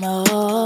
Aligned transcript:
more. 0.00 0.59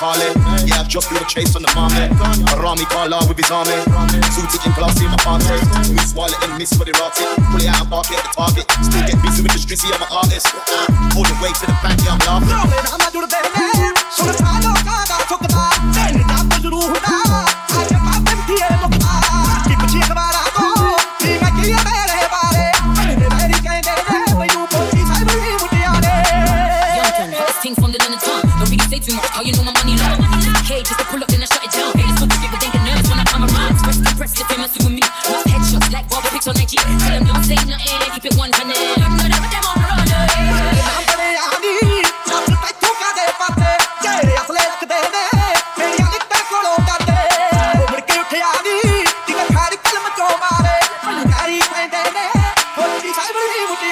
Call 0.00 0.16
it. 0.16 0.32
Yeah, 0.64 0.80
I've 0.80 0.88
just 0.88 1.12
blew 1.12 1.20
a 1.20 1.28
chase 1.28 1.52
on 1.54 1.62
the 1.62 1.72
market. 1.76 2.08
Rami 2.56 2.88
out 2.88 3.28
with 3.28 3.36
his 3.36 3.52
army. 3.52 3.76
Suited 4.32 4.64
in 4.64 4.72
classy 4.72 5.04
in 5.04 5.12
my 5.12 5.20
party. 5.20 5.52
Miss 5.92 6.16
wallet 6.16 6.40
and 6.42 6.56
miss 6.56 6.72
rotty. 6.72 7.28
Pull 7.52 7.60
it 7.60 7.68
out 7.68 7.84
and 7.84 7.90
park 7.92 8.08
it 8.08 8.16
at 8.16 8.24
the 8.24 8.32
target. 8.32 8.64
Still 8.80 9.04
get 9.04 9.20
busy 9.20 9.44
with 9.44 9.52
the 9.52 9.60
streets, 9.60 9.84
I'm 9.84 10.00
an 10.00 10.08
artist. 10.08 10.48
Uh, 10.48 11.16
all 11.16 11.26
the 11.28 11.36
way 11.44 11.52
to 11.52 11.64
the 11.68 11.76
bank, 11.84 12.00
yeah, 12.00 12.16
I'm 12.16 12.22
laughing. 12.24 12.56
I'm 12.88 12.96
not 12.96 13.12
doing 13.12 13.28
the 13.28 13.32
baby. 13.32 13.92
So 14.08 14.24
the 14.24 14.34
time, 14.40 14.64
no, 14.64 14.72
God, 14.80 15.06
I 15.12 15.20
talk 15.28 15.44
about. 15.44 15.76
Then 15.92 16.16
it's 16.16 16.26
not 16.26 16.49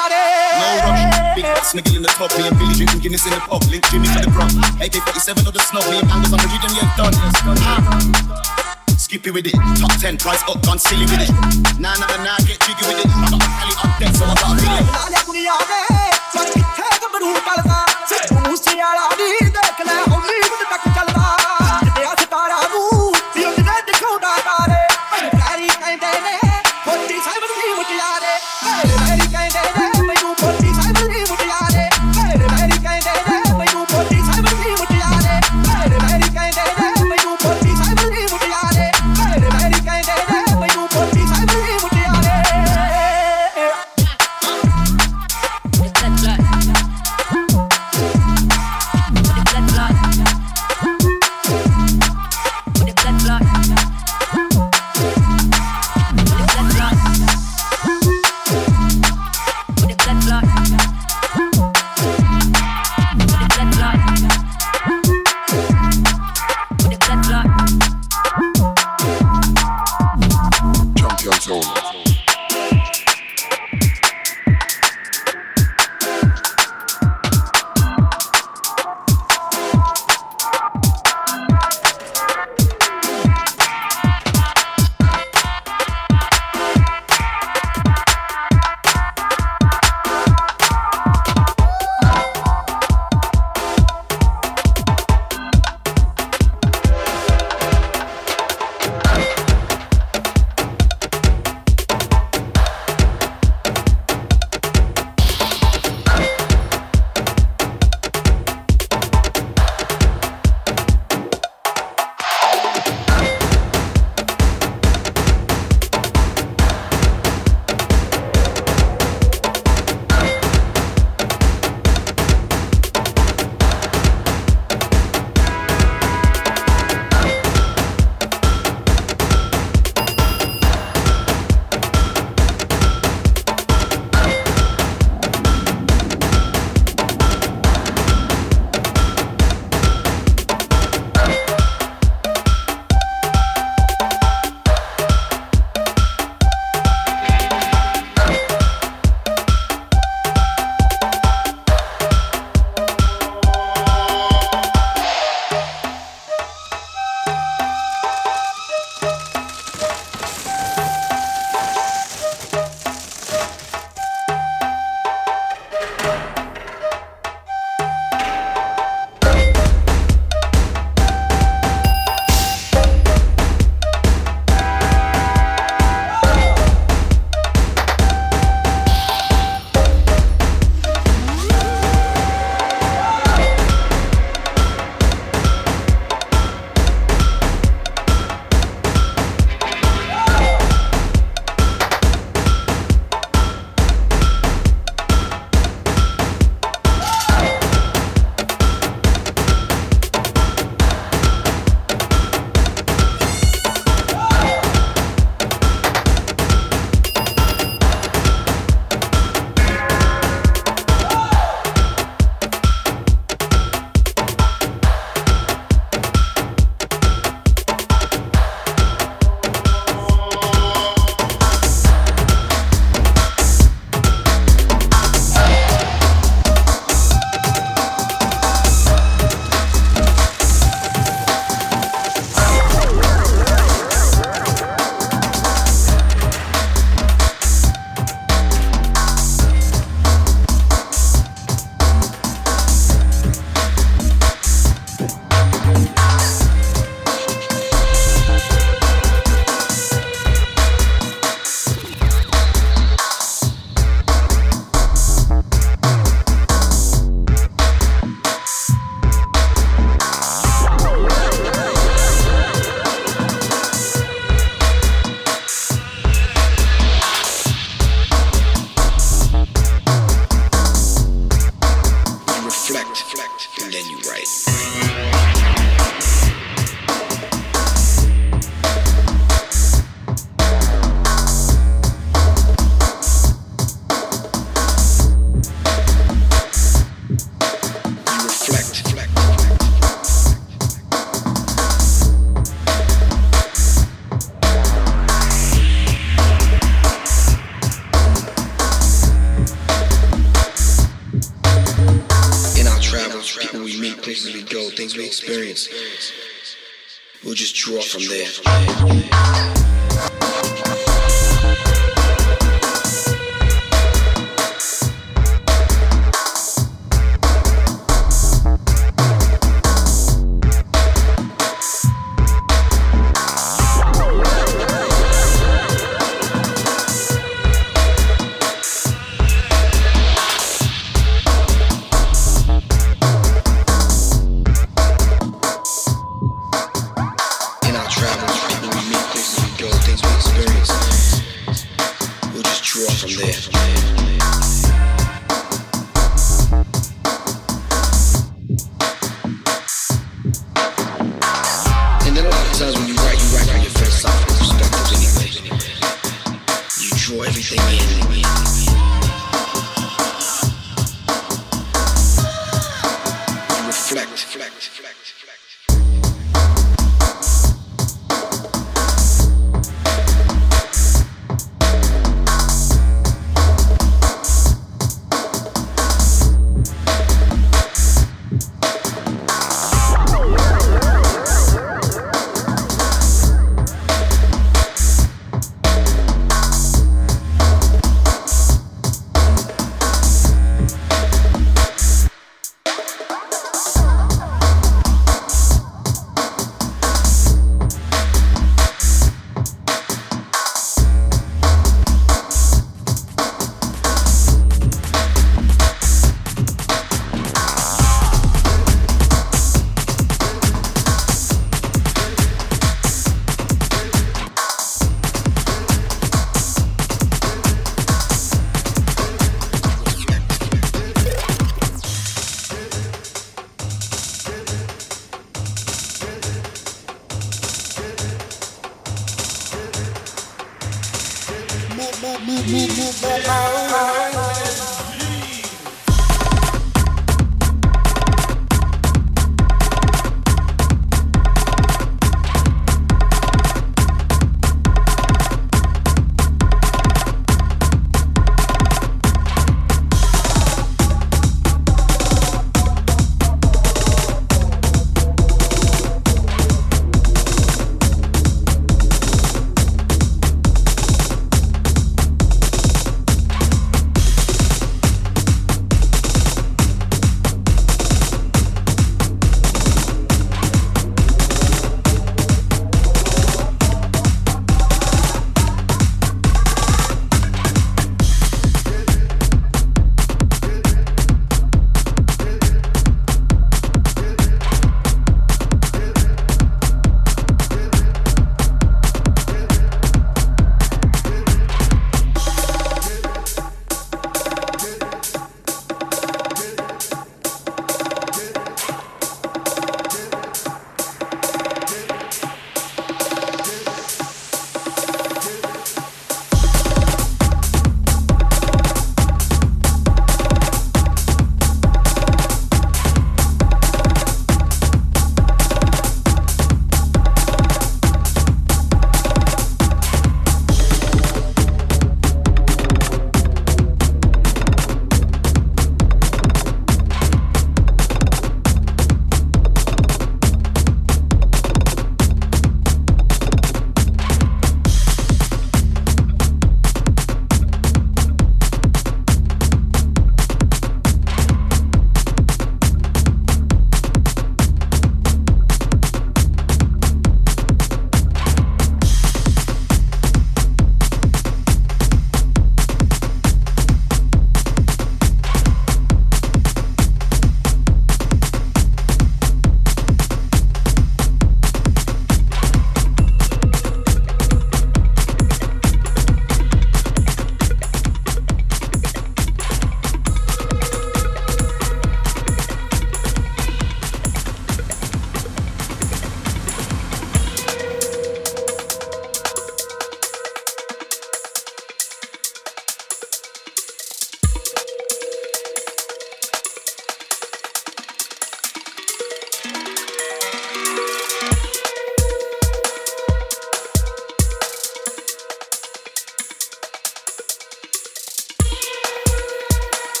other. 0.00 0.24
No 0.60 0.68
rush. 0.90 1.34
Big 1.36 1.46
sniggle 1.64 1.96
in 1.96 2.02
the 2.02 2.12
top, 2.14 2.30
me 2.36 2.46
and 2.48 2.56
Billy 2.58 2.74
drinking 2.74 3.00
Guinness 3.00 3.26
in 3.26 3.32
the 3.32 3.40
pub. 3.40 3.62
Link 3.70 3.84
Jimmy 3.90 4.08
for 4.08 4.20
the 4.20 4.30
grub. 4.30 4.50
AK-47 4.80 5.46
or 5.46 5.52
the. 5.52 5.62
Me 5.90 5.98
and 5.98 6.10
on 6.10 6.20
the. 6.22 6.38
Ah. 7.62 8.60
Skippy 8.96 9.30
with 9.30 9.46
it, 9.46 9.54
top 9.80 9.90
10 9.98 10.18
price 10.18 10.42
up, 10.48 10.62
gone 10.62 10.78
silly 10.78 11.04
with 11.06 11.20
it. 11.20 11.30
Nah, 11.80 11.94
nah, 11.96 12.06
nah, 12.22 12.38
get 12.46 12.60
jiggy 12.60 12.86
with 12.86 13.04
it. 13.04 13.39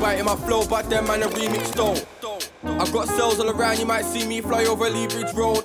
Biting 0.00 0.26
my 0.26 0.36
flow, 0.36 0.64
but 0.66 0.88
them 0.88 1.06
man 1.06 1.22
a 1.22 1.26
remix 1.26 1.72
though. 1.74 1.96
I've 2.78 2.92
got 2.92 3.08
cells 3.08 3.40
all 3.40 3.50
around, 3.50 3.78
you 3.80 3.86
might 3.86 4.04
see 4.04 4.26
me 4.26 4.40
fly 4.40 4.64
over 4.64 4.88
Lea 4.88 5.08
Bridge 5.08 5.34
Road. 5.34 5.64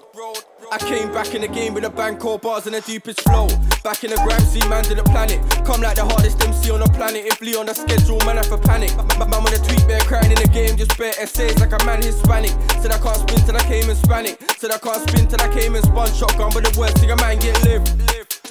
I 0.71 0.79
came 0.79 1.11
back 1.13 1.36
in 1.36 1.41
the 1.41 1.47
game 1.47 1.75
with 1.75 1.84
a 1.84 1.89
bang, 1.89 2.17
core 2.17 2.39
bars 2.39 2.65
and 2.65 2.73
the 2.73 2.81
deepest 2.81 3.21
flow. 3.21 3.47
Back 3.84 4.03
in 4.03 4.09
the 4.09 4.17
gram, 4.25 4.39
see 4.41 4.65
man 4.69 4.84
to 4.86 4.95
the 4.95 5.03
planet. 5.03 5.39
Come 5.65 5.81
like 5.81 5.97
the 5.97 6.05
hardest 6.05 6.41
MC 6.41 6.71
on 6.71 6.79
the 6.79 6.89
planet. 6.89 7.25
If 7.25 7.41
Lee 7.41 7.55
on 7.55 7.67
the 7.67 7.75
schedule, 7.75 8.17
man, 8.25 8.39
I 8.39 8.41
for 8.41 8.57
panic. 8.57 8.89
Man 9.19 9.34
on 9.34 9.53
the 9.53 9.61
tweet, 9.61 9.86
bare 9.88 10.01
crying 10.01 10.31
in 10.31 10.39
the 10.41 10.47
game, 10.47 10.77
just 10.77 10.97
bare 10.97 11.13
essays 11.19 11.59
like 11.59 11.73
a 11.73 11.86
man 11.86 12.01
Hispanic. 12.01 12.51
Said 12.81 12.91
I 12.91 12.97
can't 12.97 13.17
spin 13.17 13.45
till 13.45 13.55
I 13.55 13.63
came 13.69 13.89
in 13.89 13.95
Spanish. 13.95 14.38
Said 14.57 14.71
I 14.71 14.79
can't 14.79 15.07
spin 15.09 15.27
till 15.27 15.41
I 15.41 15.49
came 15.53 15.75
in 15.75 15.84
spun 15.84 16.09
shotgun, 16.11 16.49
but 16.53 16.65
the 16.65 16.73
worst 16.79 16.97
thing 16.97 17.11
a 17.11 17.15
man 17.17 17.38
get 17.38 17.53
live. 17.69 17.86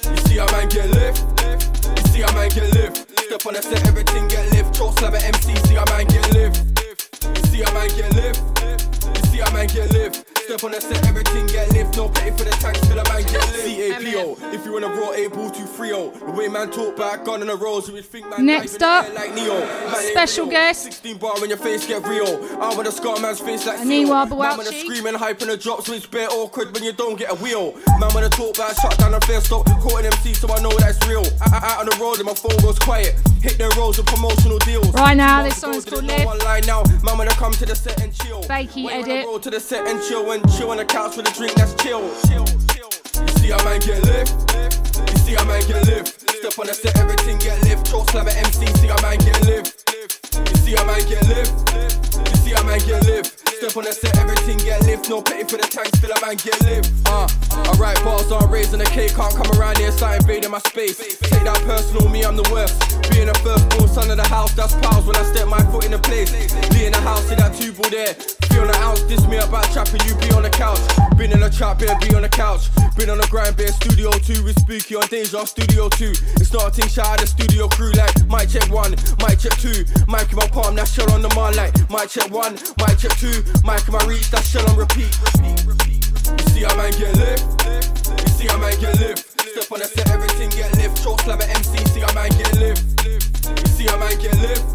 You 0.07 0.17
see 0.23 0.37
a 0.39 0.45
man 0.55 0.69
get 0.69 0.87
lift. 0.95 1.19
You 1.43 2.03
see 2.07 2.21
a 2.21 2.31
man 2.31 2.47
get 2.55 2.71
lift. 2.71 3.02
Step 3.33 3.47
on 3.47 3.53
the 3.55 3.63
set, 3.63 3.87
everything 3.87 4.27
get 4.27 4.51
lift. 4.51 4.75
Choke 4.75 4.99
slab 4.99 5.15
at 5.15 5.23
MC, 5.23 5.55
see 5.65 5.75
a 5.75 5.83
man 5.87 6.05
get 6.05 6.33
lift. 6.35 6.55
See 7.47 7.63
a 7.63 7.73
man 7.73 7.89
get 7.97 8.13
lift. 8.13 9.27
See 9.31 9.39
a 9.39 9.51
man 9.51 9.65
get 9.65 9.91
lift. 9.91 10.32
Step 10.43 10.63
on 10.65 10.71
the 10.71 10.81
set, 10.81 11.07
everything 11.07 11.45
get 11.47 11.71
lift. 11.71 11.95
No 11.95 12.09
pay 12.09 12.29
for 12.31 12.43
the 12.43 12.51
tank, 12.59 12.75
still 12.75 12.99
a 12.99 13.03
man 13.07 13.23
get 13.23 13.47
lift. 13.53 13.63
CAPO, 13.63 14.53
if 14.53 14.65
you 14.65 14.73
want 14.73 14.83
a 14.83 14.89
raw 14.89 15.11
able 15.13 15.49
to 15.49 15.63
3 15.65 15.89
The 15.89 16.33
way 16.35 16.49
man 16.49 16.69
talk 16.69 16.97
back, 16.97 17.23
gun 17.23 17.39
on 17.39 17.47
the 17.47 17.55
rolls, 17.55 17.87
you 17.87 17.93
would 17.93 18.03
think 18.03 18.29
man 18.29 18.45
Next 18.45 18.81
up, 18.83 19.07
like 19.15 19.33
Neo. 19.33 19.57
Man 19.57 20.11
special 20.11 20.45
guest. 20.47 20.83
16 20.83 21.17
bar 21.17 21.39
when 21.39 21.49
your 21.49 21.57
face 21.57 21.87
get 21.87 22.05
real. 22.05 22.43
I 22.59 22.75
want 22.75 22.87
a 22.87 22.91
scar 22.91 23.19
man's 23.21 23.39
face 23.39 23.65
like 23.65 23.79
Aniwa. 23.79 24.29
Man 24.29 24.57
when 24.57 24.65
screaming, 24.67 25.13
hype 25.13 25.39
and 25.41 25.49
the 25.49 25.55
drops, 25.55 25.85
so 25.85 25.93
it's 25.93 26.05
bare 26.05 26.29
awkward 26.29 26.73
when 26.73 26.83
you 26.83 26.91
don't 26.91 27.17
get 27.17 27.31
a 27.31 27.35
wheel. 27.35 27.73
Man 27.99 28.11
when 28.11 28.23
the 28.23 28.29
talk 28.29 28.57
back, 28.57 28.75
shut 28.81 28.97
down 28.97 29.11
the 29.11 29.21
first 29.21 29.45
stop, 29.45 29.65
caught 29.79 29.99
an 30.01 30.07
MC, 30.07 30.33
so 30.33 30.51
I 30.53 30.61
know 30.61 30.71
that's 30.77 30.99
real. 31.07 31.23
I, 31.39 31.55
I, 31.55 31.73
out 31.73 31.79
on 31.79 31.85
the 31.85 31.95
road 32.03 32.17
and 32.17 32.25
my 32.25 32.33
phone 32.33 32.59
goes 32.61 32.77
quiet. 32.79 33.15
Hit 33.41 33.57
the 33.57 33.73
roads 33.77 33.97
with 33.97 34.07
promotional 34.07 34.57
deals. 34.59 34.93
Right 34.93 35.15
now, 35.15 35.43
this 35.43 35.57
song's 35.57 35.83
called 35.83 36.05
Live. 36.05 36.25
Man 37.03 37.17
when 37.17 37.27
I 37.27 37.33
come 37.33 37.51
to 37.53 37.65
the 37.65 37.75
set 37.75 38.01
and 38.01 38.13
chill. 38.13 38.41
Fakey 38.43 38.89
edit. 38.89 39.25
And 40.33 40.51
chill 40.53 40.71
on 40.71 40.77
the 40.77 40.85
couch 40.85 41.15
with 41.15 41.29
a 41.29 41.33
drink 41.33 41.53
that's 41.53 41.75
chill. 41.75 42.01
You 42.01 43.27
see 43.37 43.51
a 43.51 43.57
man 43.63 43.79
get 43.81 44.01
lift. 44.03 44.33
You 45.11 45.17
see 45.19 45.35
a 45.35 45.45
man 45.45 45.61
get 45.67 45.85
lift. 45.85 46.27
Step 46.29 46.57
on 46.57 46.67
the 46.67 46.73
set, 46.73 46.97
everything 46.97 47.37
get 47.37 47.61
lift. 47.63 47.85
Choke 47.91 48.09
slam 48.09 48.27
at 48.27 48.37
MC, 48.37 48.65
see 48.81 48.87
a 48.89 49.01
man 49.01 49.17
get 49.19 49.39
lift. 49.45 49.85
You 50.33 50.55
see 50.57 50.75
a 50.75 50.85
man 50.85 51.01
get 51.07 51.27
lift. 51.27 51.53
You 52.29 52.35
see 52.41 52.53
a 52.53 52.63
man 52.63 52.79
get 52.79 53.05
lift. 53.05 53.52
Step 53.63 53.77
on 53.77 53.85
the 53.85 53.93
set, 53.93 54.17
everything 54.17 54.57
get 54.57 54.83
lift. 54.83 55.07
No 55.07 55.21
pay 55.21 55.43
for 55.43 55.55
the 55.55 55.63
tanks, 55.63 55.97
still 55.97 56.11
a 56.11 56.19
man 56.19 56.35
get 56.35 56.59
lift. 56.67 56.91
Uh, 57.07 57.23
I 57.63 57.71
write 57.79 57.95
bars 58.03 58.29
on 58.29 58.51
raising 58.51 58.79
the 58.79 58.85
cake. 58.91 59.15
Can't 59.15 59.33
come 59.33 59.47
around 59.57 59.77
here, 59.77 59.89
start 59.89 60.19
invading 60.19 60.51
my 60.51 60.59
space. 60.67 60.99
Take 60.99 61.47
that 61.47 61.63
personal, 61.63 62.09
me, 62.09 62.25
I'm 62.25 62.35
the 62.35 62.43
worst. 62.51 62.75
Being 63.09 63.27
the 63.27 63.33
firstborn 63.39 63.87
son 63.87 64.11
of 64.11 64.17
the 64.17 64.27
house, 64.27 64.51
that's 64.51 64.75
pals 64.83 65.05
when 65.07 65.15
I 65.15 65.23
step 65.31 65.47
my 65.47 65.63
foot 65.71 65.85
in 65.85 65.91
the 65.91 65.99
place. 65.99 66.27
Be 66.75 66.87
in 66.87 66.91
the 66.91 66.99
house, 66.99 67.23
see 67.29 67.35
that 67.35 67.55
two 67.55 67.71
there. 67.87 68.13
Feel 68.51 68.67
the 68.67 68.75
ounce, 68.81 69.01
diss 69.09 69.25
me 69.27 69.37
about 69.37 69.65
trapping, 69.71 70.01
you 70.05 70.13
be 70.17 70.29
on 70.33 70.43
the 70.43 70.49
couch. 70.49 70.81
Been 71.15 71.31
in 71.31 71.39
the 71.39 71.49
trap, 71.49 71.79
better 71.79 71.95
be 72.01 72.13
on 72.15 72.21
the 72.21 72.29
couch. 72.29 72.73
Been 72.97 73.09
on 73.09 73.17
the 73.17 73.27
grind, 73.29 73.55
been 73.55 73.73
studio 73.73 74.11
two 74.11 74.43
with 74.43 74.57
Spooky 74.59 74.95
on 74.95 75.07
Deja 75.07 75.45
Studio 75.45 75.89
two. 75.89 76.13
It's 76.37 76.53
not 76.53 76.67
a 76.67 76.71
thing, 76.71 76.89
shout 76.89 77.07
out 77.07 77.19
the 77.21 77.27
studio 77.27 77.67
crew 77.69 77.93
like 77.93 78.13
mic 78.29 78.49
check 78.49 78.69
one, 78.69 78.91
mic 79.21 79.39
check 79.41 79.57
two. 79.57 79.85
Mic 80.09 80.29
in 80.29 80.37
my 80.37 80.47
palm, 80.49 80.75
that 80.75 80.89
shell 80.89 81.09
on 81.13 81.21
the 81.21 81.33
man 81.33 81.55
like 81.57 81.73
mic 81.89 82.09
check 82.09 82.29
one, 82.29 82.53
mic 82.81 82.97
check 82.97 83.13
two. 83.17 83.45
In 83.61 83.93
my 83.93 84.05
reach, 84.05 84.29
that 84.31 84.43
shell 84.43 84.67
on 84.69 84.77
repeat. 84.77 85.13
You 85.13 86.47
see 86.49 86.63
a 86.63 86.73
man 86.75 86.91
get 86.97 87.15
lift, 87.17 87.43
you 88.21 88.29
see 88.33 88.47
a 88.47 88.57
man 88.57 88.79
get 88.79 88.97
lift. 88.99 89.39
Step 89.39 89.71
on 89.71 89.79
the 89.79 89.85
set, 89.85 90.09
everything 90.09 90.49
get 90.49 90.75
lift. 90.77 91.03
Choke 91.03 91.21
slab 91.21 91.41
at 91.41 91.49
MC, 91.49 91.77
see 91.93 92.01
a 92.01 92.13
man 92.13 92.29
get 92.31 92.53
lift. 92.57 92.81
You 93.05 93.67
see 93.67 93.87
a 93.87 93.97
man 93.97 94.17
get 94.19 94.35
lift, 94.41 94.65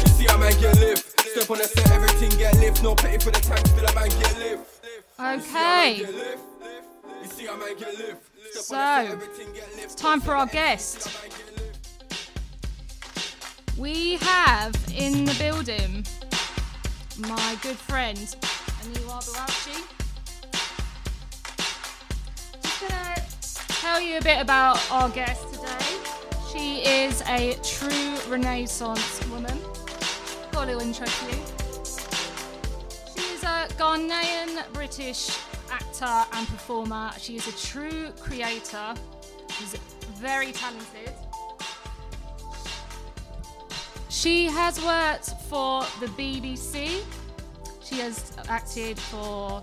you 0.00 0.06
see 0.12 0.26
a 0.26 0.38
man 0.38 0.52
get 0.60 0.78
lift. 0.78 1.20
Step 1.20 1.50
on 1.50 1.58
the 1.58 1.64
set, 1.64 1.90
everything 1.90 2.30
get 2.38 2.54
lift. 2.58 2.82
No 2.82 2.94
pay 2.94 3.18
for 3.18 3.30
the 3.30 3.40
tank, 3.40 3.66
still 3.66 3.86
a 3.86 3.94
man 3.94 4.08
get 4.08 4.38
lift. 4.38 4.84
Okay. 5.18 5.96
You 5.98 7.28
see 7.28 7.46
a 7.46 7.56
man 7.56 7.76
get 7.78 7.98
lift. 7.98 8.30
So, 8.52 8.76
on 8.76 9.04
the 9.04 9.10
set, 9.10 9.12
everything 9.12 9.52
get 9.54 9.68
lift. 9.72 9.84
it's 9.84 9.94
time 9.94 10.20
for 10.20 10.36
our 10.36 10.46
guest. 10.46 11.08
We 13.76 14.16
have 14.16 14.74
in 14.94 15.24
the 15.24 15.34
building 15.34 16.06
my 17.18 17.56
good 17.62 17.76
friend 17.76 18.18
Aniwa 18.18 19.22
Bawachi. 19.22 19.76
Just 22.60 22.80
gonna 22.80 23.14
tell 23.80 24.00
you 24.00 24.18
a 24.18 24.20
bit 24.20 24.40
about 24.40 24.80
our 24.90 25.08
guest 25.10 25.42
today. 25.52 25.98
She 26.52 26.80
is 26.80 27.22
a 27.28 27.56
true 27.62 28.16
Renaissance 28.28 29.24
woman. 29.28 29.56
Got 30.50 30.64
a 30.64 30.66
little 30.66 30.80
intro 30.80 31.06
for 31.06 31.30
you. 31.30 31.42
She 33.14 33.34
is 33.34 33.42
a 33.44 33.68
Ghanaian 33.78 34.72
British 34.72 35.30
actor 35.70 36.26
and 36.36 36.48
performer. 36.48 37.12
She 37.18 37.36
is 37.36 37.46
a 37.46 37.66
true 37.66 38.10
creator. 38.20 38.94
She's 39.50 39.76
very 40.14 40.50
talented. 40.50 41.12
She 44.14 44.46
has 44.46 44.80
worked 44.80 45.30
for 45.50 45.82
the 45.98 46.06
BBC. 46.06 47.02
She 47.82 47.96
has 47.96 48.32
acted 48.48 48.96
for 48.96 49.62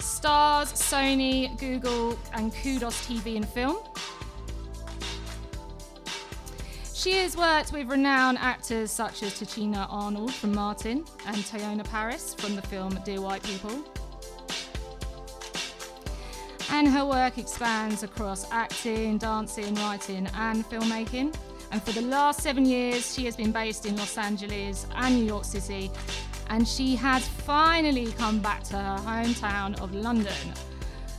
Starz, 0.00 0.72
Sony, 0.74 1.56
Google, 1.56 2.18
and 2.32 2.52
Kudos 2.52 3.06
TV 3.06 3.36
and 3.36 3.48
Film. 3.48 3.76
She 6.92 7.12
has 7.12 7.36
worked 7.36 7.72
with 7.72 7.88
renowned 7.88 8.38
actors 8.38 8.90
such 8.90 9.22
as 9.22 9.34
Tichina 9.34 9.86
Arnold 9.88 10.34
from 10.34 10.52
Martin 10.52 11.04
and 11.24 11.36
Teyonah 11.36 11.88
Parris 11.88 12.34
from 12.34 12.56
the 12.56 12.62
film 12.62 12.98
Dear 13.04 13.20
White 13.20 13.44
People. 13.44 13.84
And 16.70 16.88
her 16.88 17.06
work 17.06 17.38
expands 17.38 18.02
across 18.02 18.50
acting, 18.50 19.16
dancing, 19.16 19.76
writing, 19.76 20.26
and 20.34 20.68
filmmaking. 20.68 21.32
And 21.76 21.84
for 21.84 21.92
the 21.92 22.06
last 22.08 22.40
seven 22.40 22.64
years, 22.64 23.14
she 23.14 23.26
has 23.26 23.36
been 23.36 23.52
based 23.52 23.84
in 23.84 23.96
Los 23.96 24.16
Angeles 24.16 24.86
and 24.94 25.14
New 25.14 25.26
York 25.26 25.44
City. 25.44 25.90
And 26.48 26.66
she 26.66 26.96
has 26.96 27.28
finally 27.28 28.12
come 28.12 28.40
back 28.40 28.62
to 28.70 28.78
her 28.78 28.96
hometown 29.04 29.78
of 29.82 29.94
London. 29.94 30.32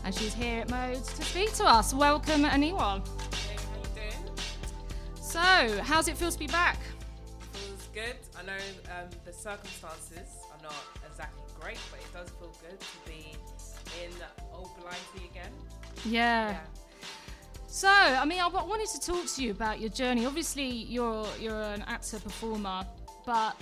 And 0.03 0.15
she's 0.15 0.33
here 0.33 0.61
at 0.61 0.71
Modes 0.71 1.13
to 1.13 1.23
speak 1.23 1.53
to 1.57 1.65
us. 1.65 1.93
Welcome, 1.93 2.43
Aniwa. 2.43 3.07
So, 5.21 5.39
how's 5.83 6.07
it 6.07 6.17
feel 6.17 6.31
to 6.31 6.39
be 6.39 6.47
back? 6.47 6.79
feels 7.53 7.87
good. 7.93 8.15
I 8.35 8.43
know 8.43 8.57
um, 8.97 9.09
the 9.25 9.33
circumstances 9.33 10.27
are 10.51 10.63
not 10.63 10.73
exactly 11.07 11.43
great, 11.61 11.77
but 11.91 11.99
it 11.99 12.11
does 12.11 12.31
feel 12.39 12.51
good 12.67 12.79
to 12.79 12.97
be 13.05 13.35
in 14.03 14.11
Old 14.51 14.71
Blighty 14.81 15.29
again. 15.29 15.51
Yeah. 16.03 16.49
Yeah. 16.49 16.59
So, 17.77 17.87
I 17.89 18.25
mean, 18.25 18.39
I 18.41 18.47
wanted 18.47 18.87
to 18.87 18.99
talk 18.99 19.27
to 19.35 19.43
you 19.43 19.51
about 19.51 19.79
your 19.79 19.91
journey. 19.91 20.25
Obviously, 20.25 20.65
you're 20.65 21.27
you're 21.39 21.61
an 21.61 21.83
actor 21.83 22.17
performer, 22.19 22.83
but 23.23 23.55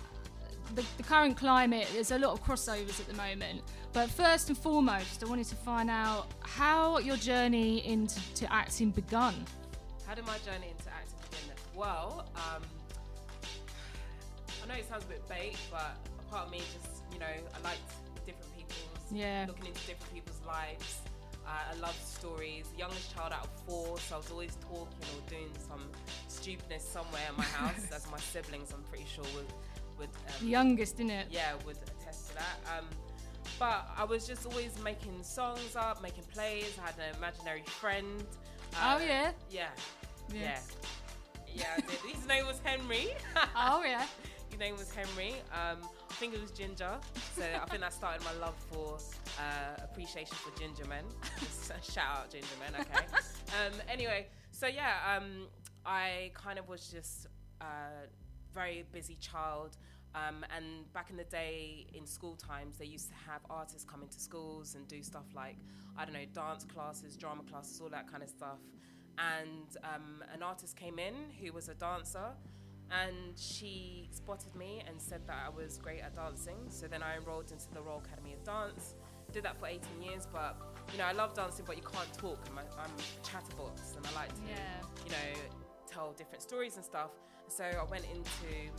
the, 0.74 0.86
the 0.96 1.04
current 1.04 1.36
climate 1.36 1.86
there's 1.92 2.12
a 2.12 2.18
lot 2.18 2.32
of 2.32 2.42
crossovers 2.42 2.98
at 3.02 3.08
the 3.10 3.14
moment. 3.16 3.60
But 3.92 4.10
first 4.10 4.48
and 4.48 4.58
foremost, 4.58 5.22
I 5.22 5.28
wanted 5.28 5.48
to 5.48 5.58
find 5.58 5.90
out 5.90 6.28
how 6.40 7.00
your 7.00 7.18
journey 7.18 7.86
into 7.86 8.22
to 8.36 8.54
acting 8.54 8.92
begun. 8.92 9.36
How 10.08 10.16
did 10.16 10.26
my 10.26 10.38
journey 10.46 10.68
into 10.72 10.90
acting 10.96 11.20
begin? 11.30 11.54
Well, 11.76 12.26
um, 12.38 12.64
I 14.64 14.68
know 14.70 14.76
it 14.76 14.88
sounds 14.88 15.04
a 15.04 15.08
bit 15.08 15.28
bait, 15.28 15.58
but 15.70 15.98
a 16.22 16.32
part 16.32 16.46
of 16.46 16.52
me 16.54 16.60
just, 16.60 17.04
you 17.12 17.20
know, 17.20 17.26
I 17.26 17.68
liked 17.68 17.82
different 18.26 18.56
people's, 18.56 18.80
Yeah. 19.12 19.44
looking 19.46 19.66
into 19.66 19.86
different 19.86 20.14
people's 20.14 20.40
lives. 20.48 21.02
Uh, 21.48 21.74
I 21.76 21.80
love 21.80 21.96
stories. 22.04 22.66
Youngest 22.78 23.16
child 23.16 23.32
out 23.34 23.44
of 23.44 23.50
four, 23.68 24.00
so 24.00 24.16
I 24.16 24.18
was 24.18 24.32
always 24.32 24.56
talking 24.62 24.88
or 25.14 25.30
doing 25.30 25.50
some 25.68 25.82
stupidness 26.28 26.84
somewhere 26.84 27.22
in 27.30 27.38
my 27.38 27.44
house. 27.44 27.86
As 27.96 28.10
my 28.12 28.18
siblings, 28.20 28.72
I'm 28.74 28.84
pretty 28.84 29.06
sure 29.06 29.24
would 29.36 29.46
would 30.00 30.10
um, 30.28 30.34
The 30.42 30.48
youngest, 30.48 30.96
isn't 30.96 31.10
it? 31.10 31.28
yeah, 31.32 31.54
would 31.66 31.78
attest 31.78 32.30
to 32.30 32.36
that. 32.36 32.58
Um, 32.78 32.86
but 33.60 33.88
I 33.96 34.04
was 34.04 34.28
just 34.28 34.46
always 34.46 34.72
making 34.84 35.24
songs 35.24 35.76
up, 35.76 36.02
making 36.02 36.24
plays. 36.34 36.76
I 36.82 36.88
had 36.88 36.96
an 37.00 37.16
imaginary 37.18 37.64
friend. 37.66 38.24
Uh, 38.74 38.98
Oh, 39.00 39.06
yeah? 39.06 39.32
Yeah. 39.50 39.68
Yeah. 40.34 40.40
Yeah. 40.42 40.60
Yeah, 41.54 41.66
I 41.78 41.80
did. 41.82 42.00
His 42.16 42.28
name 42.28 42.46
was 42.48 42.60
Henry. 42.64 43.10
Oh 43.56 43.84
yeah. 43.86 44.06
His 44.50 44.60
name 44.60 44.76
was 44.78 44.92
Henry. 44.94 45.36
Um, 45.54 45.78
think 46.16 46.34
it 46.34 46.42
was 46.42 46.52
Ginger. 46.52 46.98
So 47.36 47.44
I 47.44 47.66
think 47.66 47.82
that 47.82 47.94
started 47.94 48.24
my 48.24 48.34
love 48.40 48.56
for 48.72 48.98
uh, 49.40 49.84
appreciation 49.84 50.36
for 50.36 50.58
ginger 50.58 50.86
men. 50.88 51.04
Shout 51.84 52.18
out 52.18 52.30
ginger 52.30 52.48
men, 52.60 52.82
okay. 52.82 53.06
um, 53.60 53.74
anyway, 53.90 54.28
so 54.52 54.68
yeah, 54.68 55.18
um, 55.18 55.48
I 55.86 56.32
kind 56.34 56.58
of 56.58 56.70
was 56.70 56.88
just 56.88 57.28
a 57.62 58.08
very 58.54 58.86
busy 58.92 59.16
child. 59.16 59.78
Um, 60.16 60.46
and 60.56 60.92
back 60.94 61.10
in 61.10 61.18
the 61.18 61.26
day, 61.26 61.88
in 61.94 62.08
school 62.08 62.38
times, 62.38 62.78
they 62.78 62.86
used 62.86 63.10
to 63.10 63.16
have 63.30 63.42
artists 63.50 63.84
come 63.84 64.02
into 64.02 64.18
schools 64.20 64.76
and 64.76 64.88
do 64.88 65.04
stuff 65.04 65.26
like, 65.36 65.58
I 65.98 66.06
don't 66.06 66.14
know, 66.14 66.26
dance 66.34 66.64
classes, 66.64 67.18
drama 67.18 67.44
classes, 67.44 67.82
all 67.82 67.90
that 67.90 68.10
kind 68.10 68.24
of 68.24 68.30
stuff. 68.30 68.60
and 69.18 69.68
um, 69.84 70.24
an 70.34 70.42
artist 70.44 70.76
came 70.78 70.98
in 71.00 71.14
who 71.42 71.52
was 71.52 71.68
a 71.68 71.74
dancer, 71.74 72.32
and 72.92 73.38
she 73.38 74.08
spotted 74.12 74.56
me 74.56 74.84
and 74.88 75.00
said 75.02 75.22
that 75.28 75.38
I 75.46 75.50
was 75.50 75.78
great 75.78 76.02
at 76.02 76.16
dancing. 76.16 76.58
So 76.70 76.88
then 76.88 77.02
I 77.04 77.18
enrolled 77.18 77.52
into 77.52 77.66
the 77.74 77.82
Royal 77.82 78.02
Academy 78.06 78.34
of 78.34 78.44
Dance. 78.44 78.96
Did 79.32 79.44
that 79.44 79.60
for 79.60 79.68
18 79.68 79.82
years, 80.02 80.28
but 80.32 80.56
you 80.92 80.98
know 81.00 81.06
I 81.06 81.12
love 81.12 81.34
dancing, 81.34 81.66
but 81.68 81.76
you 81.78 81.84
can't 81.84 82.12
talk. 82.14 82.40
I'm, 82.52 82.58
a, 82.58 82.62
I'm 82.80 82.92
a 82.92 83.28
chatterbox, 83.28 83.96
and 83.98 84.06
I 84.08 84.12
like 84.14 84.34
to 84.36 84.42
Yeah. 84.48 84.56
you 85.06 85.12
know 85.12 85.40
tell 85.88 86.14
different 86.14 86.42
stories 86.42 86.76
and 86.76 86.86
stuff. 86.86 87.10
So 87.48 87.64
I 87.64 87.84
went 87.90 88.06
into 88.06 88.72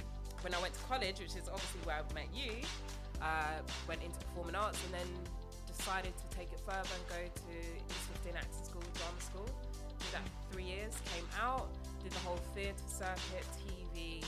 when 0.42 0.54
I 0.54 0.61
went 0.62 0.74
to 0.74 0.80
college, 0.84 1.18
which 1.18 1.34
is 1.36 1.48
obviously 1.52 1.80
where 1.84 1.96
I 1.96 2.14
met 2.14 2.28
you. 2.34 2.52
Uh, 3.20 3.61
went 3.88 4.02
into 4.02 4.18
performing 4.26 4.54
arts 4.54 4.78
and 4.84 4.94
then 4.94 5.09
decided 5.66 6.12
to 6.16 6.36
take 6.36 6.52
it 6.52 6.61
further 6.61 6.84
and 6.94 7.04
go 7.09 7.16
to 7.24 7.52
East 7.59 8.04
15 8.22 8.36
Acting 8.36 8.64
School, 8.64 8.82
Drama 8.94 9.20
School. 9.20 9.48
Did 9.98 10.12
that 10.12 10.22
for 10.28 10.52
three 10.52 10.64
years, 10.64 10.92
came 11.14 11.24
out, 11.40 11.68
did 12.02 12.12
the 12.12 12.18
whole 12.20 12.36
theatre 12.54 12.76
circuit, 12.86 13.44
TV, 13.97 14.22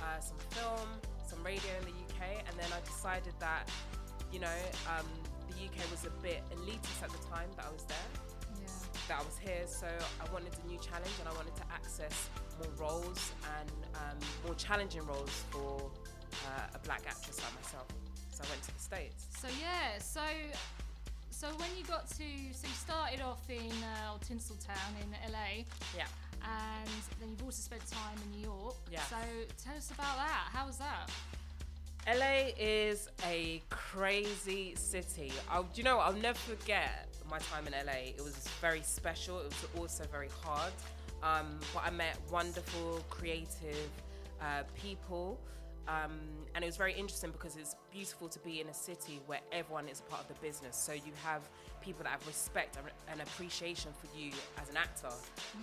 uh, 0.00 0.20
some 0.20 0.38
film, 0.50 0.88
some 1.26 1.42
radio 1.44 1.70
in 1.78 1.84
the 1.84 1.90
UK, 2.08 2.42
and 2.48 2.56
then 2.58 2.68
I 2.72 2.80
decided 2.86 3.34
that, 3.38 3.68
you 4.32 4.40
know, 4.40 4.58
um, 4.88 5.06
the 5.48 5.56
UK 5.66 5.90
was 5.90 6.04
a 6.06 6.10
bit 6.22 6.42
elitist 6.56 7.02
at 7.02 7.10
the 7.10 7.18
time 7.28 7.48
that 7.56 7.66
I 7.66 7.72
was 7.72 7.84
there 7.84 8.08
Yeah. 8.60 8.68
that 9.08 9.20
I 9.20 9.24
was 9.24 9.38
here, 9.38 9.66
so 9.66 9.86
I 9.86 10.32
wanted 10.32 10.52
a 10.64 10.66
new 10.66 10.78
challenge 10.78 11.12
and 11.20 11.28
I 11.28 11.32
wanted 11.32 11.54
to 11.56 11.64
access 11.72 12.28
more 12.58 12.72
roles 12.88 13.32
and 13.58 13.70
um, 13.94 14.18
more 14.46 14.54
challenging 14.54 15.04
roles 15.06 15.44
for 15.50 15.90
uh, 16.46 16.74
a 16.74 16.78
black 16.80 17.02
actress 17.08 17.40
like 17.42 17.54
myself. 17.62 17.86
So 18.30 18.44
I 18.44 18.48
went 18.50 18.62
to 18.62 18.74
the 18.74 18.80
States. 18.80 19.26
So 19.40 19.48
yeah, 19.60 19.98
so 19.98 20.22
so 21.30 21.48
when 21.56 21.68
you 21.76 21.84
got 21.84 22.06
to 22.10 22.24
so 22.52 22.66
you 22.68 22.74
started 22.74 23.20
off 23.20 23.48
in 23.48 23.70
uh, 23.82 24.16
Tinseltown 24.26 24.92
in 25.02 25.10
LA, 25.32 25.64
Yeah. 25.96 26.06
And 26.44 26.90
then 27.20 27.30
you've 27.30 27.44
also 27.44 27.62
spent 27.62 27.82
time 27.90 28.16
in 28.24 28.40
New 28.40 28.46
York. 28.46 28.74
Yeah. 28.90 29.02
So 29.02 29.16
tell 29.62 29.76
us 29.76 29.90
about 29.90 30.16
that. 30.16 30.48
How 30.52 30.66
was 30.66 30.78
that? 30.78 31.10
LA 32.06 32.52
is 32.58 33.08
a 33.26 33.62
crazy 33.68 34.74
city. 34.74 35.32
I'll, 35.50 35.64
do 35.64 35.70
you 35.74 35.84
know? 35.84 35.98
I'll 35.98 36.12
never 36.14 36.38
forget 36.38 37.08
my 37.30 37.38
time 37.38 37.66
in 37.66 37.72
LA. 37.72 38.12
It 38.16 38.22
was 38.22 38.48
very 38.60 38.82
special. 38.82 39.38
It 39.40 39.44
was 39.44 39.66
also 39.78 40.04
very 40.10 40.30
hard. 40.42 40.72
Um, 41.22 41.58
but 41.74 41.84
I 41.84 41.90
met 41.90 42.18
wonderful, 42.30 43.04
creative 43.10 43.90
uh, 44.40 44.62
people. 44.80 45.38
Um, 45.88 46.18
and 46.54 46.64
it 46.64 46.66
was 46.66 46.76
very 46.76 46.94
interesting 46.94 47.30
because 47.30 47.56
it's 47.56 47.76
beautiful 47.92 48.28
to 48.28 48.38
be 48.40 48.60
in 48.60 48.68
a 48.68 48.74
city 48.74 49.20
where 49.26 49.40
everyone 49.52 49.88
is 49.88 50.00
a 50.00 50.04
part 50.04 50.22
of 50.22 50.28
the 50.28 50.40
business. 50.40 50.76
So 50.76 50.92
you 50.92 51.12
have 51.22 51.42
people 51.80 52.02
that 52.04 52.10
have 52.10 52.26
respect 52.26 52.76
and, 53.10 53.20
appreciation 53.20 53.90
for 54.00 54.08
you 54.18 54.32
as 54.60 54.68
an 54.70 54.76
actor, 54.76 55.12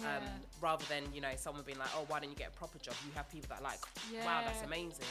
um, 0.03 0.23
rather 0.61 0.85
than 0.85 1.03
you 1.13 1.21
know 1.21 1.31
someone 1.35 1.63
being 1.65 1.79
like, 1.79 1.89
"Oh, 1.95 2.05
why 2.07 2.19
don't 2.19 2.29
you 2.29 2.35
get 2.35 2.49
a 2.49 2.57
proper 2.57 2.77
job?" 2.79 2.95
You 3.05 3.11
have 3.15 3.29
people 3.29 3.49
that 3.49 3.59
are 3.61 3.63
like, 3.63 3.79
"Wow, 4.25 4.41
that's 4.45 4.63
amazing." 4.63 5.05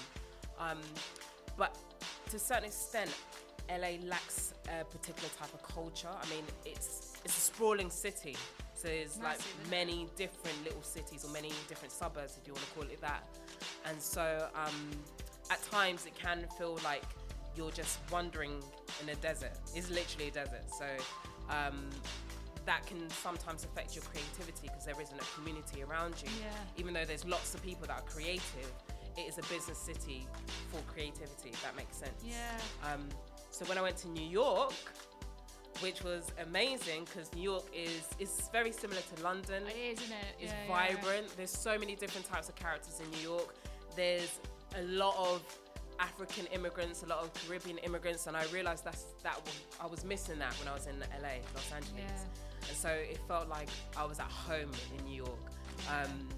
Um, 0.59 0.79
but 1.57 1.77
to 2.31 2.37
a 2.37 2.39
certain 2.39 2.65
extent, 2.65 3.11
LA 3.69 3.99
lacks 4.07 4.55
a 4.69 4.85
particular 4.85 5.29
type 5.39 5.53
of 5.55 5.63
culture. 5.63 6.09
I 6.09 6.29
mean, 6.31 6.45
it's 6.65 7.15
it's 7.25 7.37
a 7.37 7.41
sprawling 7.41 7.91
city, 7.91 8.37
so 8.75 8.89
there's 8.89 9.17
like 9.17 9.39
Massive, 9.39 9.57
it? 9.65 9.71
many 9.71 10.09
different 10.17 10.63
little 10.65 10.83
cities 10.83 11.25
or 11.25 11.31
many 11.33 11.51
different 11.69 11.93
suburbs, 11.93 12.39
if 12.41 12.47
you 12.47 12.53
want 12.53 12.65
to 12.67 12.73
call 12.73 12.85
it 12.85 13.01
that. 13.01 13.25
And 13.87 14.01
so, 14.01 14.49
um, 14.55 14.91
at 15.51 15.63
times, 15.71 16.07
it 16.07 16.15
can 16.15 16.47
feel 16.59 16.79
like 16.85 17.05
you're 17.57 17.71
just 17.71 17.99
wandering 18.11 18.63
in 19.03 19.09
a 19.09 19.15
desert. 19.17 19.53
It's 19.75 19.91
literally 19.91 20.29
a 20.29 20.33
desert. 20.33 20.65
So. 20.79 20.87
Um, 21.49 21.89
that 22.67 22.85
can 22.85 23.09
sometimes 23.11 23.63
affect 23.63 23.95
your 23.95 24.03
creativity 24.05 24.67
because 24.67 24.85
there 24.85 25.01
isn't 25.01 25.21
a 25.21 25.25
community 25.37 25.85
around 25.85 26.15
you. 26.21 26.29
Yeah. 26.41 26.49
Even 26.77 26.95
though 26.95 27.05
there's 27.05 27.25
lots 27.25 27.55
of 27.55 27.63
people 27.63 27.87
that 27.87 27.97
are 27.97 28.03
creative, 28.03 28.73
it 29.17 29.21
is 29.21 29.39
a 29.39 29.43
business 29.43 29.79
city 29.79 30.27
for 30.73 30.81
creativity, 30.93 31.51
if 31.51 31.63
that 31.63 31.77
makes 31.77 31.97
sense. 31.97 32.25
Yeah. 32.25 32.35
Um, 32.93 33.09
so 33.51 33.65
when 33.67 33.79
I 33.79 33.83
went 33.83 33.97
to 33.99 34.09
New 34.09 34.27
York, 34.29 34.73
which 35.81 36.03
was 36.03 36.33
amazing 36.43 37.05
because 37.05 37.33
New 37.35 37.43
York 37.43 37.65
is 37.73 38.09
is 38.19 38.49
very 38.51 38.73
similar 38.73 39.01
to 39.15 39.23
London. 39.23 39.63
It 39.69 39.77
is, 39.93 40.03
isn't 40.03 40.13
it? 40.17 40.25
It's 40.41 40.53
Yeah, 40.53 40.59
yeah. 40.69 40.95
vibrant. 40.97 41.37
There's 41.37 41.51
so 41.51 41.79
many 41.79 41.95
different 41.95 42.27
types 42.27 42.49
of 42.49 42.57
characters 42.57 43.01
in 43.01 43.09
New 43.11 43.23
York. 43.29 43.55
There's 43.95 44.41
a 44.77 44.83
lot 44.83 45.15
of 45.19 45.43
African 45.99 46.47
immigrants, 46.47 47.03
a 47.03 47.07
lot 47.07 47.19
of 47.23 47.33
Caribbean 47.35 47.79
immigrants, 47.79 48.27
and 48.27 48.37
I 48.37 48.45
realized 48.47 48.85
that's 48.85 49.05
that 49.23 49.41
I 49.81 49.87
was 49.87 50.05
missing 50.05 50.39
that 50.39 50.53
when 50.59 50.69
I 50.69 50.75
was 50.75 50.87
in 50.87 50.99
LA, 51.23 51.37
Los 51.55 51.71
Angeles, 51.73 51.95
Yeah. 51.99 52.69
and 52.69 52.77
so 52.77 52.89
it 52.89 53.19
felt 53.29 53.49
like 53.49 53.69
I 53.97 54.05
was 54.05 54.19
at 54.19 54.31
home 54.31 54.71
in 54.99 55.05
New 55.05 55.17
York, 55.17 55.39
um, 55.91 56.29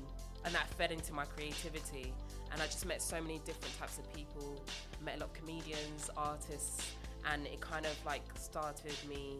and 0.45 0.55
that 0.55 0.69
fed 0.75 0.93
into 0.93 1.13
my 1.13 1.25
creativity. 1.25 2.13
And 2.53 2.63
I 2.63 2.67
just 2.67 2.87
met 2.87 3.03
so 3.03 3.21
many 3.21 3.41
different 3.41 3.79
types 3.79 3.99
of 3.99 4.11
people. 4.15 4.65
Met 5.05 5.17
a 5.17 5.21
lot 5.21 5.29
of 5.29 5.35
comedians, 5.35 6.09
artists, 6.17 6.93
and 7.31 7.47
it 7.47 7.61
kind 7.61 7.85
of 7.85 7.95
like 8.07 8.23
started 8.39 8.95
me 9.09 9.39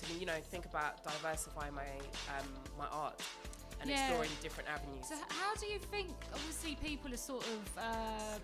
to 0.00 0.14
you 0.18 0.26
know 0.26 0.38
think 0.50 0.64
about 0.66 1.02
diversifying 1.04 1.74
my 1.74 1.88
um, 2.38 2.48
my 2.78 2.86
art 2.92 3.20
and 3.80 3.90
Yeah. 3.90 4.06
exploring 4.06 4.30
different 4.40 4.70
avenues. 4.70 5.06
So 5.08 5.16
how 5.28 5.54
do 5.56 5.66
you 5.66 5.78
think? 5.78 6.08
Obviously, 6.32 6.76
people 6.76 7.12
are 7.12 7.18
sort 7.18 7.44
of 7.44 7.78
uh, 7.78 8.38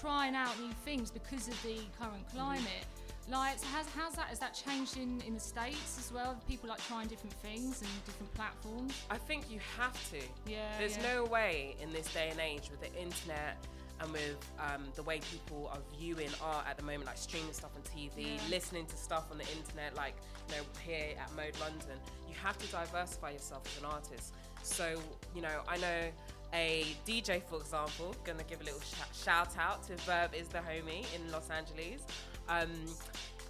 trying 0.00 0.34
out 0.34 0.58
new 0.60 0.72
things 0.84 1.10
because 1.10 1.48
of 1.48 1.62
the 1.62 1.78
current 1.98 2.26
Mm-hmm. 2.28 2.36
climate. 2.38 2.84
Like, 3.28 3.58
so 3.60 3.66
has, 3.68 3.86
how's 3.96 4.14
that? 4.14 4.26
Has 4.26 4.40
that 4.40 4.54
changed 4.54 4.96
in, 4.96 5.20
in 5.26 5.34
the 5.34 5.40
states 5.40 5.98
as 6.00 6.12
well? 6.12 6.36
People 6.48 6.68
like 6.68 6.84
trying 6.88 7.06
different 7.06 7.34
things 7.34 7.80
and 7.80 7.90
different 8.04 8.32
platforms. 8.34 8.92
I 9.08 9.18
think 9.18 9.48
you 9.48 9.60
have 9.78 9.92
to. 10.10 10.18
Yeah, 10.50 10.58
There's 10.78 10.96
yeah. 10.96 11.14
no 11.14 11.24
way 11.26 11.76
in 11.80 11.92
this 11.92 12.12
day 12.12 12.28
and 12.30 12.40
age 12.40 12.70
with 12.72 12.80
the 12.80 12.92
internet 13.00 13.56
and 14.00 14.10
with 14.12 14.36
um, 14.58 14.82
the 14.96 15.02
way 15.04 15.20
people 15.30 15.70
are 15.72 15.78
viewing 15.96 16.30
art 16.42 16.64
at 16.68 16.76
the 16.76 16.82
moment, 16.82 17.04
like 17.04 17.18
streaming 17.18 17.52
stuff 17.52 17.70
on 17.76 17.82
TV, 17.82 18.34
Yeah. 18.34 18.40
listening 18.50 18.86
to 18.86 18.96
stuff 18.96 19.30
on 19.30 19.38
the 19.38 19.46
internet, 19.56 19.94
like 19.94 20.14
you 20.48 20.56
know 20.56 20.62
here 20.84 21.14
at 21.22 21.30
Mode 21.36 21.54
London. 21.60 21.98
You 22.28 22.34
have 22.42 22.58
to 22.58 22.66
diversify 22.66 23.30
yourself 23.30 23.62
as 23.66 23.78
an 23.82 23.88
artist. 23.90 24.34
So 24.62 24.98
you 25.36 25.42
know, 25.42 25.60
I 25.68 25.76
know 25.76 26.08
a 26.52 26.96
DJ, 27.06 27.42
for 27.48 27.60
example, 27.60 28.14
gonna 28.24 28.42
give 28.44 28.60
a 28.60 28.64
little 28.64 28.80
sh- 28.80 29.24
shout 29.24 29.56
out 29.58 29.82
to 29.84 29.96
Verb 29.98 30.34
is 30.34 30.48
the 30.48 30.58
homie 30.58 31.04
in 31.14 31.30
Los 31.30 31.48
Angeles. 31.50 32.02
Um, 32.48 32.70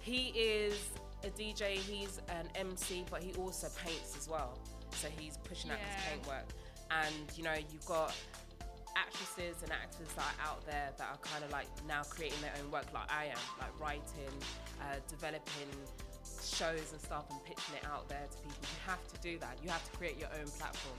he 0.01 0.27
is 0.29 0.75
a 1.23 1.29
DJ, 1.29 1.75
he's 1.75 2.19
an 2.29 2.47
MC, 2.55 3.05
but 3.09 3.21
he 3.23 3.33
also 3.33 3.67
paints 3.83 4.15
as 4.17 4.27
well. 4.29 4.57
So 4.91 5.07
he's 5.17 5.37
pushing 5.37 5.71
out 5.71 5.79
his 5.79 5.87
Yeah. 6.03 6.09
paint 6.11 6.27
work. 6.27 6.45
And 6.91 7.37
you 7.37 7.43
know, 7.43 7.53
you've 7.53 7.85
got 7.85 8.13
actresses 8.95 9.63
and 9.63 9.71
actors 9.71 10.07
that 10.15 10.25
are 10.25 10.49
out 10.51 10.65
there 10.65 10.91
that 10.97 11.07
are 11.09 11.17
kind 11.17 11.43
of 11.45 11.51
like 11.51 11.67
now 11.87 12.03
creating 12.03 12.41
their 12.41 12.53
own 12.61 12.69
work, 12.71 12.85
like 12.93 13.09
I 13.11 13.25
am, 13.25 13.37
like 13.59 13.79
writing, 13.79 14.33
uh, 14.81 14.95
developing 15.07 15.69
shows 16.43 16.91
and 16.91 17.01
stuff 17.01 17.25
and 17.31 17.43
pitching 17.45 17.75
it 17.75 17.85
out 17.85 18.07
there 18.09 18.27
to 18.29 18.37
people. 18.37 18.59
You 18.61 18.79
have 18.91 19.07
to 19.07 19.21
do 19.21 19.39
that. 19.39 19.57
You 19.63 19.69
have 19.69 19.83
to 19.89 19.97
create 19.97 20.17
your 20.19 20.29
own 20.39 20.47
platform. 20.51 20.97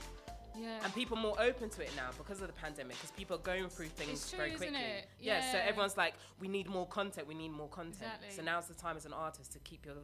Yeah. 0.59 0.79
And 0.83 0.93
people 0.93 1.17
are 1.17 1.21
more 1.21 1.39
open 1.41 1.69
to 1.69 1.81
it 1.81 1.91
now 1.95 2.09
because 2.17 2.41
of 2.41 2.47
the 2.47 2.53
pandemic, 2.53 2.95
because 2.97 3.11
people 3.11 3.35
are 3.37 3.39
going 3.41 3.69
through 3.69 3.87
things 3.87 4.29
true, 4.29 4.37
very 4.37 4.51
quickly. 4.51 4.77
it? 4.79 5.07
Yeah. 5.19 5.51
So 5.51 5.57
everyone's 5.57 5.97
like, 5.97 6.13
we 6.39 6.47
need 6.47 6.67
more 6.67 6.87
content. 6.87 7.27
We 7.27 7.33
need 7.35 7.49
more 7.49 7.69
content. 7.69 8.11
Exactly. 8.21 8.29
So 8.31 8.41
now's 8.43 8.67
the 8.67 8.73
time 8.75 8.97
as 8.97 9.05
an 9.05 9.13
artist 9.13 9.51
to 9.53 9.59
keep 9.59 9.85
your 9.85 9.95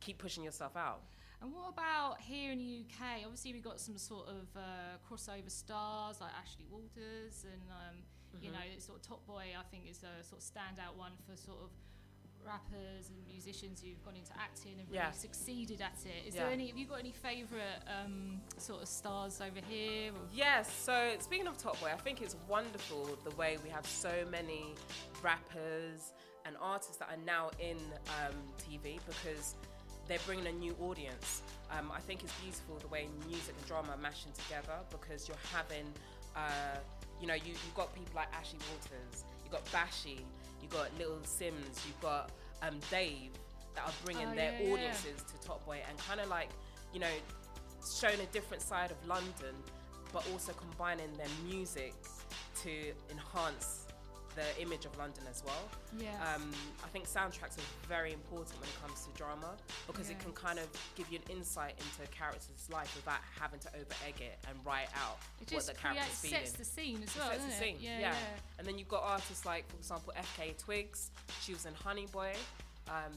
keep 0.00 0.18
pushing 0.18 0.42
yourself 0.44 0.76
out. 0.76 1.00
And 1.40 1.52
what 1.52 1.70
about 1.72 2.20
here 2.20 2.52
in 2.52 2.58
the 2.58 2.84
UK? 2.86 3.22
Obviously, 3.24 3.52
we've 3.52 3.64
got 3.64 3.80
some 3.80 3.98
sort 3.98 4.28
of 4.28 4.46
uh, 4.56 4.60
crossover 5.08 5.50
stars 5.50 6.20
like 6.20 6.30
Ashley 6.40 6.66
Walters, 6.70 7.44
and 7.50 7.62
um, 7.70 7.96
you 8.40 8.48
Mm-hmm. 8.48 8.52
know, 8.54 8.78
sort 8.78 8.98
of 8.98 9.06
Top 9.06 9.26
Boy. 9.26 9.46
I 9.58 9.62
think 9.70 9.84
is 9.90 10.02
a 10.04 10.24
sort 10.24 10.40
of 10.40 10.46
standout 10.48 10.96
one 10.96 11.12
for 11.26 11.36
sort 11.36 11.58
of 11.62 11.70
rappers 12.46 13.08
and 13.08 13.16
musicians 13.28 13.80
who've 13.80 14.02
gone 14.04 14.16
into 14.16 14.32
acting 14.38 14.72
and 14.78 14.88
really 14.88 14.98
Yeah. 14.98 15.10
succeeded 15.12 15.80
at 15.80 15.98
it. 16.04 16.26
Is 16.26 16.34
Yeah. 16.34 16.42
there 16.44 16.52
any? 16.52 16.68
Have 16.68 16.76
you 16.78 16.86
got 16.86 16.98
any 16.98 17.12
favourite 17.12 17.80
um, 17.86 18.40
sort 18.58 18.82
of 18.82 18.88
stars 18.88 19.40
over 19.40 19.60
here? 19.60 20.12
Or? 20.12 20.28
Yes, 20.32 20.72
so 20.72 21.16
speaking 21.20 21.46
of 21.46 21.56
Top 21.58 21.78
Boy, 21.80 21.92
I 21.92 21.96
think 21.96 22.20
it's 22.22 22.36
wonderful 22.48 23.16
the 23.24 23.30
way 23.36 23.58
we 23.62 23.68
have 23.70 23.86
so 23.86 24.26
many 24.30 24.74
rappers 25.22 26.12
and 26.44 26.56
artists 26.60 26.96
that 26.96 27.08
are 27.10 27.22
now 27.24 27.50
in 27.60 27.78
um, 28.20 28.34
TV 28.58 28.98
because 29.06 29.54
they're 30.08 30.18
bringing 30.26 30.46
a 30.48 30.52
new 30.52 30.74
audience. 30.80 31.42
Um, 31.70 31.90
I 31.92 32.00
think 32.00 32.22
it's 32.24 32.32
beautiful 32.40 32.76
the 32.78 32.88
way 32.88 33.08
music 33.28 33.54
and 33.56 33.66
drama 33.66 33.92
are 33.92 33.96
mashing 33.98 34.32
together 34.32 34.78
because 34.90 35.28
you're 35.28 35.36
having, 35.52 35.86
uh, 36.34 36.78
you 37.20 37.26
know, 37.28 37.34
you, 37.34 37.52
you've 37.52 37.74
got 37.74 37.94
people 37.94 38.12
like 38.16 38.28
Ashley 38.34 38.58
Walters, 38.70 39.24
you've 39.44 39.52
got 39.52 39.64
Bashy, 39.66 40.20
you've 40.62 40.70
got 40.70 40.88
Little 40.98 41.18
Simz, 41.24 41.84
you've 41.86 42.00
got 42.00 42.30
um, 42.62 42.78
Dave 42.90 43.30
that 43.74 43.84
are 43.84 43.92
bringing 44.04 44.28
Oh, 44.28 44.34
their 44.34 44.52
yeah, 44.52 44.66
yeah. 44.66 44.72
audiences 44.72 45.22
to 45.22 45.46
Top 45.46 45.64
Boy 45.66 45.80
and 45.88 45.98
kind 45.98 46.20
of 46.20 46.28
like, 46.28 46.48
you 46.94 47.00
know, 47.00 47.06
showing 48.00 48.20
a 48.20 48.26
different 48.26 48.62
side 48.62 48.90
of 48.90 48.96
London, 49.06 49.54
but 50.12 50.24
also 50.32 50.52
combining 50.52 51.12
their 51.16 51.26
music 51.44 51.94
to 52.62 52.70
enhance 53.10 53.81
the 54.34 54.62
image 54.62 54.84
of 54.84 54.96
London 54.98 55.24
as 55.30 55.42
well. 55.44 55.68
Yeah. 55.98 56.08
Um, 56.34 56.50
I 56.84 56.88
think 56.88 57.06
soundtracks 57.06 57.58
are 57.58 57.68
very 57.88 58.12
important 58.12 58.58
when 58.60 58.68
it 58.68 58.76
comes 58.84 59.04
to 59.06 59.10
drama 59.16 59.54
because 59.86 60.10
it 60.10 60.18
can 60.18 60.32
kind 60.32 60.58
of 60.58 60.66
give 60.96 61.10
you 61.10 61.18
an 61.26 61.36
insight 61.36 61.74
into 61.78 62.02
a 62.02 62.14
character's 62.16 62.68
life 62.72 62.94
without 62.96 63.20
having 63.40 63.60
to 63.60 63.68
over 63.74 63.94
egg 64.06 64.14
it 64.20 64.38
and 64.48 64.58
write 64.64 64.88
out 64.96 65.18
it 65.40 65.52
what 65.52 65.66
the 65.66 65.74
character's 65.74 66.04
creates, 66.20 66.20
feeling. 66.20 66.44
sets 66.46 66.52
the 66.52 66.64
scene 66.64 67.00
as 67.02 67.14
It 67.14 67.18
well, 67.18 67.30
sets 67.30 67.44
the 67.46 67.52
scene. 67.52 67.74
it? 67.76 67.80
Yeah, 67.82 67.98
yeah. 67.98 68.10
yeah. 68.12 68.58
And 68.58 68.66
then 68.66 68.78
you've 68.78 68.88
got 68.88 69.02
artists 69.02 69.44
like, 69.44 69.68
for 69.68 69.76
example, 69.76 70.12
FKA 70.18 70.56
Twigs. 70.58 71.10
She 71.40 71.52
was 71.52 71.66
in 71.66 71.74
Honey 71.74 72.06
Boy. 72.12 72.32
Um, 72.88 73.12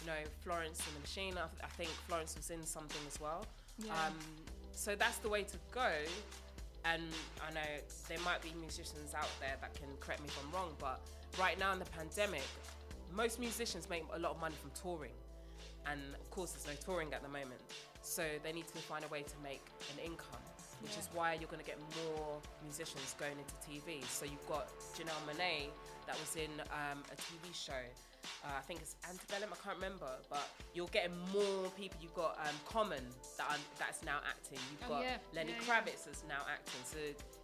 you 0.00 0.06
know, 0.08 0.12
Florence 0.44 0.82
and 0.86 0.94
the 0.96 1.00
Machine. 1.00 1.34
I, 1.38 1.44
I 1.64 1.68
think 1.68 1.88
Florence 2.06 2.36
was 2.36 2.50
in 2.50 2.64
something 2.66 3.00
as 3.06 3.18
well. 3.20 3.46
Yeah. 3.78 3.92
Um, 4.06 4.14
so 4.72 4.94
that's 4.94 5.18
the 5.18 5.28
way 5.28 5.42
to 5.44 5.56
go. 5.72 5.90
And 6.92 7.02
I 7.46 7.52
know 7.52 7.70
there 8.08 8.18
might 8.24 8.42
be 8.42 8.52
musicians 8.60 9.14
out 9.14 9.28
there 9.40 9.56
that 9.60 9.74
can 9.74 9.88
correct 10.00 10.22
me 10.22 10.28
if 10.28 10.38
I'm 10.44 10.52
wrong, 10.52 10.70
but 10.78 11.00
right 11.38 11.58
now 11.58 11.72
in 11.72 11.78
the 11.78 11.84
pandemic, 11.86 12.44
most 13.14 13.40
musicians 13.40 13.88
make 13.90 14.04
a 14.14 14.18
lot 14.18 14.32
of 14.32 14.40
money 14.40 14.54
from 14.60 14.70
touring. 14.80 15.12
And 15.90 16.00
of 16.14 16.30
course, 16.30 16.52
there's 16.52 16.66
no 16.66 16.74
touring 16.84 17.12
at 17.12 17.22
the 17.22 17.28
moment. 17.28 17.60
So 18.02 18.22
they 18.42 18.52
need 18.52 18.66
to 18.68 18.78
find 18.78 19.04
a 19.04 19.08
way 19.08 19.22
to 19.22 19.34
make 19.42 19.64
an 19.92 19.98
income, 20.04 20.42
which 20.80 20.92
Yeah. 20.92 20.98
is 21.00 21.08
why 21.12 21.34
you're 21.34 21.48
going 21.50 21.62
to 21.62 21.66
get 21.66 21.78
more 22.04 22.40
musicians 22.62 23.14
going 23.18 23.36
into 23.38 23.54
TV. 23.66 24.04
So 24.04 24.24
you've 24.24 24.46
got 24.48 24.68
Janelle 24.94 25.22
Monáe 25.26 25.70
that 26.06 26.18
was 26.20 26.36
in 26.36 26.50
um, 26.70 27.02
a 27.10 27.16
TV 27.16 27.52
show. 27.52 27.82
Uh, 28.44 28.48
I 28.58 28.60
think 28.62 28.80
it's 28.80 28.96
Antebellum. 29.08 29.50
I 29.52 29.56
can't 29.64 29.76
remember, 29.76 30.08
but 30.30 30.48
you're 30.74 30.88
getting 30.88 31.16
more 31.32 31.70
people. 31.76 31.98
You've 32.00 32.14
got 32.14 32.38
um, 32.42 32.54
Common 32.68 33.02
that 33.38 33.46
are, 33.50 33.56
that's 33.78 34.02
now 34.04 34.18
acting. 34.28 34.58
You've 34.70 34.86
Oh, 34.90 34.94
got 34.94 35.02
yeah. 35.02 35.16
Lenny 35.34 35.52
Yeah, 35.52 35.58
yeah. 35.66 35.80
Kravitz 35.80 36.04
that's 36.04 36.24
now 36.28 36.42
acting. 36.50 36.80
So 36.84 36.98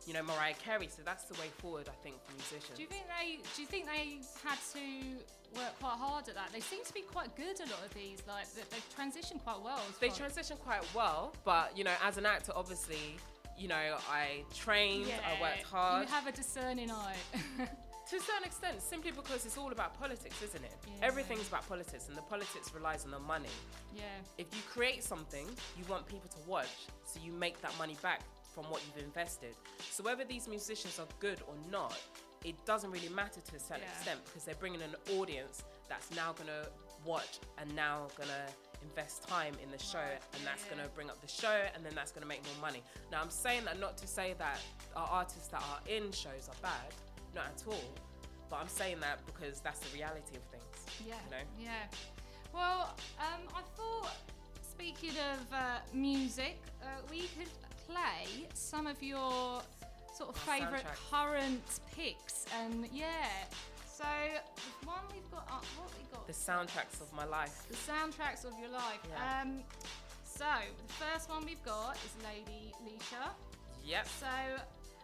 you 0.07 0.14
know 0.14 0.22
Mariah 0.22 0.55
Carey. 0.55 0.89
So 0.89 1.03
that's 1.05 1.24
the 1.24 1.35
way 1.41 1.49
forward, 1.59 1.89
I 1.89 1.97
think, 2.03 2.16
for 2.24 2.33
musicians. 2.35 2.76
Do 2.76 2.83
you 2.83 2.89
think 2.89 3.05
they? 3.07 3.39
Do 3.55 3.62
you 3.62 3.68
think 3.68 3.87
they 3.87 4.20
had 4.45 4.59
to 4.74 5.59
work 5.59 5.78
quite 5.80 5.99
hard 5.99 6.28
at 6.28 6.35
that? 6.35 6.51
They 6.53 6.61
seem 6.61 6.85
to 6.85 6.95
be 6.95 7.03
quite 7.03 7.35
good. 7.37 7.59
A 7.61 7.68
lot 7.70 7.85
of 7.85 7.93
these, 7.95 8.22
like 8.26 8.47
they- 8.55 8.62
they've 8.70 8.89
transitioned 8.97 9.43
quite 9.45 9.61
well. 9.62 9.80
they 10.01 10.09
far- 10.09 10.16
transition 10.18 10.57
quite 10.59 10.83
well, 10.95 11.35
but 11.45 11.76
you 11.76 11.85
know, 11.85 11.95
as 12.03 12.16
an 12.16 12.26
actor, 12.26 12.53
obviously, 12.57 13.16
you 13.59 13.68
know, 13.68 13.99
I 14.11 14.45
trained, 14.55 15.07
I 15.26 15.41
worked 15.41 15.62
hard. 15.64 16.09
You 16.09 16.14
have 16.14 16.26
a 16.26 16.33
discerning 16.33 16.91
eye. 16.91 17.16
to 18.13 18.19
a 18.19 18.21
certain 18.21 18.45
extent, 18.45 18.83
simply 18.83 19.11
because 19.11 19.47
it's 19.47 19.57
all 19.57 19.73
about 19.73 19.99
politics, 19.99 20.43
isn't 20.43 20.63
it? 20.63 20.75
Yeah. 20.87 21.07
Everything's 21.07 21.49
about 21.49 21.67
politics, 21.67 22.09
and 22.09 22.17
the 22.17 22.21
politics 22.23 22.71
relies 22.75 23.07
on 23.07 23.11
the 23.11 23.19
money. 23.19 23.49
yeah. 23.97 24.03
If 24.37 24.55
you 24.55 24.61
create 24.71 25.03
something, 25.03 25.47
you 25.79 25.85
want 25.89 26.07
people 26.07 26.29
to 26.29 26.49
watch, 26.49 26.69
so 27.07 27.21
you 27.25 27.33
make 27.33 27.63
that 27.63 27.73
money 27.79 27.97
back 28.03 28.21
from 28.55 28.65
what 28.65 28.83
you've 28.87 29.03
invested. 29.03 29.55
So 29.91 30.05
whether 30.05 30.25
these 30.25 30.47
musicians 30.47 30.99
are 31.01 31.07
good 31.21 31.41
or 31.49 31.55
not, 31.71 31.99
it 32.45 32.55
doesn't 32.67 32.91
really 32.91 33.09
matter 33.09 33.41
to 33.41 33.57
a 33.57 33.59
certain 33.59 33.85
Yeah. 33.85 33.93
extent 33.93 34.21
because 34.27 34.45
they're 34.45 34.57
bringing 34.57 34.83
an 34.83 34.95
audience 35.19 35.63
that's 35.89 36.11
now 36.11 36.35
gonna 36.35 36.67
watch 37.07 37.39
and 37.57 37.75
now 37.75 38.09
gonna 38.19 38.47
invest 38.83 39.27
time 39.27 39.55
in 39.63 39.71
the 39.71 39.79
show, 39.79 39.99
and 40.35 40.45
that's 40.45 40.65
yeah. 40.65 40.77
gonna 40.77 40.89
bring 40.89 41.09
up 41.09 41.19
the 41.23 41.29
show, 41.29 41.65
and 41.75 41.83
then 41.83 41.95
that's 41.95 42.13
gonna 42.13 42.27
make 42.27 42.45
more 42.45 42.61
money. 42.61 42.83
Now 43.11 43.23
I'm 43.23 43.31
saying 43.31 43.65
that 43.65 43.81
not 43.81 43.97
to 43.99 44.07
say 44.07 44.35
that 44.39 44.59
our 44.97 45.09
artists 45.09 45.49
that 45.49 45.63
are 45.63 45.81
in 45.89 46.13
shows 46.13 46.51
are 46.51 46.61
bad, 46.61 46.93
not 47.35 47.47
at 47.57 47.62
all. 47.66 47.95
But 48.51 48.57
I'm 48.57 48.68
saying 48.68 48.99
that 49.01 49.24
because 49.26 49.61
that's 49.61 49.80
the 49.80 49.97
reality 49.97 50.37
of 50.37 50.43
things. 50.51 51.07
Yeah. 51.07 51.14
You 51.24 51.30
know? 51.30 51.45
Yeah. 51.61 51.99
Well, 52.55 52.95
um, 53.18 53.43
I 53.55 53.62
thought, 53.76 54.16
speaking 54.62 55.11
of 55.33 55.53
uh, 55.53 55.78
music, 55.95 56.59
uh, 56.83 56.87
we 57.11 57.22
could 57.39 57.49
play 57.89 58.47
some 58.53 58.87
of 58.87 59.03
your 59.03 59.62
sort 60.14 60.30
of 60.30 60.37
favourite 60.37 60.85
current 61.11 61.62
picks, 61.97 62.45
and 62.62 62.87
yeah. 62.93 63.28
So 63.87 64.05
the 64.57 64.87
one 64.87 65.01
we've 65.12 65.30
got 65.30 65.47
up, 65.51 65.64
what 65.78 65.91
we 65.97 66.05
got? 66.12 66.26
The 66.26 66.33
soundtracks 66.33 67.01
of 67.01 67.12
my 67.14 67.24
life. 67.24 67.66
the 67.68 67.76
soundtracks 67.76 68.45
of 68.45 68.53
your 68.61 68.70
life. 68.70 69.01
Yeah. 69.09 69.43
Um, 69.43 69.61
so 70.24 70.45
the 70.87 70.93
first 70.95 71.30
one 71.30 71.45
we've 71.45 71.62
got 71.64 71.97
is 71.97 72.12
Lady 72.24 72.72
Leshurr. 72.85 73.30
Yep. 73.85 74.07
So 74.20 74.26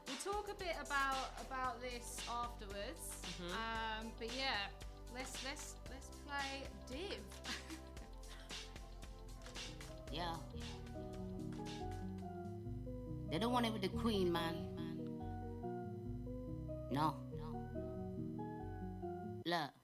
we'll 0.09 0.35
talk 0.35 0.49
a 0.51 0.55
bit 0.55 0.77
about 0.81 1.31
about 1.47 1.81
this 1.81 2.19
afterwards. 2.29 3.05
Mm-hmm. 3.23 3.53
Um, 3.53 4.13
but 4.19 4.29
yeah, 4.37 4.69
let's 5.15 5.33
let's 5.45 5.75
let's 5.91 6.09
play 6.27 6.65
Div. 6.91 7.19
Yeah. 10.11 10.37
They 13.31 13.39
don't 13.39 13.53
want 13.53 13.67
it 13.67 13.73
with 13.75 13.83
the 13.83 13.89
queen, 13.89 14.33
man. 14.33 14.55
No. 16.91 17.15
Look. 19.45 19.78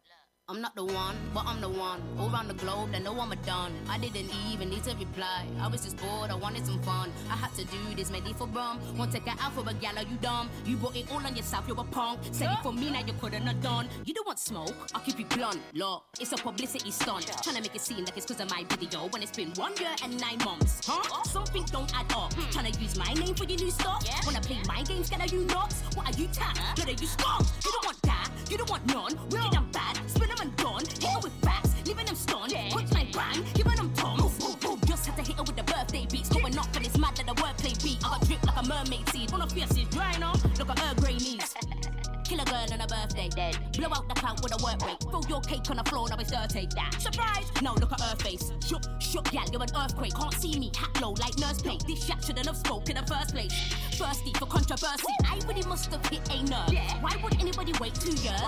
I'm 0.47 0.61
not 0.61 0.75
the 0.77 0.85
one, 0.85 1.17
but 1.33 1.45
I'm 1.47 1.63
the 1.63 1.71
one. 1.71 2.03
All 2.19 2.31
around 2.31 2.49
the 2.49 2.55
globe, 2.55 2.93
they 2.93 3.01
know 3.01 3.19
I'm 3.19 3.33
a 3.33 3.37
don. 3.37 3.73
I 3.89 3.97
didn't 3.97 4.29
even 4.53 4.69
need 4.69 4.85
to 4.85 4.95
reply. 4.97 5.47
I 5.59 5.69
was 5.69 5.85
just 5.85 5.97
bored, 5.97 6.31
I 6.31 6.35
wanted 6.35 6.67
some 6.67 6.83
fun. 6.83 7.11
I 7.31 7.37
had 7.37 7.55
to 7.55 7.65
do 7.65 7.79
this, 7.97 8.11
made 8.11 8.27
it 8.27 8.37
for 8.37 8.47
rum. 8.49 8.79
Want 8.99 9.11
to 9.13 9.21
get 9.21 9.43
out 9.43 9.55
for 9.55 9.67
a 9.67 9.73
gal, 9.73 9.97
are 9.97 10.03
you 10.03 10.19
dumb? 10.21 10.51
You 10.67 10.77
brought 10.77 10.97
it 10.97 11.11
all 11.11 11.25
on 11.25 11.35
yourself, 11.35 11.67
you're 11.67 11.81
a 11.81 11.85
punk. 11.85 12.21
Said 12.31 12.51
it 12.53 12.59
for 12.63 12.75
me, 12.75 12.91
now 12.91 13.01
you 13.07 13.15
couldn't 13.15 13.41
have 13.47 13.63
done. 13.63 13.89
You 14.05 14.13
don't 14.13 14.27
want 14.27 14.39
smoke, 14.39 14.75
I'll 14.95 15.01
keep 15.01 15.19
it 15.19 15.31
blunt. 15.31 15.63
Look, 15.73 16.05
it's 16.21 16.33
a 16.33 16.37
publicity 16.37 16.91
stunt. 16.91 17.25
Trying 17.43 17.57
to 17.57 17.63
make 17.63 17.75
it 17.75 17.81
seem 17.81 18.05
like 18.05 18.15
it's 18.15 18.27
cause 18.27 18.41
of 18.41 18.51
my 18.51 18.65
video 18.69 19.09
when 19.09 19.23
it's 19.23 19.35
been 19.35 19.51
one 19.55 19.75
year 19.79 19.97
and 20.03 20.21
nine 20.21 20.37
months. 20.45 20.87
Huh? 20.87 21.23
Something 21.25 21.65
don't 21.73 21.91
add 21.99 22.13
up. 22.13 22.35
Hmm. 22.35 22.51
Trying 22.51 22.71
to 22.71 22.81
use 22.83 22.99
my 22.99 23.15
name 23.15 23.35
for 23.35 23.45
your 23.45 23.59
new 23.59 23.71
stuff? 23.71 24.05
Wanna 24.27 24.43
play 24.43 24.59
my 24.69 24.83
games, 24.83 25.09
get 25.09 25.23
are 25.23 25.35
you 25.35 25.47
nuts? 25.47 25.81
What 25.95 26.07
are 26.07 26.21
you 26.21 26.29
tap? 26.29 26.55
Blood, 26.77 26.89
are 26.91 27.01
you 27.01 27.07
strong? 27.07 27.47
You 27.65 27.73
don't 27.73 27.87
want 27.87 28.03
that, 28.03 28.29
you 28.51 28.59
don't 28.59 28.69
want 28.69 28.87
none. 28.89 29.17
Wicked 29.31 29.57
and 29.57 29.73
bad, 29.73 29.99
spin 30.11 30.29
done. 30.65 30.85
Hit 30.87 31.05
her 31.05 31.21
with 31.21 31.37
facts, 31.43 31.75
leaving 31.87 32.07
them 32.07 32.17
stunned. 32.17 32.53
Punchline 32.53 33.13
bang, 33.13 33.45
giving 33.55 33.77
them 33.77 33.93
tongue. 33.95 34.19
Move, 34.19 34.41
move, 34.41 34.65
move. 34.65 34.81
Just 34.87 35.07
had 35.07 35.17
to 35.17 35.23
hit 35.23 35.37
her 35.37 35.43
with 35.43 35.57
the 35.57 35.63
birthday 35.65 36.07
beats. 36.11 36.29
Going 36.29 36.59
up 36.59 36.75
and 36.75 36.87
it's 36.87 36.99
mad 36.99 37.17
that 37.17 37.27
the 37.27 37.35
wordplay 37.35 37.75
beat. 37.85 37.99
I 38.05 38.09
got 38.09 38.27
drip 38.27 38.43
like 38.47 38.57
a 38.57 38.67
mermaid 38.67 39.09
seed. 39.11 39.31
Wanna 39.31 39.47
fierce 39.49 39.77
is 39.77 39.89
dry 39.89 40.17
now? 40.19 40.33
Look 40.59 40.71
at 40.71 40.79
her 40.79 40.95
grey 41.01 41.17
knees. 41.17 41.55
Kill 42.25 42.41
a 42.41 42.45
girl 42.47 42.67
on 42.73 42.81
her 42.81 42.87
birthday. 42.87 43.29
Dead. 43.29 43.59
Blow 43.77 43.89
out 43.93 44.09
the 44.09 44.15
clout 44.15 44.43
with 44.43 44.59
a 44.59 44.65
work 44.65 44.81
rate. 44.87 44.97
Throw 45.11 45.21
your 45.29 45.43
cake 45.43 45.69
on 45.71 45.77
the 45.77 45.85
floor, 45.85 46.09
now 46.09 46.17
it's 46.19 46.31
dirty. 46.33 46.67
That 46.75 46.97
surprise! 46.99 47.45
Now 47.61 47.75
look 47.75 47.93
at 47.93 48.01
her 48.01 48.17
face. 48.17 48.51
Shook, 48.67 48.83
shook, 48.99 49.31
yeah, 49.33 49.45
you're 49.53 49.63
an 49.63 49.69
earthquake. 49.77 50.15
Can't 50.15 50.33
see 50.33 50.59
me, 50.59 50.73
hat 50.75 51.03
low 51.03 51.13
like 51.21 51.37
nurse 51.39 51.61
plate. 51.61 51.85
This 51.87 52.07
shit 52.07 52.25
shouldn't 52.25 52.47
have 52.47 52.57
spoke 52.57 52.89
in 52.89 52.97
the 52.97 53.05
first 53.07 53.35
place. 53.35 53.53
Thirsty 53.93 54.33
for 54.39 54.47
controversy. 54.47 55.13
I 55.27 55.39
really 55.47 55.67
must 55.69 55.93
have 55.93 56.07
hit 56.07 56.27
a 56.33 56.43
nerve. 56.45 56.73
Why 57.03 57.15
would 57.23 57.35
anybody 57.39 57.73
wait 57.79 57.95
two 57.95 58.17
years? 58.17 58.41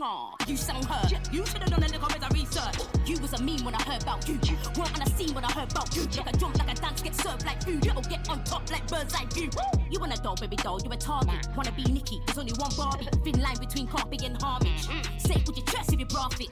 Aw, 0.00 0.34
you 0.46 0.56
sound 0.56 0.84
hurt. 0.84 1.12
You 1.32 1.44
should 1.46 1.62
have 1.62 1.70
done 1.70 1.82
a 1.82 1.88
little 1.88 2.08
bit 2.08 2.22
of 2.22 2.32
research. 2.32 2.76
You 3.06 3.18
was 3.20 3.32
a 3.32 3.42
meme 3.42 3.64
when 3.64 3.74
I 3.74 3.82
heard 3.82 4.02
about 4.02 4.26
you. 4.28 4.38
Weren't 4.76 4.94
on 4.94 5.02
a 5.02 5.10
scene 5.10 5.34
when 5.34 5.44
I 5.44 5.52
heard 5.52 5.70
about 5.70 5.94
you. 5.96 6.02
Like 6.16 6.34
a 6.34 6.36
jump, 6.38 6.58
like 6.58 6.70
a 6.70 6.80
dance, 6.80 7.02
get 7.02 7.14
served 7.14 7.44
like 7.44 7.62
food. 7.62 7.84
You'll 7.84 8.00
get 8.02 8.28
on 8.28 8.42
top 8.44 8.70
like 8.70 8.86
bird's 8.88 9.14
eye 9.14 9.26
view. 9.34 9.50
You 9.90 10.00
want 10.00 10.16
a 10.16 10.22
doll, 10.22 10.36
baby 10.36 10.56
doll, 10.56 10.80
you 10.80 10.90
a 10.90 10.96
target. 10.96 11.48
Wanna 11.56 11.72
be 11.72 11.84
Nikki, 11.84 12.20
there's 12.26 12.38
only 12.38 12.52
one 12.52 12.70
Barbie. 12.76 13.08
Thin 13.24 13.40
line 13.42 13.58
between 13.58 13.86
copy 13.88 14.24
and 14.24 14.40
homage. 14.42 14.86
Say 15.18 15.34
it 15.34 15.46
with 15.46 15.56
your 15.56 15.66
chest 15.66 15.92
if 15.92 16.00
you 16.00 16.06
profit. 16.06 16.48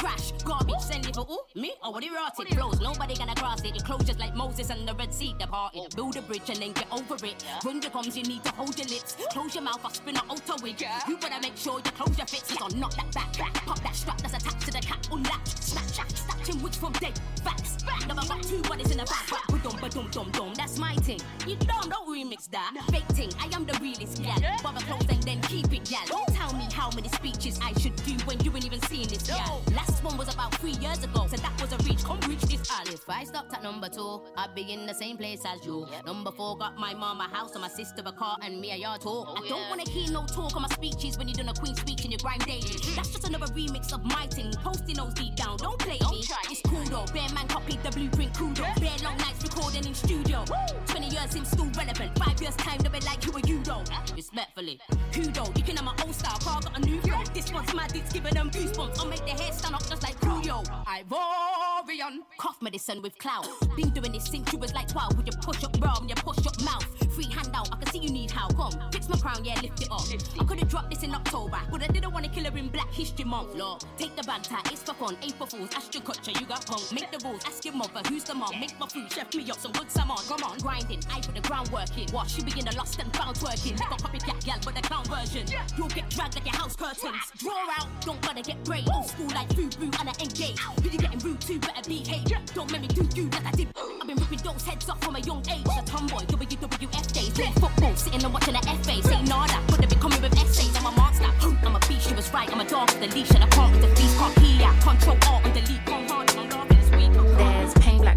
Trash, 0.00 0.32
garbage, 0.44 0.80
send 0.80 1.06
it 1.06 1.14
for 1.14 1.26
ooh, 1.30 1.60
me 1.60 1.74
or 1.84 1.92
what 1.92 2.02
it 2.02 2.10
rotted. 2.10 2.48
Flows, 2.56 2.80
nobody 2.80 3.14
gonna 3.16 3.34
cross 3.34 3.60
it. 3.64 3.76
It 3.76 4.18
like 4.18 4.34
Moses 4.34 4.70
and 4.70 4.88
the 4.88 4.94
Red 4.94 5.12
Sea 5.12 5.34
departed. 5.38 5.94
Build 5.94 6.16
a 6.16 6.22
bridge 6.22 6.48
and 6.48 6.56
then 6.56 6.72
get 6.72 6.90
over 6.90 7.16
it. 7.26 7.44
When 7.62 7.76
it 7.76 7.92
comes, 7.92 8.16
you 8.16 8.22
need 8.22 8.42
to 8.44 8.50
hold 8.52 8.78
your 8.78 8.88
lips. 8.88 9.14
Close 9.30 9.54
your 9.54 9.62
mouth, 9.62 9.80
I'll 9.84 9.90
spin 9.90 10.16
an 10.16 10.22
auto 10.26 10.54
wig. 10.62 10.82
You 11.06 11.18
better 11.18 11.38
make 11.42 11.56
sure 11.56 11.76
you 11.84 11.90
close 11.92 12.16
your 12.16 12.26
fits. 12.26 12.50
Cause 12.50 12.58
I'll 12.62 12.80
knock 12.80 12.94
that 12.96 13.12
back, 13.12 13.36
back. 13.36 13.52
Pop 13.66 13.78
that 13.82 13.94
strap 13.94 14.18
that's 14.22 14.32
attached 14.32 14.66
to 14.66 14.72
the 14.72 14.78
cap. 14.80 15.04
Unlatch, 15.12 15.48
snatch, 15.60 16.16
snatching 16.16 16.62
wigs 16.62 16.78
from 16.78 16.92
dead. 16.94 17.20
Facts. 17.44 17.76
Never 18.08 18.26
got 18.26 18.42
two 18.42 18.62
bodies 18.62 18.90
in 18.90 18.96
the 18.96 19.04
back. 19.04 19.48
Ba 19.48 19.58
dum 19.62 19.76
ba 19.80 19.88
dum 19.90 20.08
dum 20.10 20.30
dum. 20.32 20.54
That's 20.54 20.78
my 20.78 20.94
thing. 20.96 21.20
You 21.46 21.56
don't 21.56 21.90
don't 21.90 22.08
remix 22.08 22.48
that. 22.50 22.72
Fake 22.90 23.06
thing. 23.08 23.30
I 23.38 23.54
am 23.54 23.66
the 23.66 23.78
realest 23.80 24.22
gal. 24.22 24.40
Bother 24.62 24.80
close 24.86 25.06
and 25.10 25.22
then 25.22 25.40
keep 25.42 25.70
it 25.72 25.84
gal. 25.84 26.06
Don't 26.06 26.28
tell 26.34 26.54
me 26.54 26.66
how 26.72 26.90
many 26.92 27.08
speeches 27.08 27.60
I 27.62 27.78
should 27.78 27.96
do 28.04 28.12
when 28.24 28.40
you 28.40 28.50
ain't 28.56 28.64
even 28.64 28.80
seen 28.82 29.06
this 29.08 29.26
gal. 29.26 29.62
Last 29.74 29.89
one 30.02 30.16
was 30.16 30.32
about 30.32 30.54
three 30.56 30.72
years 30.72 31.02
ago, 31.02 31.26
so 31.28 31.36
that 31.36 31.60
was 31.60 31.72
a 31.72 31.78
reach. 31.88 32.04
Come 32.04 32.20
reach 32.28 32.42
this 32.42 32.70
al. 32.70 32.92
If 32.92 33.08
I 33.08 33.24
stopped 33.24 33.52
at 33.54 33.62
number 33.62 33.88
two, 33.88 34.22
I'd 34.36 34.54
be 34.54 34.72
in 34.72 34.86
the 34.86 34.94
same 34.94 35.16
place 35.16 35.42
as 35.46 35.64
you. 35.64 35.86
Number 36.04 36.30
four 36.30 36.58
got 36.58 36.76
my 36.76 36.92
mom 36.92 37.20
a 37.20 37.24
house 37.24 37.52
and 37.52 37.62
my 37.62 37.68
sister 37.68 38.02
a 38.04 38.12
car 38.12 38.36
and 38.42 38.60
me 38.60 38.72
a 38.72 38.76
yard 38.76 39.00
too. 39.00 39.24
I 39.26 39.48
don't 39.48 39.68
wanna 39.70 39.88
hear 39.88 40.10
no 40.12 40.26
talk 40.26 40.54
on 40.56 40.62
my 40.62 40.68
speeches 40.68 41.16
when 41.16 41.28
you 41.28 41.34
done 41.34 41.48
a 41.48 41.54
queen 41.54 41.74
speech 41.76 42.04
in 42.04 42.10
your 42.10 42.18
grind 42.18 42.44
daily. 42.44 42.76
That's 42.94 43.10
just 43.10 43.26
another 43.26 43.46
remix 43.54 43.92
of 43.92 44.04
my 44.04 44.26
thing. 44.26 44.52
Posting 44.62 44.96
those 44.96 45.14
deep 45.14 45.34
down, 45.36 45.56
don't 45.56 45.78
play 45.78 45.98
me. 46.10 46.24
It's 46.50 46.60
cool 46.66 46.84
though. 46.84 47.06
Bear 47.12 47.28
man 47.34 47.48
copied 47.48 47.82
the 47.82 47.90
blueprint, 47.90 48.34
cool 48.34 48.50
kudo. 48.50 48.80
Bear 48.80 48.96
long 49.02 49.16
nights 49.18 49.42
recording 49.42 49.84
in 49.86 49.94
studio. 49.94 50.44
20 50.86 51.08
years 51.08 51.34
him 51.34 51.44
still 51.44 51.70
relevant. 51.76 52.18
Five 52.18 52.40
years 52.40 52.56
time 52.56 52.78
to 52.78 52.90
be 52.90 53.00
like 53.00 53.22
who 53.22 53.32
are 53.36 53.46
you 53.46 53.62
though? 53.62 53.82
Respectfully, 54.14 54.80
kudo. 55.12 55.56
You 55.56 55.62
can 55.62 55.76
have 55.76 55.84
my 55.84 55.94
old 56.04 56.14
style, 56.14 56.38
car 56.38 56.60
got 56.60 56.76
a 56.76 56.80
new 56.80 57.00
flow. 57.00 57.22
This 57.34 57.52
one's 57.52 57.74
mad, 57.74 57.94
it's 57.94 58.12
giving 58.12 58.34
them 58.34 58.50
goosebumps. 58.50 58.98
I'll 58.98 59.06
make 59.06 59.24
their 59.26 59.36
hair 59.36 59.52
stand 59.52 59.74
up 59.80 59.88
just 59.88 60.02
like 60.02 60.18
Coolio. 60.20 60.64
Ivorian, 60.86 62.20
cough 62.38 62.60
medicine 62.62 63.02
with 63.02 63.16
clout. 63.18 63.46
Been 63.76 63.90
doing 63.90 64.12
this 64.12 64.24
since 64.24 64.52
you 64.52 64.58
was 64.58 64.72
like 64.74 64.88
12 64.88 65.16
with 65.16 65.26
your 65.26 65.40
push 65.42 65.62
up 65.64 65.78
bra 65.78 65.94
and 65.98 66.08
your 66.08 66.16
push 66.16 66.46
up 66.46 66.60
mouth. 66.62 66.84
Free 67.14 67.24
handout, 67.24 67.68
I 67.72 67.76
can 67.76 67.92
see 67.92 67.98
you 67.98 68.10
need 68.10 68.30
help. 68.30 68.56
Come, 68.56 68.72
fix 68.92 69.08
my 69.08 69.16
crown, 69.18 69.44
yeah, 69.44 69.60
lift 69.60 69.82
it 69.82 69.88
up. 69.90 70.02
I 70.38 70.44
could've 70.44 70.68
dropped 70.68 70.90
this 70.90 71.02
in 71.02 71.14
October, 71.14 71.58
but 71.70 71.82
I 71.82 71.86
didn't 71.86 72.12
want 72.12 72.24
to 72.24 72.30
kill 72.30 72.50
her 72.50 72.56
in 72.56 72.68
Black 72.68 72.92
History 72.92 73.24
Month. 73.24 73.54
Lord, 73.54 73.84
take 73.96 74.14
the 74.16 74.22
bag 74.22 74.42
tag, 74.42 74.66
it's 74.72 74.82
for 74.82 74.94
fun, 74.94 75.16
for 75.38 75.46
fools. 75.46 75.70
Ashton 75.74 76.02
Culture, 76.02 76.32
you 76.32 76.46
got 76.46 76.66
punk. 76.66 76.82
Make 76.92 77.10
the 77.10 77.26
rules, 77.26 77.42
ask 77.46 77.64
your 77.64 77.74
mother, 77.74 78.00
who's 78.08 78.24
the 78.24 78.34
mom? 78.34 78.58
Make 78.58 78.78
my 78.78 78.86
food, 78.86 79.10
chef 79.12 79.34
me 79.34 79.50
up 79.50 79.58
some 79.58 79.72
good 79.72 79.90
salmon. 79.90 80.16
Come 80.28 80.42
on, 80.42 80.58
grinding, 80.58 81.00
I 81.10 81.20
put 81.20 81.34
the 81.34 81.40
ground 81.42 81.68
working. 81.68 82.08
Watch 82.12 82.36
you 82.36 82.44
begin 82.44 82.64
the 82.64 82.76
lost 82.76 82.98
and 83.00 83.14
found 83.16 83.36
twerking. 83.36 83.76
A 83.76 83.96
copycat 83.96 84.44
gal, 84.44 84.58
but 84.64 84.74
the 84.74 84.82
clown 84.82 85.04
version. 85.04 85.46
You'll 85.76 85.88
get 85.88 86.08
dragged 86.10 86.34
like 86.34 86.46
your 86.46 86.56
house 86.56 86.76
curtains. 86.76 87.32
Draw 87.38 87.66
out, 87.78 87.88
don't 88.02 88.20
gotta 88.22 88.42
get 88.42 88.62
brave. 88.64 88.84
School 89.04 89.28
like 89.34 89.52
food, 89.54 89.69
brew, 89.76 89.90
and 90.00 90.08
I 90.08 90.14
engage. 90.20 90.58
Who 90.58 90.90
you 90.90 90.98
getting 90.98 91.18
rude 91.20 91.40
to? 91.42 91.58
Better 91.58 91.88
behave. 91.88 92.24
Don't 92.54 92.70
make 92.72 92.82
me 92.82 92.88
do 92.88 93.02
you 93.14 93.28
like 93.30 93.46
I 93.46 93.50
did. 93.52 93.68
I've 94.00 94.06
been 94.06 94.16
ripping 94.16 94.38
those 94.38 94.62
heads 94.64 94.88
off 94.88 95.02
from 95.02 95.16
a 95.16 95.20
young 95.20 95.44
age. 95.50 95.66
A 95.66 95.82
tomboy, 95.84 96.24
WWF 96.26 97.12
days. 97.12 97.30
Playing 97.30 97.52
football, 97.54 97.94
sitting 97.96 98.24
and 98.24 98.32
watching 98.32 98.54
the 98.54 98.60
FA. 98.82 99.08
Say 99.08 99.22
nada, 99.22 99.58
but 99.68 99.80
they 99.80 99.86
be 99.86 99.96
coming 99.96 100.20
with 100.22 100.36
essays. 100.38 100.74
I'm 100.76 100.86
a 100.86 100.92
monster. 100.92 101.30
I'm 101.42 101.76
a 101.76 101.80
beast, 101.88 102.08
she 102.08 102.14
was 102.14 102.32
right. 102.32 102.50
I'm 102.52 102.60
a 102.60 102.64
dog 102.64 102.90
with 102.92 103.10
a 103.10 103.14
leash, 103.14 103.30
and 103.30 103.44
I 103.44 103.48
can't 103.48 103.72
with 103.72 103.82
the 103.82 103.88
beast. 103.88 104.16
Can't 104.18 104.38
hear. 104.38 104.72
Control 104.80 105.18
alt 105.28 105.44
and 105.44 105.54
delete. 105.54 105.86
Can't 105.86 106.10
hard. 106.10 106.30
I'm 106.36 106.48
laughing 106.48 106.78
this 106.78 106.90
week. 106.90 107.59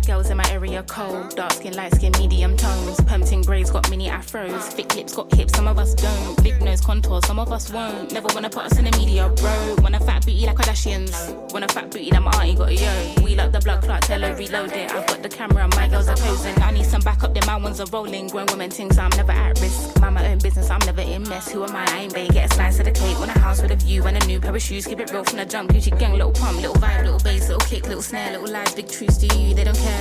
Girls 0.05 0.29
in 0.29 0.37
my 0.37 0.49
area 0.51 0.83
cold. 0.83 1.35
Dark 1.35 1.53
skin, 1.53 1.73
light 1.75 1.95
skin, 1.95 2.11
medium 2.19 2.57
tones. 2.57 2.99
Pumping 3.01 3.41
braids 3.41 3.71
got 3.71 3.89
mini 3.89 4.09
afros. 4.09 4.63
Thick 4.73 4.93
lips 4.95 5.15
got 5.15 5.33
hips, 5.33 5.55
some 5.55 5.67
of 5.67 5.77
us 5.77 5.93
don't. 5.93 6.43
Big 6.43 6.61
nose 6.61 6.81
contour, 6.81 7.21
some 7.25 7.39
of 7.39 7.51
us 7.51 7.71
won't. 7.71 8.11
Never 8.11 8.27
wanna 8.33 8.49
put 8.49 8.65
us 8.65 8.77
in 8.77 8.85
the 8.85 8.91
media, 8.97 9.29
bro. 9.29 9.75
Want 9.81 9.95
a 9.95 9.99
fat 9.99 10.25
booty 10.25 10.45
like 10.45 10.57
Kardashians. 10.57 11.13
Want 11.53 11.63
a 11.63 11.67
fat 11.69 11.89
booty 11.89 12.09
that 12.11 12.21
my 12.21 12.31
auntie 12.31 12.55
got 12.55 12.69
a 12.69 12.75
yo. 12.75 13.23
We 13.23 13.35
like 13.35 13.53
the 13.53 13.59
blood 13.59 13.81
clot, 13.81 14.01
tell 14.01 14.19
her 14.21 14.35
reload 14.35 14.73
it. 14.73 14.91
I've 14.91 15.07
got 15.07 15.23
the 15.23 15.29
camera, 15.29 15.67
my 15.69 15.87
girls 15.87 16.09
are 16.09 16.17
posing. 16.17 16.61
I 16.61 16.71
need 16.71 16.85
some 16.85 17.01
backup, 17.01 17.33
then 17.33 17.43
my 17.47 17.55
ones 17.55 17.79
are 17.79 17.87
rolling. 17.87 18.27
Grown 18.27 18.47
women 18.47 18.71
things, 18.71 18.97
I'm 18.97 19.11
never 19.11 19.31
at 19.31 19.59
risk. 19.61 19.99
Mind 20.01 20.15
my 20.15 20.27
own 20.27 20.39
business, 20.39 20.69
I'm 20.69 20.79
never 20.85 21.01
in 21.01 21.23
mess. 21.29 21.49
Who 21.51 21.63
am 21.63 21.75
I? 21.75 21.85
I 21.87 21.97
ain't 21.99 22.13
they 22.13 22.27
get 22.27 22.51
a 22.51 22.53
slice 22.53 22.79
of 22.79 22.85
the 22.85 22.91
cake. 22.91 23.17
Want 23.19 23.33
a 23.33 23.39
house 23.39 23.61
with 23.61 23.71
a 23.71 23.77
view 23.77 24.03
and 24.03 24.21
a 24.21 24.27
new 24.27 24.39
pair 24.41 24.53
of 24.53 24.61
shoes. 24.61 24.85
Keep 24.85 24.99
it 24.99 25.11
real 25.11 25.23
from 25.23 25.37
the 25.37 25.45
jump. 25.45 25.71
Gucci 25.71 25.97
gang, 25.97 26.11
little 26.13 26.33
pump, 26.33 26.57
little 26.57 26.75
vibe, 26.75 27.03
little 27.05 27.19
bass, 27.19 27.47
little 27.47 27.65
kick, 27.65 27.87
little 27.87 28.01
snare, 28.01 28.31
little 28.31 28.51
lies, 28.51 28.73
big 28.75 28.89
truths. 28.89 29.17
to 29.17 29.27
you? 29.37 29.55
They 29.55 29.63
don't 29.63 29.77
care. 29.77 29.92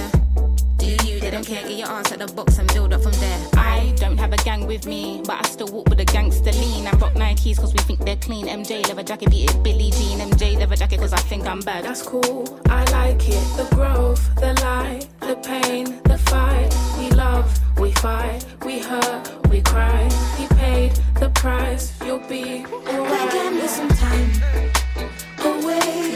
Do 0.79 0.87
you? 1.07 1.21
They 1.21 1.31
don't 1.31 1.47
care. 1.47 1.63
Get 1.63 1.79
your 1.79 1.89
at 1.89 2.19
the 2.19 2.33
box 2.35 2.59
and 2.59 2.67
build 2.73 2.93
up 2.93 3.03
from 3.03 3.13
there. 3.13 3.39
I 3.55 3.95
don't 3.97 4.19
have 4.19 4.33
a 4.33 4.37
gang 4.39 4.67
with 4.67 4.87
me, 4.87 5.23
but 5.25 5.45
I 5.45 5.49
still 5.49 5.69
walk 5.69 5.89
with 5.89 6.01
a 6.01 6.05
gangster 6.05 6.53
lean. 6.53 6.87
And 6.87 7.01
rock 7.01 7.15
Nikes 7.15 7.59
cause 7.59 7.73
we 7.73 7.79
think 7.81 8.01
they're 8.01 8.17
clean. 8.17 8.47
MJ 8.47 8.87
leather 8.89 9.03
jacket, 9.03 9.31
beat 9.31 9.51
it 9.51 9.63
Billie 9.63 9.91
Jean. 9.91 10.19
MJ 10.19 10.59
leather 10.59 10.77
jacket 10.77 10.99
cause 10.99 11.13
I 11.13 11.21
think 11.31 11.47
I'm 11.47 11.61
bad. 11.61 11.85
That's 11.85 12.03
cool. 12.03 12.61
I 12.69 12.85
like 12.91 13.29
it. 13.29 13.45
The 13.57 13.69
growth, 13.75 14.35
the 14.37 14.55
light, 14.63 15.07
the 15.21 15.37
pain, 15.37 16.01
the 16.05 16.19
fight. 16.19 16.75
We 16.99 17.11
love, 17.11 17.47
we 17.79 17.93
fight, 17.93 18.45
we 18.65 18.81
hurt, 18.81 19.49
we 19.49 19.61
cry. 19.63 20.09
He 20.37 20.47
paid 20.57 20.93
the 21.21 21.31
price. 21.31 21.93
You'll 22.05 22.19
be 22.29 22.65
alright. 22.67 23.33
Give 23.33 23.53
me 23.53 23.67
some 23.69 23.89
time 23.89 24.31
away. 25.45 26.12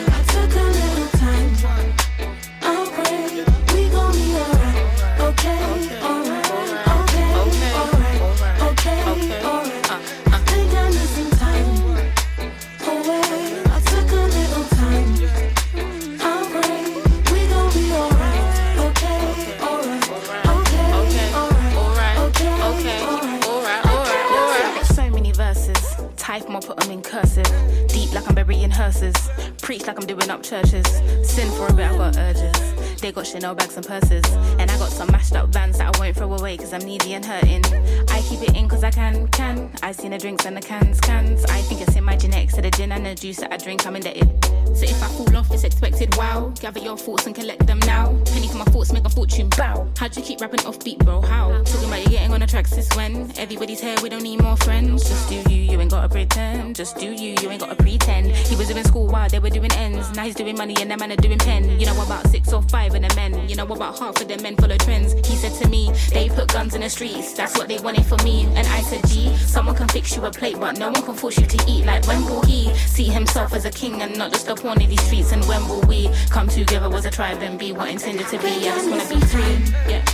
Deep 27.17 28.12
like 28.12 28.29
I'm 28.29 28.35
burying 28.35 28.71
hearses. 28.71 29.14
Preach 29.62 29.87
like 29.87 29.99
I'm 29.99 30.07
doing 30.07 30.29
up 30.29 30.43
churches. 30.43 30.85
Sin 31.25 31.51
for 31.53 31.67
a 31.67 31.73
bit, 31.73 31.91
I 31.91 31.97
got 31.97 32.19
urges. 32.19 33.01
They 33.01 33.11
got 33.11 33.27
Chanel 33.27 33.55
bags 33.55 33.75
and 33.75 33.87
purses. 33.87 34.23
And 34.59 34.71
I 34.71 34.79
got 34.79 34.91
some 34.91 35.11
mashed 35.11 35.35
up 35.35 35.49
vans 35.49 35.79
that 35.79 35.97
I 35.97 35.99
won't 35.99 36.14
throw 36.14 36.35
away 36.35 36.59
cause 36.59 36.75
I'm 36.75 36.83
needy 36.83 37.14
and 37.14 37.25
hurting. 37.25 37.64
I 38.11 38.21
keep 38.21 38.43
it 38.43 38.55
in 38.55 38.69
cause 38.69 38.85
I 38.85 38.91
can, 38.91 39.29
can. 39.29 39.71
I 39.83 39.93
seen 39.93 40.11
the 40.11 40.19
drinks 40.19 40.45
and 40.45 40.55
the 40.55 40.61
cans, 40.61 41.01
cans. 41.01 41.47
I 41.47 41.62
think 41.62 41.81
it's 41.81 41.97
in 41.97 42.05
my 42.05 42.17
genetics 42.17 42.55
to 42.57 42.61
the 42.61 42.71
gin 42.71 42.93
and 42.93 43.07
the 43.07 43.14
juice 43.14 43.39
that 43.39 43.51
I 43.51 43.57
drink, 43.57 43.87
I'm 43.87 43.97
indebted. 43.97 44.45
So 44.77 44.85
if 44.85 45.03
I 45.03 45.09
fall 45.09 45.37
off, 45.39 45.51
it's 45.51 45.64
expected, 45.64 46.14
wow. 46.17 46.53
Gather 46.61 46.81
your 46.81 46.99
thoughts 46.99 47.25
and 47.25 47.35
collect 47.35 47.67
them 47.67 47.79
now. 47.81 48.14
Penny 48.27 48.49
for 48.49 48.59
my 48.59 48.64
thoughts, 48.67 48.93
make 48.93 49.07
a 49.07 49.09
fortune, 49.09 49.49
bow. 49.57 49.89
How'd 49.97 50.14
you 50.14 50.23
keep 50.23 50.43
rapping 50.43 50.67
off 50.67 50.85
beat, 50.85 50.99
bro? 50.99 51.23
How? 51.23 51.62
Talking 51.62 51.89
about 51.89 52.05
you 52.05 52.11
getting 52.11 52.35
on 52.35 52.41
the 52.41 52.47
tracks 52.47 52.73
since 52.73 52.95
when? 52.95 53.33
Everybody's 53.39 53.81
here, 53.81 53.97
we 54.03 54.11
don't 54.11 54.23
need 54.23 54.43
more 54.43 54.59
friends. 54.59 55.09
Just 55.09 55.31
do 55.31 55.37
you, 55.51 55.56
gotta 55.97 56.09
pretend. 56.09 56.77
Just 56.77 56.97
do 56.99 57.07
you, 57.07 57.35
you 57.41 57.51
ain't 57.51 57.61
gotta 57.61 57.75
pretend. 57.75 58.27
He 58.27 58.55
was 58.57 58.69
doing 58.69 58.85
school 58.85 59.07
while 59.07 59.29
they 59.29 59.39
were 59.39 59.51
doing 59.51 59.73
ends. 59.73 60.11
Now 60.15 60.25
he's 60.25 60.35
doing 60.35 60.57
money 60.57 60.75
and 60.81 60.91
them 60.91 60.99
man 61.01 61.13
are 61.13 61.17
doing 61.17 61.39
pen. 61.39 61.81
You 61.81 61.87
know 61.87 62.03
about 62.03 62.27
six 62.29 62.53
or 62.53 62.63
five 62.63 62.95
and 62.95 63.05
the 63.05 63.15
men. 63.17 63.49
You 63.49 63.57
know 63.57 63.65
about 63.65 63.99
half 63.99 64.21
of 64.21 64.29
the 64.29 64.37
men 64.43 64.57
follow 64.57 64.77
trends. 64.77 65.15
He 65.27 65.37
said 65.37 65.53
to 65.63 65.69
me, 65.69 65.91
they 66.13 66.29
put 66.29 66.49
guns 66.53 66.75
in 66.75 66.83
the 66.83 66.91
streets. 66.91 67.33
That's 67.33 67.57
what 67.57 67.69
they 67.69 67.79
wanted 67.79 68.05
for 68.05 68.23
me. 68.25 68.45
And 68.57 68.67
I 68.69 68.81
said, 68.83 69.07
G, 69.07 69.35
someone 69.37 69.75
can 69.75 69.89
fix 69.89 70.15
you 70.15 70.25
a 70.27 70.31
plate, 70.31 70.59
but 70.61 70.79
no 70.79 70.91
one 70.91 71.03
can 71.03 71.15
force 71.15 71.39
you 71.39 71.47
to 71.47 71.65
eat. 71.67 71.87
Like 71.87 72.07
when 72.07 72.25
will 72.27 72.45
he 72.45 72.75
see 72.77 73.05
himself 73.05 73.55
as 73.55 73.65
a 73.65 73.71
king 73.71 74.03
and 74.03 74.19
not 74.19 74.33
just 74.33 74.49
a 74.49 74.55
pawn 74.55 74.81
in 74.83 74.91
these 74.91 75.03
streets? 75.03 75.33
And 75.33 75.43
when 75.47 75.67
will 75.69 75.83
we 75.83 76.11
come 76.29 76.49
together 76.49 76.95
as 76.95 77.07
a 77.07 77.11
tribe 77.11 77.41
and 77.41 77.59
be 77.59 77.73
what 77.73 77.89
intended 77.89 78.27
to 78.29 78.39
be? 78.39 78.49
I 78.49 78.75
just 78.77 78.91
wanna 78.91 79.09
be 79.09 79.21
free. 79.27 79.93
Yeah. 79.93 80.05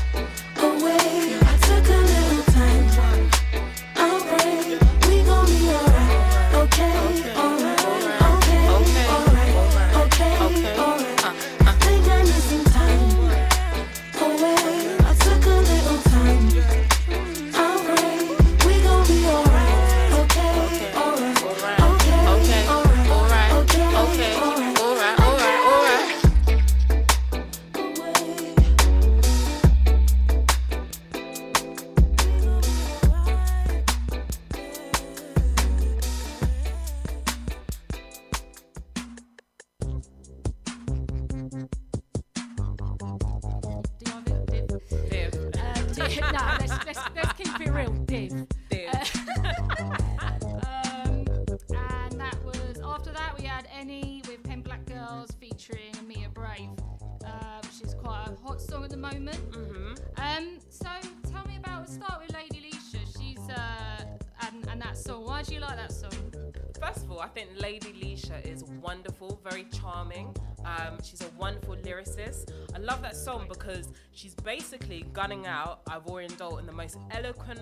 Because 73.72 73.88
she's 74.12 74.34
basically 74.34 75.04
gunning 75.12 75.46
out 75.46 75.84
Ivorian 75.86 76.36
Doll 76.36 76.58
in 76.58 76.66
the 76.66 76.72
most 76.72 76.98
eloquent, 77.10 77.60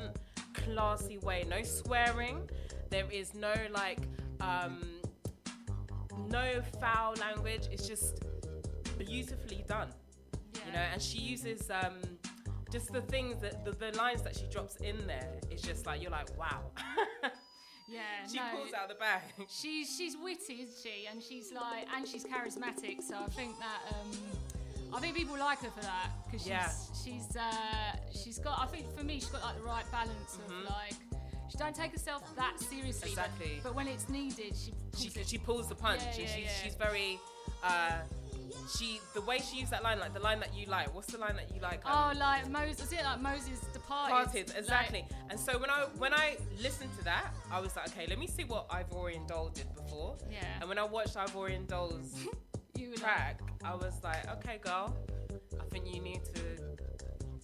classy 0.55 1.19
way. 1.19 1.45
No 1.49 1.63
swearing. 1.63 2.49
There 2.91 3.07
is 3.11 3.35
no 3.35 3.55
like, 3.73 4.01
um, 4.41 4.81
no 6.29 6.61
foul 6.81 7.15
language. 7.15 7.69
It's 7.71 7.87
just 7.87 8.23
beautifully 8.99 9.65
done. 9.69 9.89
You 10.67 10.73
know, 10.73 10.85
and 10.93 11.01
she 11.01 11.19
uses 11.19 11.71
um, 11.71 11.95
just 12.71 12.93
the 12.93 13.01
things 13.03 13.41
that 13.41 13.65
the, 13.65 13.73
the 13.73 13.97
lines 13.97 14.23
that 14.23 14.37
she 14.37 14.47
drops 14.47 14.77
in 14.77 15.07
there. 15.07 15.33
It's 15.51 15.63
just 15.63 15.87
like 15.87 16.03
you're 16.03 16.11
like, 16.11 16.37
wow. 16.39 16.63
Yeah, 17.89 18.03
she 18.31 18.37
no. 18.37 18.43
pulls 18.55 18.73
out 18.73 18.89
the 18.89 18.95
bag. 18.95 19.23
She's 19.49 19.97
she's 19.97 20.17
witty, 20.17 20.63
isn't 20.63 20.77
she? 20.81 21.09
And 21.11 21.21
she's 21.21 21.51
like, 21.53 21.89
and 21.93 22.07
she's 22.07 22.23
charismatic. 22.23 23.03
So 23.03 23.17
I 23.17 23.27
think 23.31 23.59
that 23.59 23.81
um, 23.91 24.13
I 24.93 25.01
think 25.01 25.17
people 25.17 25.39
like 25.39 25.61
her 25.61 25.71
for 25.71 25.83
that 25.83 26.09
because 26.27 26.43
she's 26.43 26.51
Yeah. 26.51 26.71
she's 27.05 27.37
uh, 27.37 27.97
she's 28.13 28.39
got. 28.39 28.59
I 28.61 28.67
think 28.67 28.97
for 28.97 29.05
me, 29.05 29.15
she's 29.21 29.29
got 29.29 29.43
like 29.43 29.57
the 29.57 29.63
right 29.63 29.85
balance 29.93 30.39
of 30.47 30.53
like. 30.71 30.95
She 31.51 31.59
don't 31.59 31.75
take 31.75 31.91
herself 31.91 32.23
that 32.37 32.61
seriously, 32.61 33.11
but- 33.17 33.27
Exactly. 33.27 33.61
But, 33.65 33.75
when 33.75 33.89
it's 33.89 34.09
needed, 34.09 34.55
she 34.57 34.73
she, 34.97 35.09
pulls 35.09 35.17
it. 35.17 35.29
she 35.29 35.39
pulls 35.39 35.69
the 35.69 35.75
punch 35.75 36.01
Yeah, 36.01 36.07
yeah, 36.23 36.27
she's, 36.37 36.45
yeah. 36.45 36.51
she's 36.63 36.75
very 36.77 37.19
uh, 37.65 37.91
she 38.79 39.01
the 39.15 39.21
way 39.23 39.39
she 39.41 39.59
used 39.59 39.73
that 39.73 39.83
line, 39.83 39.99
like 39.99 40.13
the 40.15 40.21
line 40.21 40.39
that 40.41 40.55
you 40.55 40.67
like. 40.67 40.95
What's 40.95 41.09
the 41.11 41.19
line 41.19 41.35
that 41.37 41.53
you 41.53 41.61
like? 41.61 41.83
Oh, 41.85 42.13
like 42.17 42.49
Moses, 42.49 42.85
is 42.87 42.93
it 42.93 43.03
like 43.03 43.21
Moses 43.21 43.59
departed? 43.73 44.13
Parted, 44.15 44.49
Like, 44.51 44.59
exactly. 44.59 45.05
and 45.29 45.41
so 45.41 45.59
when 45.59 45.71
I 45.71 45.87
when 45.99 46.15
I 46.15 46.37
listened 46.63 46.91
to 46.99 47.05
that, 47.05 47.33
I 47.51 47.59
was 47.61 47.75
like, 47.75 47.89
okay, 47.89 48.07
let 48.07 48.19
me 48.21 48.29
see 48.29 48.45
what 48.45 48.69
Ivorian 48.69 49.27
Doll 49.27 49.49
did 49.49 49.67
before. 49.75 50.17
Yeah. 50.31 50.39
And 50.61 50.69
when 50.69 50.79
I 50.79 50.85
watched 50.85 51.15
Ivorian 51.17 51.67
Doll's 51.67 52.15
you 52.81 52.95
track, 52.97 53.41
I 53.65 53.75
was 53.75 53.95
like, 54.03 54.29
okay, 54.39 54.59
girl, 54.63 54.97
I 55.61 55.65
think 55.71 55.93
you 55.95 56.01
need 56.01 56.25
to, 56.35 56.41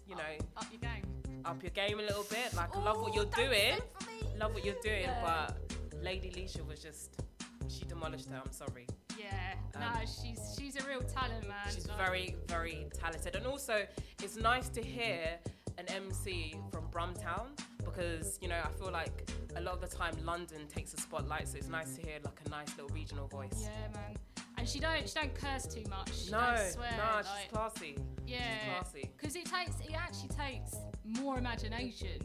you 0.09 0.14
know, 0.16 0.22
up 0.57 0.66
your 0.72 0.80
game. 0.80 1.05
up 1.45 1.62
your 1.62 1.70
game 1.70 1.99
a 2.01 2.03
little 2.03 2.24
bit. 2.24 2.53
Like, 2.55 2.74
I 2.76 2.80
love 2.82 3.01
what 3.01 3.14
you're 3.14 3.24
doing. 3.26 3.74
it 3.76 3.82
for 3.99 4.11
me. 4.11 4.22
Love 4.39 4.55
what 4.55 4.64
you're 4.64 4.80
doing, 4.82 5.03
Yeah. 5.03 5.47
but 5.53 6.03
Lady 6.03 6.30
Leshurr 6.30 6.66
was 6.66 6.80
just, 6.80 7.20
she 7.69 7.85
demolished 7.85 8.28
her. 8.28 8.40
I'm 8.44 8.52
sorry. 8.52 8.86
Yeah, 9.19 9.55
Um, 9.74 9.81
no, 9.81 10.01
she's 10.05 10.40
she's 10.59 10.77
a 10.77 10.86
real 10.86 11.02
talent, 11.02 11.47
man. 11.48 11.56
She's 11.74 11.86
Like, 11.89 11.97
very, 11.98 12.36
very 12.48 12.86
talented. 12.94 13.35
And 13.36 13.47
also, 13.47 13.86
it's 14.23 14.36
nice 14.36 14.69
to 14.70 14.82
hear 14.82 15.39
an 15.78 15.86
MC 15.89 16.55
from 16.73 16.89
Brumtown 16.90 17.48
because, 17.85 18.39
you 18.43 18.48
know, 18.48 18.60
I 18.65 18.69
feel 18.78 18.90
like 18.90 19.31
a 19.56 19.60
lot 19.60 19.74
of 19.74 19.81
the 19.81 19.97
time 19.97 20.15
London 20.24 20.66
takes 20.69 20.93
the 20.93 21.01
spotlight. 21.01 21.48
So 21.48 21.56
it's 21.59 21.69
nice 21.69 21.94
to 21.97 22.02
hear 22.02 22.19
like 22.24 22.39
a 22.44 22.48
nice 22.51 22.69
little 22.77 22.94
regional 22.94 23.27
voice. 23.28 23.59
Yeah, 23.62 23.89
man. 23.94 24.16
And 24.59 24.69
she 24.69 24.78
don't 24.81 25.09
she 25.09 25.15
don't 25.15 25.35
curse 25.35 25.66
too 25.66 25.85
much. 25.91 26.12
She 26.15 26.31
No, 26.31 26.41
don't 26.41 26.73
swear. 26.73 26.91
no, 26.97 27.16
like, 27.16 27.24
she's 27.43 27.51
classy. 27.53 27.99
Yeah, 28.27 28.41
classy. 28.81 29.11
Because 29.16 29.37
it 29.37 29.45
takes 29.47 29.78
it 29.81 29.95
actually 29.95 30.31
takes 30.31 30.74
more 31.05 31.39
imagination 31.39 32.20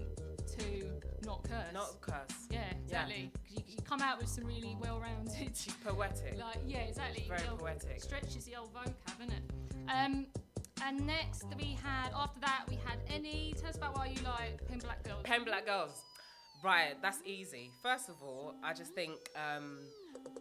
to 0.58 0.91
not 1.26 1.44
curse. 1.44 1.74
Not 1.74 2.02
curse. 2.02 2.48
Yeah, 2.49 2.64
exactly. 2.84 3.32
'Cause 3.34 3.52
You, 3.58 3.64
you 3.68 3.78
come 3.84 4.02
out 4.02 4.18
with 4.20 4.28
some 4.30 4.45
really 4.45 4.76
well-rounded. 4.80 5.56
She's 5.56 5.74
poetic. 5.84 6.38
Like 6.40 6.58
yeah, 6.66 6.80
exactly. 6.80 7.26
Very 7.28 7.41
The 7.41 7.52
old- 7.52 7.60
poetic. 7.60 8.02
Stretches 8.02 8.45
the 8.45 8.56
old 8.56 8.74
vocab, 8.74 9.20
isn't 9.22 9.34
it? 9.34 9.44
Um, 9.90 10.28
and 10.84 11.06
next 11.06 11.45
we 11.58 11.78
had 11.84 12.12
after 12.16 12.40
that 12.40 12.64
we 12.70 12.76
had 12.86 12.99
any. 13.10 13.53
Tell 13.60 13.70
us 13.70 13.76
about 13.78 13.95
why 13.98 14.08
you 14.08 14.22
like 14.24 14.66
Pin 14.68 14.80
Black 14.80 15.03
Girls. 15.03 15.22
Pen 15.24 15.44
Black 15.44 15.66
Girls. 15.66 16.02
Right, 16.64 16.95
that's 17.02 17.20
easy. 17.26 17.72
First 17.84 18.08
of 18.10 18.22
all, 18.24 18.53
I 18.64 18.74
just 18.74 18.94
think 18.94 19.16
um, 19.36 19.80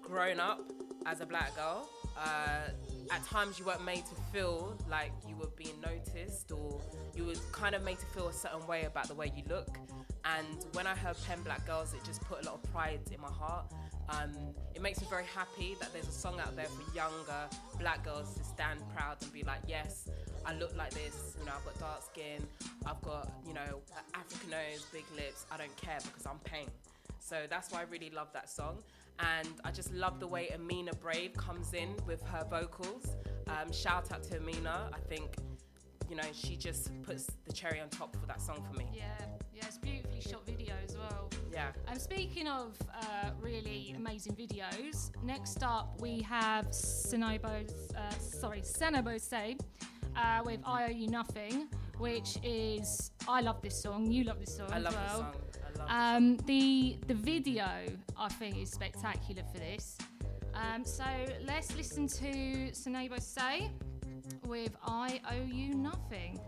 growing 0.02 0.40
up 0.40 0.60
as 1.06 1.20
a 1.20 1.26
black 1.26 1.54
girl, 1.56 1.88
uh, 2.16 2.70
at 3.10 3.24
times 3.24 3.58
you 3.58 3.64
weren't 3.64 3.84
made 3.84 4.04
to 4.06 4.14
feel 4.32 4.76
like 4.88 5.12
you 5.28 5.36
were 5.36 5.50
being 5.56 5.80
noticed 5.80 6.52
or 6.52 6.80
you 7.14 7.24
were 7.24 7.34
kind 7.52 7.74
of 7.74 7.82
made 7.82 7.98
to 7.98 8.06
feel 8.06 8.28
a 8.28 8.32
certain 8.32 8.64
way 8.66 8.84
about 8.84 9.08
the 9.08 9.14
way 9.14 9.32
you 9.36 9.42
look. 9.48 9.68
And 10.24 10.66
when 10.72 10.86
I 10.86 10.94
heard 10.94 11.16
Pen 11.26 11.42
Black 11.42 11.66
Girls, 11.66 11.94
it 11.94 12.04
just 12.04 12.22
put 12.22 12.42
a 12.42 12.46
lot 12.46 12.60
of 12.62 12.72
pride 12.72 13.00
in 13.12 13.20
my 13.20 13.30
heart. 13.30 13.72
Um, 14.10 14.32
it 14.74 14.82
makes 14.82 15.00
me 15.00 15.06
very 15.08 15.24
happy 15.24 15.76
that 15.80 15.92
there's 15.92 16.08
a 16.08 16.12
song 16.12 16.38
out 16.40 16.54
there 16.56 16.66
for 16.66 16.94
younger 16.94 17.48
black 17.78 18.04
girls 18.04 18.34
to 18.34 18.44
stand 18.44 18.80
proud 18.94 19.16
and 19.22 19.32
be 19.32 19.42
like, 19.44 19.60
yes, 19.66 20.08
I 20.44 20.54
look 20.54 20.76
like 20.76 20.90
this. 20.90 21.36
You 21.38 21.46
know, 21.46 21.52
I've 21.56 21.64
got 21.64 21.78
dark 21.78 22.02
skin. 22.02 22.46
I've 22.86 23.00
got, 23.02 23.32
you 23.46 23.54
know, 23.54 23.80
African 24.14 24.50
nose, 24.50 24.84
big 24.92 25.04
lips. 25.16 25.46
I 25.50 25.56
don't 25.56 25.74
care 25.76 25.98
because 26.02 26.26
I'm 26.26 26.38
pain. 26.44 26.68
So 27.20 27.46
that's 27.48 27.70
why 27.72 27.80
I 27.80 27.84
really 27.84 28.10
love 28.10 28.28
that 28.32 28.50
song. 28.50 28.78
And 29.38 29.48
I 29.64 29.70
just 29.70 29.92
love 29.92 30.18
the 30.20 30.26
way 30.26 30.50
Amina 30.54 30.92
Brave 30.94 31.34
comes 31.34 31.72
in 31.74 31.94
with 32.06 32.22
her 32.22 32.44
vocals. 32.48 33.16
Um, 33.48 33.72
shout 33.72 34.12
out 34.12 34.22
to 34.24 34.36
Amina. 34.38 34.90
I 34.92 34.98
think, 35.08 35.36
you 36.08 36.16
know, 36.16 36.22
she 36.32 36.56
just 36.56 36.90
puts 37.02 37.26
the 37.44 37.52
cherry 37.52 37.80
on 37.80 37.88
top 37.88 38.16
for 38.16 38.26
that 38.26 38.40
song 38.40 38.64
for 38.70 38.78
me. 38.78 38.86
Yeah, 38.94 39.04
yeah, 39.54 39.66
it's 39.66 39.78
beautifully 39.78 40.20
shot 40.20 40.46
video 40.46 40.74
as 40.88 40.96
well. 40.96 41.28
Yeah. 41.52 41.72
Um, 41.88 41.98
speaking 41.98 42.48
of 42.48 42.76
uh, 42.94 43.30
really 43.40 43.92
amazing 43.96 44.36
videos, 44.36 45.10
next 45.22 45.62
up 45.62 46.00
we 46.00 46.22
have 46.22 46.66
Seinabo's, 46.68 47.92
uh, 47.94 48.10
sorry, 48.18 48.62
Seinabo 48.62 49.20
Sey 49.20 49.56
uh, 50.16 50.40
with 50.44 50.60
I 50.64 50.86
Owe 50.86 50.90
You 50.90 51.08
Nothing, 51.08 51.68
which 51.98 52.38
is, 52.42 53.10
I 53.28 53.40
love 53.40 53.60
this 53.60 53.80
song, 53.82 54.10
you 54.10 54.24
love 54.24 54.38
this 54.38 54.56
song 54.56 54.68
I 54.72 54.78
love 54.78 54.94
well. 54.94 55.02
this 55.04 55.16
song. 55.18 55.34
Um, 55.88 56.36
the 56.46 56.96
the 57.06 57.14
video 57.14 57.66
I 58.16 58.28
think 58.28 58.58
is 58.58 58.70
spectacular 58.70 59.42
for 59.52 59.58
this. 59.58 59.98
Um, 60.54 60.84
so 60.84 61.04
let's 61.46 61.74
listen 61.76 62.06
to 62.08 62.70
Seinabo 62.72 63.20
Sey 63.20 63.70
with 64.46 64.76
I 64.84 65.20
Owe 65.30 65.46
You 65.46 65.74
Nothing. 65.74 66.38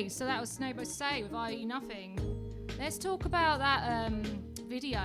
Okay, 0.00 0.08
so 0.08 0.24
that 0.24 0.40
was 0.40 0.56
Seinabo 0.56 0.86
Sey 0.86 1.24
with 1.24 1.34
I 1.34 1.50
You 1.50 1.66
Nothing. 1.66 2.18
Let's 2.78 2.96
talk 2.96 3.26
about 3.26 3.58
that 3.58 4.06
um, 4.06 4.22
video. 4.66 5.02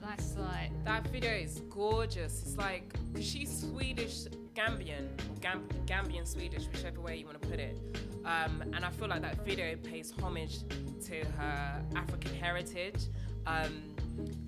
That's 0.00 0.36
like 0.36 0.70
That 0.84 1.08
video 1.08 1.32
is 1.32 1.60
gorgeous. 1.68 2.40
It's 2.42 2.56
like, 2.56 2.94
she's 3.20 3.62
Swedish 3.62 4.26
Gambian, 4.54 5.08
or 5.28 5.40
Gam- 5.40 5.66
Gambian 5.86 6.24
Swedish, 6.24 6.68
whichever 6.68 7.00
way 7.00 7.16
you 7.16 7.26
want 7.26 7.42
to 7.42 7.48
put 7.48 7.58
it. 7.58 7.76
Um, 8.24 8.62
and 8.72 8.84
I 8.84 8.90
feel 8.90 9.08
like 9.08 9.22
that 9.22 9.44
video 9.44 9.74
pays 9.74 10.14
homage 10.22 10.60
to 11.06 11.24
her 11.36 11.82
African 11.96 12.32
heritage. 12.36 13.08
Um, 13.48 13.91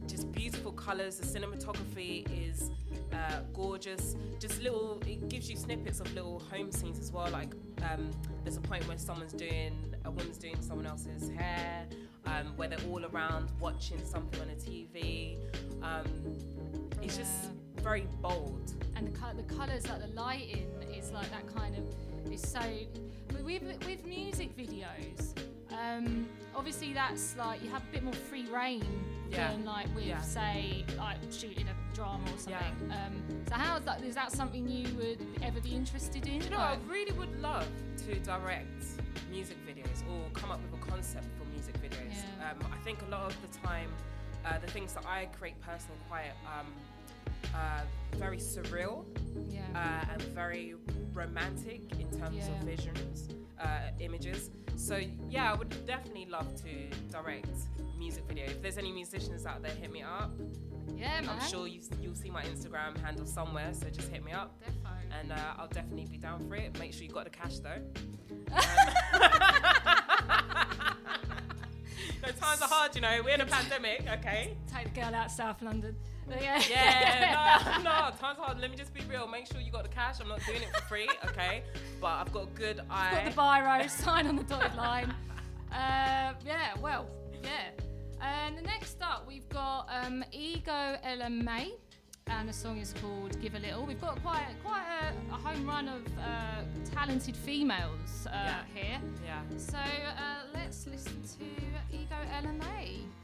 just 0.07 0.31
beautiful 0.33 0.73
colors. 0.73 1.17
The 1.17 1.27
cinematography 1.27 2.27
is 2.49 2.71
uh, 3.13 3.41
gorgeous. 3.53 4.17
Just 4.39 4.63
little, 4.63 5.01
it 5.07 5.29
gives 5.29 5.49
you 5.51 5.57
snippets 5.57 6.01
of 6.01 6.13
little 6.15 6.41
home 6.51 6.71
scenes 6.73 6.99
as 6.99 7.13
well. 7.13 7.29
Like 7.31 7.53
um, 7.91 8.11
there's 8.43 8.57
a 8.57 8.61
point 8.61 8.87
where 8.89 8.99
someone's 8.99 9.33
doing, 9.33 9.95
a 10.05 10.11
woman's 10.11 10.39
doing 10.39 10.61
someone 10.61 10.87
else's 10.87 11.31
hair, 11.31 11.87
um, 12.27 12.57
where 12.57 12.69
they're 12.69 12.87
all 12.91 13.05
around 13.07 13.51
watching 13.61 14.05
something 14.05 14.41
on 14.41 14.51
a 14.51 14.55
TV. 14.55 15.39
Um, 15.83 16.07
it's 17.03 17.17
just 17.17 17.51
very 17.83 18.07
bold. 18.21 18.73
and 18.97 19.07
the 19.07 19.19
col- 19.19 19.35
the 19.35 19.43
colours, 19.55 19.87
like 19.89 20.01
the 20.01 20.15
lighting, 20.15 20.71
is 20.97 21.11
like 21.13 21.31
that 21.31 21.47
kind 21.55 21.77
of. 21.77 21.85
It's 22.33 22.49
so 22.49 22.61
we 23.45 23.59
with 23.59 23.63
with 23.87 24.07
music 24.07 24.57
videos. 24.57 25.35
Um, 25.79 26.29
obviously, 26.55 26.93
that's 26.93 27.37
like 27.37 27.63
you 27.63 27.71
have 27.71 27.83
a 27.83 27.93
bit 27.93 28.03
more 28.03 28.15
free 28.15 28.47
reign 28.47 28.85
Yeah. 29.31 29.51
than 29.53 29.65
like 29.65 29.93
with 29.95 30.05
Yeah. 30.07 30.21
say 30.21 30.85
like 30.97 31.19
shooting 31.31 31.67
a 31.69 31.95
drama 31.95 32.25
or 32.33 32.39
something. 32.39 32.93
Um, 32.93 33.23
so 33.49 33.55
how 33.55 33.77
is 33.77 33.85
that? 33.85 34.03
Is 34.03 34.15
that 34.15 34.33
something 34.33 34.69
you 34.69 34.95
would 34.97 35.27
ever 35.43 35.61
be 35.61 35.75
interested 35.75 36.27
in? 36.27 36.39
Do 36.39 36.45
you 36.45 36.51
know, 36.51 36.59
I 36.59 36.77
really 36.89 37.13
would 37.13 37.41
love 37.41 37.69
to 38.07 38.15
direct 38.21 38.85
music 39.31 39.57
videos 39.67 40.03
or 40.09 40.31
come 40.33 40.51
up 40.51 40.61
with 40.63 40.81
a 40.81 40.85
concept 40.87 41.27
for 41.39 41.45
music 41.47 41.75
videos. 41.83 42.23
Yeah. 42.39 42.51
Um, 42.53 42.73
I 42.73 42.77
think 42.85 43.03
a 43.03 43.07
lot 43.07 43.27
of 43.33 43.37
the 43.43 43.59
time, 43.59 43.91
uh, 44.45 44.59
the 44.59 44.67
things 44.69 44.93
that 44.95 45.05
I 45.07 45.27
create 45.39 45.61
personally 45.61 45.99
are 46.05 46.09
quite 46.09 46.31
um, 46.47 46.67
uh, 47.55 47.81
very 48.16 48.39
surreal 48.39 49.05
Yeah. 49.49 49.62
uh, 49.75 50.12
and 50.12 50.23
very 50.35 50.75
romantic 51.12 51.83
in 51.99 52.09
terms 52.19 52.37
Yeah. 52.37 52.49
of 52.59 52.65
visions, 52.65 53.29
uh, 53.61 53.91
images. 54.01 54.51
So 54.77 55.01
yeah, 55.29 55.53
I 55.53 55.55
would 55.55 55.71
definitely 55.87 56.27
love 56.27 56.55
to 56.62 56.89
direct 57.11 57.49
music 57.99 58.25
video. 58.27 58.45
If 58.47 58.61
there's 58.62 58.79
any 58.79 58.93
musicians 58.93 59.47
out 59.47 59.62
there, 59.62 59.73
hit 59.73 59.93
me 59.93 60.03
up. 60.03 60.31
Yeah, 60.95 61.21
man. 61.23 61.29
I'm 61.31 61.41
sure 61.49 61.66
you, 61.66 61.81
you'll 62.01 62.15
see 62.15 62.31
my 62.31 62.43
Instagram 62.45 62.97
handle 63.03 63.27
somewhere, 63.27 63.73
so 63.73 63.89
just 63.91 64.09
hit 64.09 64.25
me 64.25 64.33
up. 64.33 64.61
Defo. 64.62 64.91
And 65.21 65.33
uh, 65.33 65.37
I'll 65.59 65.69
definitely 65.69 66.07
be 66.07 66.19
down 66.19 66.47
for 66.49 66.57
it. 66.57 66.77
Make 66.79 66.93
sure 66.93 67.05
you 67.05 67.11
got 67.11 67.25
the 67.25 67.31
cash 67.31 67.59
though. 67.59 67.81
no, 72.23 72.29
times 72.41 72.62
are 72.62 72.69
hard, 72.69 72.95
you 72.95 73.01
know. 73.01 73.21
We're 73.25 73.35
in 73.35 73.41
a 73.41 73.47
pandemic, 73.47 74.07
okay? 74.19 74.57
Take 74.73 74.93
the 74.95 75.01
girl 75.01 75.15
out 75.15 75.31
South 75.31 75.62
London. 75.62 75.97
Yeah. 76.31 76.63
Yeah, 76.71 77.79
no, 77.79 77.83
no, 77.83 77.91
times 78.19 78.39
hard. 78.39 78.59
Let 78.61 78.71
me 78.71 78.77
just 78.77 78.93
be 78.95 79.01
real. 79.11 79.27
Make 79.27 79.47
sure 79.51 79.61
you 79.61 79.71
got 79.71 79.83
the 79.83 79.89
cash. 79.91 80.21
I'm 80.21 80.29
not 80.29 80.41
doing 80.47 80.63
it 80.63 80.75
for 80.75 80.83
free, 80.83 81.09
okay? 81.27 81.63
But 82.01 82.09
I've 82.09 82.33
got 82.33 82.45
a 82.45 82.51
good 82.55 82.81
eye. 82.91 83.13
Got 83.13 83.35
the 83.35 83.41
biro, 83.41 83.91
sign 84.05 84.27
on 84.27 84.37
the 84.37 84.43
dotted 84.45 84.75
line. 84.77 85.13
Uh, 85.73 86.33
yeah, 86.47 86.75
well, 86.81 87.07
yeah. 87.43 87.71
And 88.23 88.57
the 88.57 88.63
next 88.63 89.03
up, 89.03 89.27
we've 89.29 89.49
got 89.49 89.87
um, 89.91 90.25
Ego 90.33 90.97
Ella 91.03 91.29
May, 91.29 91.75
and 92.29 92.49
the 92.49 92.53
song 92.55 92.79
is 92.79 92.95
called 93.03 93.39
"Give 93.43 93.55
a 93.55 93.59
Little." 93.59 93.85
We've 93.85 94.01
got 94.01 94.23
quite 94.23 94.47
quite 94.65 94.85
a, 95.03 95.35
a 95.35 95.37
home 95.37 95.67
run 95.67 95.89
of 95.89 96.03
uh, 96.19 96.63
talented 96.95 97.37
females 97.37 98.27
uh, 98.27 98.31
Yeah. 98.33 98.55
here. 98.73 99.01
Yeah. 99.27 99.43
So 99.59 99.77
uh, 99.77 100.47
let's 100.55 100.87
listen 100.87 101.21
to 101.39 101.95
Ego 101.95 102.17
Ella 102.33 102.53
May. 102.55 103.01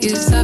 like 0.00 0.37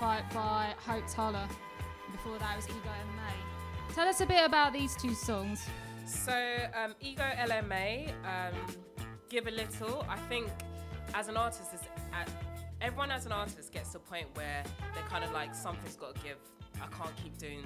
by 0.00 0.74
Hope 0.86 1.04
Tyler. 1.08 1.48
Before 2.12 2.38
that 2.38 2.56
was 2.56 2.68
Ego 2.68 2.78
Ella 2.84 3.16
May. 3.16 3.94
Tell 3.94 4.08
us 4.08 4.20
a 4.20 4.26
bit 4.26 4.44
about 4.44 4.72
these 4.72 4.96
two 4.96 5.14
songs. 5.14 5.66
So, 6.06 6.56
um, 6.74 6.94
Ego 7.00 7.24
Ella 7.36 7.62
May, 7.62 8.12
um, 8.24 8.54
Give 9.28 9.46
a 9.46 9.50
Little. 9.50 10.04
I 10.08 10.16
think 10.28 10.48
as 11.14 11.28
an 11.28 11.36
artist, 11.36 11.74
is 11.74 11.80
everyone 12.80 13.10
as 13.10 13.26
an 13.26 13.32
artist 13.32 13.72
gets 13.72 13.92
to 13.92 13.98
a 13.98 14.00
point 14.00 14.26
where 14.34 14.62
they're 14.94 15.08
kind 15.08 15.24
of 15.24 15.32
like, 15.32 15.54
something's 15.54 15.96
got 15.96 16.14
to 16.14 16.20
give. 16.22 16.36
I 16.76 16.86
can't 16.88 17.16
keep 17.16 17.38
doing 17.38 17.64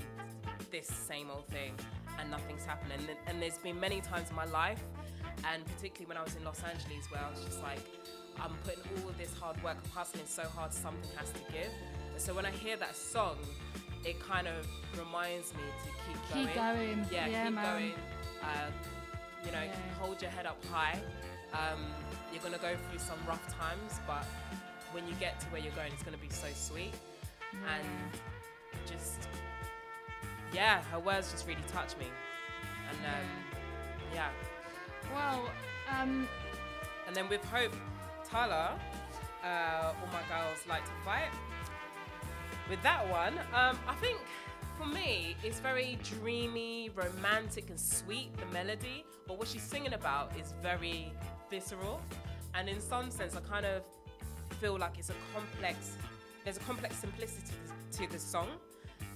this 0.71 0.87
same 0.87 1.31
old 1.31 1.47
thing 1.49 1.75
and 2.19 2.31
nothing's 2.31 2.65
happening. 2.65 2.99
And, 3.09 3.19
and 3.27 3.43
there's 3.43 3.59
been 3.59 3.81
many 3.81 4.01
times 4.01 4.31
in 4.31 4.37
my 4.37 4.47
life, 4.47 4.83
and 5.51 5.65
particularly 5.67 6.07
when 6.07 6.17
I 6.17 6.23
was 6.23 6.37
in 6.37 6.45
Los 6.45 6.63
Angeles, 6.63 7.11
where 7.11 7.23
I 7.23 7.31
was 7.31 7.45
just 7.45 7.63
like, 7.63 7.81
I'm 8.41 8.53
putting 8.65 8.83
all 9.03 9.11
of 9.11 9.19
this 9.19 9.35
hard 9.35 9.63
work, 9.63 9.77
I'm 9.83 9.91
hustling 9.91 10.27
so 10.27 10.43
hard, 10.43 10.73
something 10.73 11.11
has 11.17 11.31
to 11.31 11.41
give. 11.53 11.73
So 12.21 12.35
when 12.35 12.45
I 12.45 12.51
hear 12.51 12.77
that 12.77 12.95
song, 12.95 13.37
it 14.05 14.21
kind 14.21 14.47
of 14.47 14.67
reminds 14.99 15.55
me 15.55 15.61
to 15.85 15.91
keep 16.05 16.35
going. 16.35 16.47
Keep 16.47 16.55
going. 16.55 17.07
Yeah, 17.11 17.27
Yeah, 17.29 17.45
keep 17.47 17.55
man. 17.55 17.65
going. 17.75 17.93
Uh, 18.43 18.71
you 19.47 19.53
know, 19.53 19.63
hold 19.99 20.21
your 20.21 20.31
head 20.31 20.45
up 20.45 20.63
high. 20.71 21.01
Um, 21.55 21.81
you're 22.31 22.43
gonna 22.43 22.59
go 22.59 22.77
through 22.77 22.99
some 22.99 23.17
rough 23.27 23.43
times, 23.59 24.01
but 24.07 24.27
when 24.93 25.09
you 25.09 25.15
get 25.15 25.41
to 25.41 25.47
where 25.47 25.63
you're 25.63 25.73
going, 25.73 25.93
it's 25.95 26.03
gonna 26.03 26.19
be 26.19 26.29
so 26.29 26.49
sweet. 26.55 26.93
And 27.53 27.87
just, 28.87 29.27
yeah, 30.53 30.83
her 30.93 30.99
words 31.01 31.33
just 31.33 31.47
really 31.49 31.65
touch 31.69 31.97
me. 31.97 32.07
And 32.91 32.99
um, 33.07 33.31
yeah. 34.15 34.29
Well, 35.15 35.51
um, 35.99 36.29
And 37.07 37.17
then 37.17 37.31
with 37.31 37.43
Hope 37.47 37.75
Tyler, 38.29 38.73
uh, 39.43 39.93
all 40.01 40.09
my 40.13 40.23
girls 40.29 40.59
like 40.69 40.85
to 40.85 40.93
fight. 41.03 41.31
With 42.71 42.83
that 42.85 43.11
one, 43.11 43.37
um, 43.53 43.77
I 43.89 43.97
think 44.01 44.19
for 44.79 44.87
me, 44.87 45.35
it's 45.43 45.59
very 45.59 45.99
dreamy, 46.05 46.91
romantic, 46.95 47.69
and 47.69 47.79
sweet, 47.79 48.31
the 48.39 48.47
melody. 48.47 49.05
But 49.27 49.41
what 49.41 49.49
she's 49.49 49.65
singing 49.65 49.95
about 49.95 50.31
is 50.39 50.55
very 50.63 51.13
visceral. 51.51 52.01
And 52.55 52.69
in 52.69 52.81
some 52.81 53.11
sense, 53.11 53.35
I 53.35 53.41
kind 53.41 53.67
of 53.67 53.83
feel 54.61 54.79
like 54.79 54.99
it's 54.99 55.11
a 55.11 55.15
complex, 55.35 55.97
there's 56.45 56.59
a 56.59 56.61
complex 56.61 56.95
simplicity 56.95 57.57
to 57.91 58.09
the 58.09 58.21
song. 58.21 58.49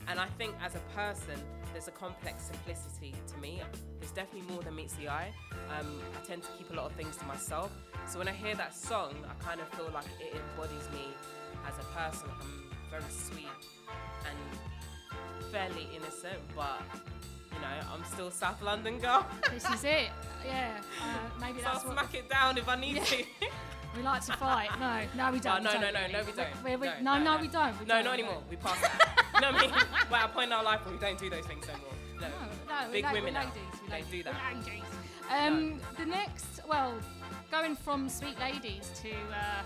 And 0.09 0.19
I 0.19 0.27
think 0.37 0.57
as 0.61 0.75
a 0.75 0.81
person, 0.97 1.41
there's 1.73 1.87
a 1.87 1.93
complex 1.93 2.43
simplicity 2.43 3.15
to 3.29 3.39
me. 3.39 3.63
There's 4.01 4.11
definitely 4.11 4.53
more 4.53 4.65
than 4.65 4.75
meets 4.75 4.95
the 4.95 5.09
eye. 5.09 5.33
Um, 5.79 6.01
I 6.21 6.27
tend 6.27 6.43
to 6.43 6.49
keep 6.59 6.73
a 6.73 6.75
lot 6.75 6.87
of 6.87 6.93
things 6.93 7.17
to 7.19 7.25
myself. 7.27 7.71
So 8.09 8.19
when 8.19 8.27
I 8.27 8.33
hear 8.33 8.57
that 8.57 8.75
song, 8.75 9.15
I 9.31 9.45
kind 9.45 9.61
of 9.61 9.69
feel 9.69 9.91
like 9.95 10.07
it 10.21 10.35
embodies 10.35 10.89
me 10.93 11.07
as 11.67 11.75
a 11.79 11.87
person. 11.97 12.29
I'm 12.41 12.64
very 13.01 13.11
sweet 13.11 13.47
and 14.29 14.39
fairly 15.51 15.89
innocent, 15.97 16.39
but 16.55 16.81
you 17.53 17.61
know, 17.61 17.87
I'm 17.93 18.05
still 18.05 18.31
South 18.31 18.61
London 18.63 18.99
girl. 18.99 19.27
This 19.51 19.69
is 19.71 19.85
it. 19.85 20.11
Yeah. 20.45 20.81
Uh, 21.03 21.07
maybe 21.41 21.61
so 21.61 21.69
I'll 21.69 21.75
what 21.75 21.93
smack 21.93 22.15
it 22.15 22.29
down 22.29 22.59
if 22.59 22.69
I 22.69 22.77
need 22.77 23.03
to. 23.05 23.25
we 23.97 24.03
like 24.03 24.25
to 24.27 24.33
fight. 24.35 24.69
No, 24.79 25.03
no, 25.17 25.33
we 25.33 25.39
Oh, 25.39 25.43
don't. 25.43 25.63
no, 25.65 25.71
we 25.73 25.79
no, 25.79 25.81
don't 25.81 25.95
no, 25.95 26.01
really. 26.01 26.13
no, 26.13 26.25
we 26.25 26.33
don't. 26.33 27.03
No, 27.03 27.19
no, 27.19 27.19
no, 27.19 27.37
no, 27.37 27.41
we 27.41 27.49
don't. 27.49 27.81
We 27.81 27.87
no, 27.87 27.95
don't, 27.95 28.05
not 28.05 28.15
anymore. 28.15 28.43
We 28.51 28.57
passed 28.57 28.83
that. 28.83 29.25
you 29.35 29.41
know 29.41 29.53
what 29.53 29.63
I 29.63 29.67
mean? 29.67 29.75
We're 30.11 30.17
at 30.19 30.25
a 30.25 30.29
point 30.33 30.47
in 30.47 30.53
our 30.53 30.65
life 30.65 30.85
where 30.85 30.95
we 30.95 31.01
don't 31.01 31.19
do 31.19 31.31
those 31.31 31.47
things 31.47 31.67
anymore. 31.69 31.91
No, 32.21 32.29
No, 32.69 32.93
big 32.93 33.05
we're 33.05 33.09
la- 33.11 33.15
women 33.15 33.35
ladies, 33.35 33.81
We 33.83 33.89
don't 33.91 34.11
do 34.11 34.23
that. 34.23 34.35
Ladies. 34.55 34.83
Um, 35.31 35.81
The 35.99 36.07
next, 36.07 36.61
well, 36.69 36.95
going 37.51 37.77
from 37.77 38.09
Sweet 38.09 38.39
Ladies 38.39 38.91
to 39.03 39.11
uh, 39.11 39.63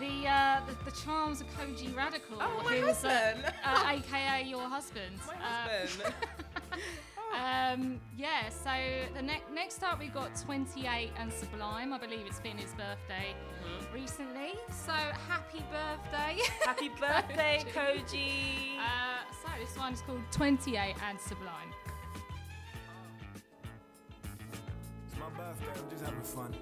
the, 0.00 0.26
uh, 0.28 0.60
the 0.66 0.90
the 0.90 0.96
charms 0.96 1.40
of 1.40 1.46
Kojey 1.56 1.94
Radical, 1.94 2.38
Oh, 2.40 2.62
my 2.64 2.76
who's 2.78 3.04
uh, 3.04 3.08
husband. 3.10 3.54
uh, 3.64 3.84
aka 3.88 4.42
your 4.44 4.62
husband. 4.68 5.18
My 5.26 5.34
Uh, 5.34 5.68
husband. 5.80 6.14
um, 7.82 8.00
yeah, 8.16 8.48
so 8.48 8.70
the 9.14 9.22
ne- 9.22 9.42
next 9.54 9.82
up 9.82 9.98
we 10.00 10.08
got 10.08 10.34
28 10.40 11.10
and 11.18 11.32
Sublime. 11.32 11.92
I 11.92 11.98
believe 11.98 12.26
it's 12.26 12.40
been 12.40 12.58
his 12.58 12.72
birthday 12.72 13.34
recently. 13.94 14.54
So 14.70 14.92
happy 15.28 15.62
birthday. 15.70 16.36
Mm-hmm. 16.40 16.68
Happy 16.68 16.88
birthday, 17.00 17.64
Koji. 17.74 18.78
Uh, 18.78 19.22
so 19.42 19.48
this 19.60 19.76
one's 19.78 20.00
called 20.02 20.20
28 20.32 20.94
and 21.08 21.20
Sublime. 21.20 21.72
It's 25.06 25.16
my 25.18 25.28
birthday, 25.36 25.80
I'm 25.80 25.90
just 25.90 26.04
having 26.04 26.22
fun. 26.22 26.54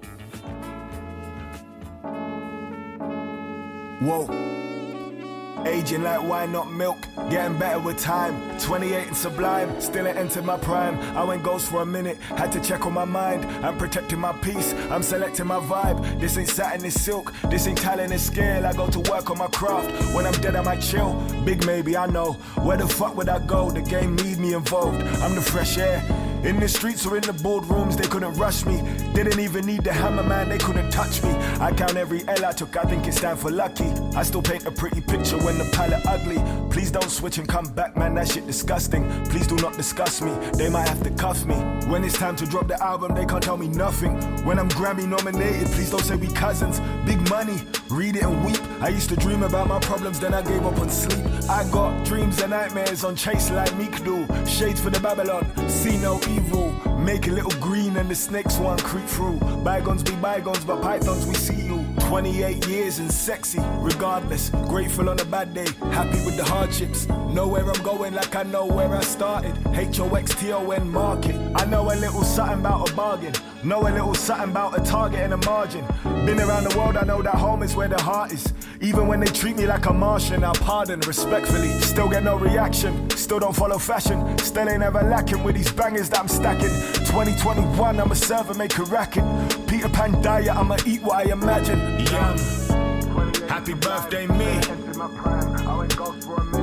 Whoa. 3.99 4.27
Aging 5.65 6.03
like 6.03 6.23
wine, 6.23 6.53
not 6.53 6.71
milk. 6.71 6.97
Getting 7.29 7.59
better 7.59 7.79
with 7.79 7.99
time. 7.99 8.57
28 8.59 9.07
and 9.07 9.17
sublime. 9.17 9.81
Still 9.81 10.07
ain't 10.07 10.17
entered 10.17 10.45
my 10.45 10.57
prime. 10.57 10.97
I 11.17 11.23
went 11.25 11.43
ghost 11.43 11.69
for 11.69 11.81
a 11.81 11.85
minute. 11.85 12.17
Had 12.17 12.53
to 12.53 12.61
check 12.61 12.85
on 12.85 12.93
my 12.93 13.03
mind. 13.03 13.45
I'm 13.63 13.77
protecting 13.77 14.19
my 14.19 14.31
peace. 14.31 14.73
I'm 14.89 15.03
selecting 15.03 15.47
my 15.47 15.59
vibe. 15.59 16.19
This 16.21 16.37
ain't 16.37 16.47
satin, 16.47 16.85
it's 16.85 16.99
silk. 16.99 17.33
This 17.49 17.67
ain't 17.67 17.77
talent, 17.77 18.13
it's 18.13 18.23
scale. 18.23 18.65
I 18.65 18.71
go 18.71 18.87
to 18.87 18.99
work 19.11 19.29
on 19.29 19.37
my 19.37 19.47
craft. 19.47 19.91
When 20.15 20.25
I'm 20.25 20.39
dead, 20.39 20.55
I 20.55 20.61
might 20.61 20.81
chill. 20.81 21.13
Big 21.43 21.65
maybe, 21.65 21.97
I 21.97 22.05
know. 22.05 22.33
Where 22.63 22.77
the 22.77 22.87
fuck 22.87 23.17
would 23.17 23.27
I 23.27 23.39
go? 23.39 23.69
The 23.69 23.81
game 23.81 24.15
need 24.15 24.37
me 24.37 24.53
involved. 24.53 25.03
I'm 25.21 25.35
the 25.35 25.41
fresh 25.41 25.77
air. 25.77 26.01
In 26.43 26.57
the 26.57 26.69
streets 26.69 27.05
or 27.05 27.17
in 27.17 27.23
the 27.23 27.33
boardrooms, 27.33 27.97
they 27.97 28.07
couldn't 28.07 28.33
rush 28.35 28.65
me. 28.65 28.81
Didn't 29.13 29.39
even 29.39 29.65
need 29.65 29.83
the 29.83 29.91
hammer, 29.91 30.23
man, 30.23 30.47
they 30.47 30.57
couldn't 30.57 30.89
touch 30.89 31.21
me. 31.21 31.31
I 31.59 31.73
count 31.73 31.97
every 31.97 32.25
L 32.27 32.45
I 32.45 32.53
took, 32.53 32.77
I 32.77 32.83
think 32.83 33.05
it 33.07 33.13
stand 33.13 33.39
for 33.39 33.51
lucky. 33.51 33.89
I 34.15 34.23
still 34.23 34.41
paint 34.41 34.65
a 34.65 34.71
pretty 34.71 35.01
picture 35.01 35.37
when 35.37 35.57
the 35.57 35.69
palette 35.73 36.05
ugly. 36.07 36.41
Please 36.71 36.91
don't 36.91 37.09
switch 37.09 37.37
and 37.39 37.47
come 37.47 37.65
back, 37.73 37.97
man, 37.97 38.15
that 38.15 38.29
shit 38.29 38.47
disgusting. 38.47 39.03
Please 39.25 39.47
do 39.47 39.57
not 39.57 39.75
discuss 39.75 40.21
me, 40.21 40.31
they 40.53 40.69
might 40.69 40.87
have 40.87 41.03
to 41.03 41.09
cuff 41.11 41.45
me. 41.45 41.55
When 41.89 42.05
it's 42.05 42.17
time 42.17 42.37
to 42.37 42.45
drop 42.45 42.67
the 42.67 42.81
album, 42.81 43.15
they 43.15 43.25
can't 43.25 43.43
tell 43.43 43.57
me 43.57 43.67
nothing. 43.67 44.13
When 44.45 44.59
I'm 44.59 44.69
Grammy 44.69 45.07
nominated, 45.07 45.67
please 45.67 45.91
don't 45.91 46.03
say 46.03 46.15
we 46.15 46.27
cousins. 46.27 46.79
Big 47.05 47.19
money, 47.29 47.59
read 47.89 48.15
it 48.15 48.23
and 48.23 48.45
weep. 48.45 48.61
I 48.79 48.87
used 48.87 49.09
to 49.09 49.17
dream 49.17 49.43
about 49.43 49.67
my 49.67 49.79
problems, 49.79 50.21
then 50.21 50.33
I 50.33 50.41
gave 50.41 50.65
up 50.65 50.79
on 50.79 50.89
sleep. 50.89 51.25
I 51.49 51.69
got 51.69 52.05
dreams 52.05 52.41
and 52.41 52.51
nightmares 52.51 53.03
on 53.03 53.15
chase 53.17 53.51
like 53.51 53.75
Meek 53.75 54.03
do. 54.05 54.25
Shades 54.45 54.79
for 54.79 54.89
the 54.89 55.01
Babylon, 55.01 55.45
see 55.67 55.97
no 55.97 56.17
evil. 56.29 56.71
Make 56.99 57.27
a 57.27 57.31
little 57.31 57.57
green 57.61 57.97
and 57.97 58.09
the 58.09 58.15
snakes 58.15 58.57
want 58.57 58.83
creep 58.83 59.05
through. 59.05 59.39
Bygones 59.63 60.03
be 60.03 60.15
bygones, 60.15 60.63
but 60.63 60.81
pythons 60.81 61.25
we 61.25 61.33
see 61.33 61.61
you. 61.65 61.85
28 62.09 62.67
years 62.67 62.99
and 62.99 63.11
sexy, 63.11 63.59
regardless. 63.77 64.49
Grateful 64.67 65.09
on 65.09 65.19
a 65.19 65.25
bad 65.25 65.53
day, 65.53 65.67
happy 65.91 66.23
with 66.25 66.37
the 66.37 66.43
hardships. 66.43 67.07
Know 67.07 67.47
where 67.47 67.63
I'm 67.63 67.83
going 67.83 68.13
like 68.13 68.35
I 68.35 68.43
know 68.43 68.65
where 68.65 68.93
I 68.93 69.01
started. 69.01 69.55
H 69.73 69.99
O 69.99 70.13
X 70.15 70.35
T 70.35 70.51
O 70.51 70.71
N 70.71 70.89
market. 70.89 71.35
I 71.55 71.65
know 71.65 71.83
a 71.91 71.95
little 71.95 72.23
something 72.23 72.59
about 72.59 72.89
a 72.89 72.95
bargain. 72.95 73.33
Know 73.63 73.81
a 73.81 73.91
little 73.91 74.15
something 74.15 74.49
about 74.49 74.79
a 74.79 74.83
target 74.83 75.19
and 75.19 75.33
a 75.33 75.37
margin. 75.37 75.85
Been 76.25 76.39
around 76.39 76.63
the 76.65 76.77
world, 76.77 76.97
I 76.97 77.03
know 77.03 77.21
that 77.21 77.35
home 77.35 77.63
is 77.63 77.75
where 77.75 77.87
the 77.87 78.01
heart 78.01 78.31
is. 78.31 78.53
Even 78.81 79.07
when 79.07 79.19
they 79.19 79.27
treat 79.27 79.57
me 79.57 79.67
like 79.67 79.85
a 79.87 79.93
Martian, 79.93 80.41
I 80.43 80.53
pardon 80.53 81.01
respectfully. 81.01 81.69
Still 81.81 82.07
get 82.07 82.23
no 82.23 82.37
reaction, 82.37 83.09
still 83.09 83.39
don't 83.39 83.55
follow 83.55 83.77
fashion. 83.77 84.37
Still 84.37 84.69
ain't 84.69 84.83
ever 84.83 85.03
lacking 85.03 85.43
with 85.43 85.55
these 85.55 85.71
bangers 85.71 86.09
that 86.09 86.19
I'm 86.19 86.29
stacking. 86.29 86.69
2021, 87.03 87.99
I'm 87.99 88.11
a 88.11 88.15
server, 88.15 88.53
make 88.53 88.77
a 88.77 88.83
racket. 88.83 89.25
Peter 89.67 89.89
Pan 89.89 90.21
diet, 90.21 90.55
I'ma 90.55 90.77
eat 90.85 91.01
what 91.03 91.27
I 91.27 91.31
imagine. 91.31 91.79
Yum. 92.05 92.37
Happy 93.49 93.73
birthday, 93.73 94.27
me. 94.27 94.45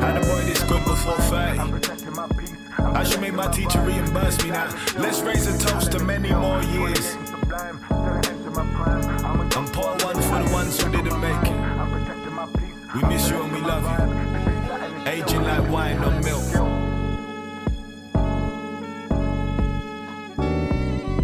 Had 0.00 0.16
a 0.16 0.20
boy 0.20 0.42
this 0.44 0.62
good 0.62 0.84
before 0.84 1.18
30. 1.18 1.60
I 2.78 3.04
should 3.04 3.20
make 3.20 3.34
my 3.34 3.48
teacher 3.48 3.80
reimburse 3.82 4.42
me 4.42 4.50
now. 4.50 4.74
Let's 4.96 5.20
raise 5.20 5.46
a 5.48 5.58
toast 5.58 5.92
to 5.92 5.98
many 6.02 6.32
more 6.32 6.62
years. 6.62 7.14
And 9.56 9.72
pour 9.72 9.90
one 10.04 10.22
for 10.22 10.42
the 10.42 10.50
ones 10.52 10.80
who 10.80 10.90
didn't 10.90 11.20
make 11.20 11.50
it. 11.50 11.55
We 12.96 13.02
miss 13.02 13.28
you 13.28 13.42
and 13.42 13.52
we 13.52 13.60
love 13.60 13.84
you. 13.84 15.10
Aging 15.10 15.42
like 15.42 15.70
wine, 15.70 16.00
not 16.00 16.24
milk. 16.24 16.44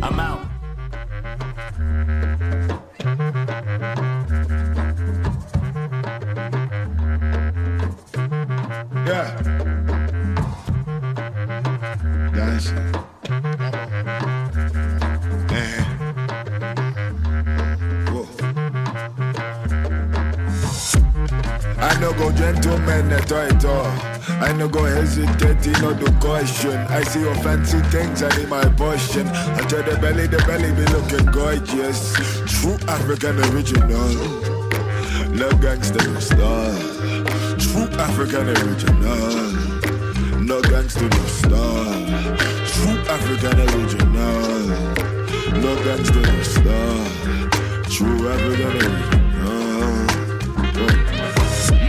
I'm 0.02 0.20
out. 0.20 0.42
I 22.22 22.24
no 22.26 22.30
go 22.30 22.36
gentleman 22.36 23.12
at 23.12 23.64
all. 23.64 23.86
I 24.40 24.52
no 24.52 24.68
go 24.68 24.84
hesitate, 24.84 25.66
you 25.66 25.72
the 25.72 26.16
question. 26.20 26.78
I 26.88 27.02
see 27.02 27.20
your 27.20 27.34
fancy 27.36 27.80
things, 27.90 28.22
I 28.22 28.28
need 28.36 28.48
my 28.48 28.62
portion. 28.76 29.26
I 29.26 29.60
tell 29.66 29.82
the 29.82 29.98
belly, 29.98 30.28
the 30.28 30.38
belly 30.46 30.70
be 30.70 30.84
looking 30.92 31.26
gorgeous. 31.32 32.14
True 32.46 32.78
African 32.86 33.38
original. 33.50 34.14
Love 35.34 35.60
gangster 35.60 35.98
no 36.08 36.20
star. 36.20 36.70
True 37.58 37.90
African 37.98 38.48
original. 38.50 39.42
No 40.42 40.62
gangster 40.62 41.08
no 41.08 41.24
star. 41.26 41.84
True 42.70 42.98
African 43.10 43.58
original. 43.66 44.68
No 45.58 45.74
gangster 45.82 46.20
no 46.20 46.42
star. 46.42 47.82
True 47.90 48.28
African 48.28 48.76
original. 48.76 49.21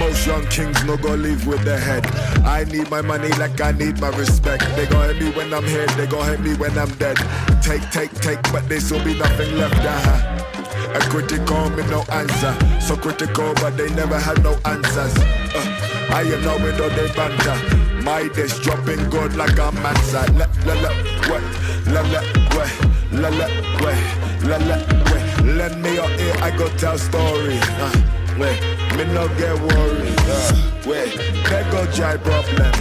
Most 0.04 0.28
young 0.28 0.46
kings 0.48 0.84
no 0.84 0.98
go 0.98 1.16
live 1.16 1.48
with 1.48 1.64
the 1.64 1.78
head. 1.78 2.06
I 2.44 2.66
need 2.66 2.90
my 2.92 3.00
money 3.00 3.30
like 3.40 3.62
I 3.62 3.72
need 3.72 4.02
my 4.02 4.10
respect. 4.10 4.64
They 4.76 4.86
gon' 4.86 5.08
hit 5.08 5.24
me 5.24 5.32
when 5.32 5.54
I'm 5.54 5.64
here, 5.64 5.88
they 5.96 6.08
gon' 6.08 6.26
hit 6.28 6.42
me 6.42 6.56
when 6.56 6.78
I'm 6.78 6.92
dead. 6.96 7.16
Take, 7.64 7.90
take, 7.90 8.12
take, 8.20 8.44
but 8.52 8.68
this 8.68 8.92
will 8.92 9.04
be 9.06 9.18
nothing 9.18 9.56
left. 9.58 9.80
Uh-huh. 9.80 10.98
A 10.98 11.00
critical 11.10 11.70
me 11.70 11.84
no 11.88 12.02
answer. 12.12 12.54
So 12.82 12.98
critical, 12.98 13.54
but 13.56 13.78
they 13.78 13.90
never 13.96 14.20
had 14.20 14.44
no 14.44 14.60
answers. 14.66 15.16
Uh, 15.56 16.12
I 16.12 16.24
am 16.24 16.42
now 16.44 16.58
with 16.62 16.82
all 16.82 16.90
they 16.90 17.08
banter. 17.16 17.56
My 18.04 18.28
dish 18.28 18.60
dropping 18.60 19.10
good 19.10 19.38
like 19.38 19.58
a 19.58 19.72
mansa. 19.72 20.28
La 20.36 20.48
la 20.68 20.74
la, 20.84 20.92
what? 21.32 21.44
La 21.88 22.02
la, 22.12 22.22
what? 22.52 22.72
La 23.14 23.30
la, 23.30 23.48
what? 23.80 23.98
La 24.44 24.58
la, 24.68 24.78
what? 25.08 25.46
Lend 25.46 25.82
me 25.82 25.94
your 25.94 26.12
ear, 26.20 26.36
I 26.42 26.52
go 26.58 26.68
tell 26.76 26.98
story. 26.98 27.58
Uh, 27.80 28.23
wait, 28.38 28.60
me 28.98 29.06
no 29.14 29.28
get 29.38 29.60
worried. 29.60 30.16
Uh, 30.26 30.82
wait, 30.86 31.14
there 31.50 31.72
go 31.72 31.86
giant 31.92 32.24
problem. 32.24 32.74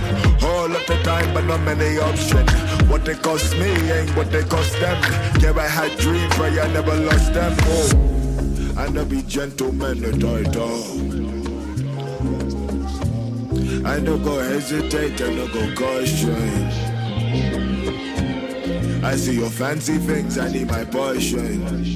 All 0.43 0.69
lot 0.69 0.87
the 0.87 0.99
time, 1.03 1.33
but 1.35 1.45
not 1.45 1.61
many 1.63 1.99
options. 1.99 2.51
What 2.91 3.05
they 3.05 3.15
cost 3.15 3.57
me 3.59 3.71
ain't 3.91 4.15
what 4.17 4.31
they 4.31 4.43
cost 4.43 4.73
them. 4.81 4.97
Yeah, 5.41 5.53
I 5.57 5.69
had 5.69 5.99
dreams, 5.99 6.37
but 6.37 6.53
I 6.59 6.67
never 6.73 6.95
lost 6.95 7.33
them. 7.33 7.55
Oh, 7.61 8.75
I 8.77 8.89
know 8.89 9.05
be 9.05 9.23
gentleman 9.23 10.05
at 10.05 10.23
all. 10.57 11.13
I 13.85 13.99
no 13.99 14.17
go 14.17 14.39
hesitate, 14.39 15.21
I 15.21 15.35
no 15.35 15.47
go 15.49 16.05
strange. 16.05 16.75
I 19.05 19.17
see 19.17 19.35
your 19.35 19.51
fancy 19.51 19.99
things, 19.99 20.39
I 20.39 20.51
need 20.53 20.69
my 20.69 20.85
portion. 20.85 21.93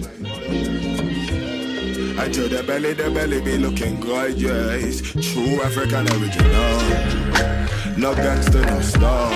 Until 2.18 2.48
the 2.48 2.62
belly, 2.62 2.94
the 2.94 3.10
belly 3.10 3.40
be 3.42 3.58
looking 3.58 4.00
gorgeous. 4.00 5.02
True 5.12 5.60
African 5.62 6.08
original. 6.16 6.80
No 7.98 8.14
gangster, 8.14 8.62
no 8.64 8.80
star. 8.80 9.30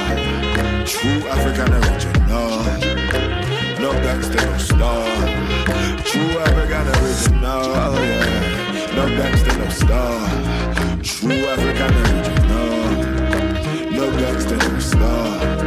True 0.87 1.23
African 1.29 1.73
original. 1.75 2.51
No 3.81 3.93
gangster, 4.03 4.45
no 4.47 4.59
star. 4.59 5.07
True 6.05 6.39
African 6.41 6.89
original. 7.05 7.95
Yeah. 8.03 8.97
No 8.97 9.09
gangster, 9.09 9.59
no 9.59 9.69
star. 9.69 10.29
True 11.03 11.47
African 11.53 11.95
original. 12.03 12.91
No 13.93 14.11
gangster, 14.19 14.57
no 14.57 14.79
star. 14.81 15.60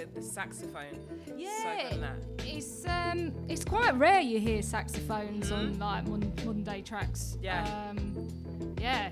Good. 0.00 0.14
The 0.14 0.22
saxophone. 0.22 0.98
Yeah, 1.36 1.90
that. 2.00 2.16
it's 2.46 2.86
um, 2.86 3.32
it's 3.48 3.64
quite 3.64 3.94
rare 3.98 4.20
you 4.20 4.40
hear 4.40 4.62
saxophones 4.62 5.50
on 5.50 5.78
like 5.78 6.06
mon- 6.06 6.32
modern 6.44 6.64
day 6.64 6.80
tracks. 6.80 7.36
Mm-hmm. 7.36 7.44
Yeah. 7.44 7.88
Um, 7.90 8.74
yeah. 8.80 9.10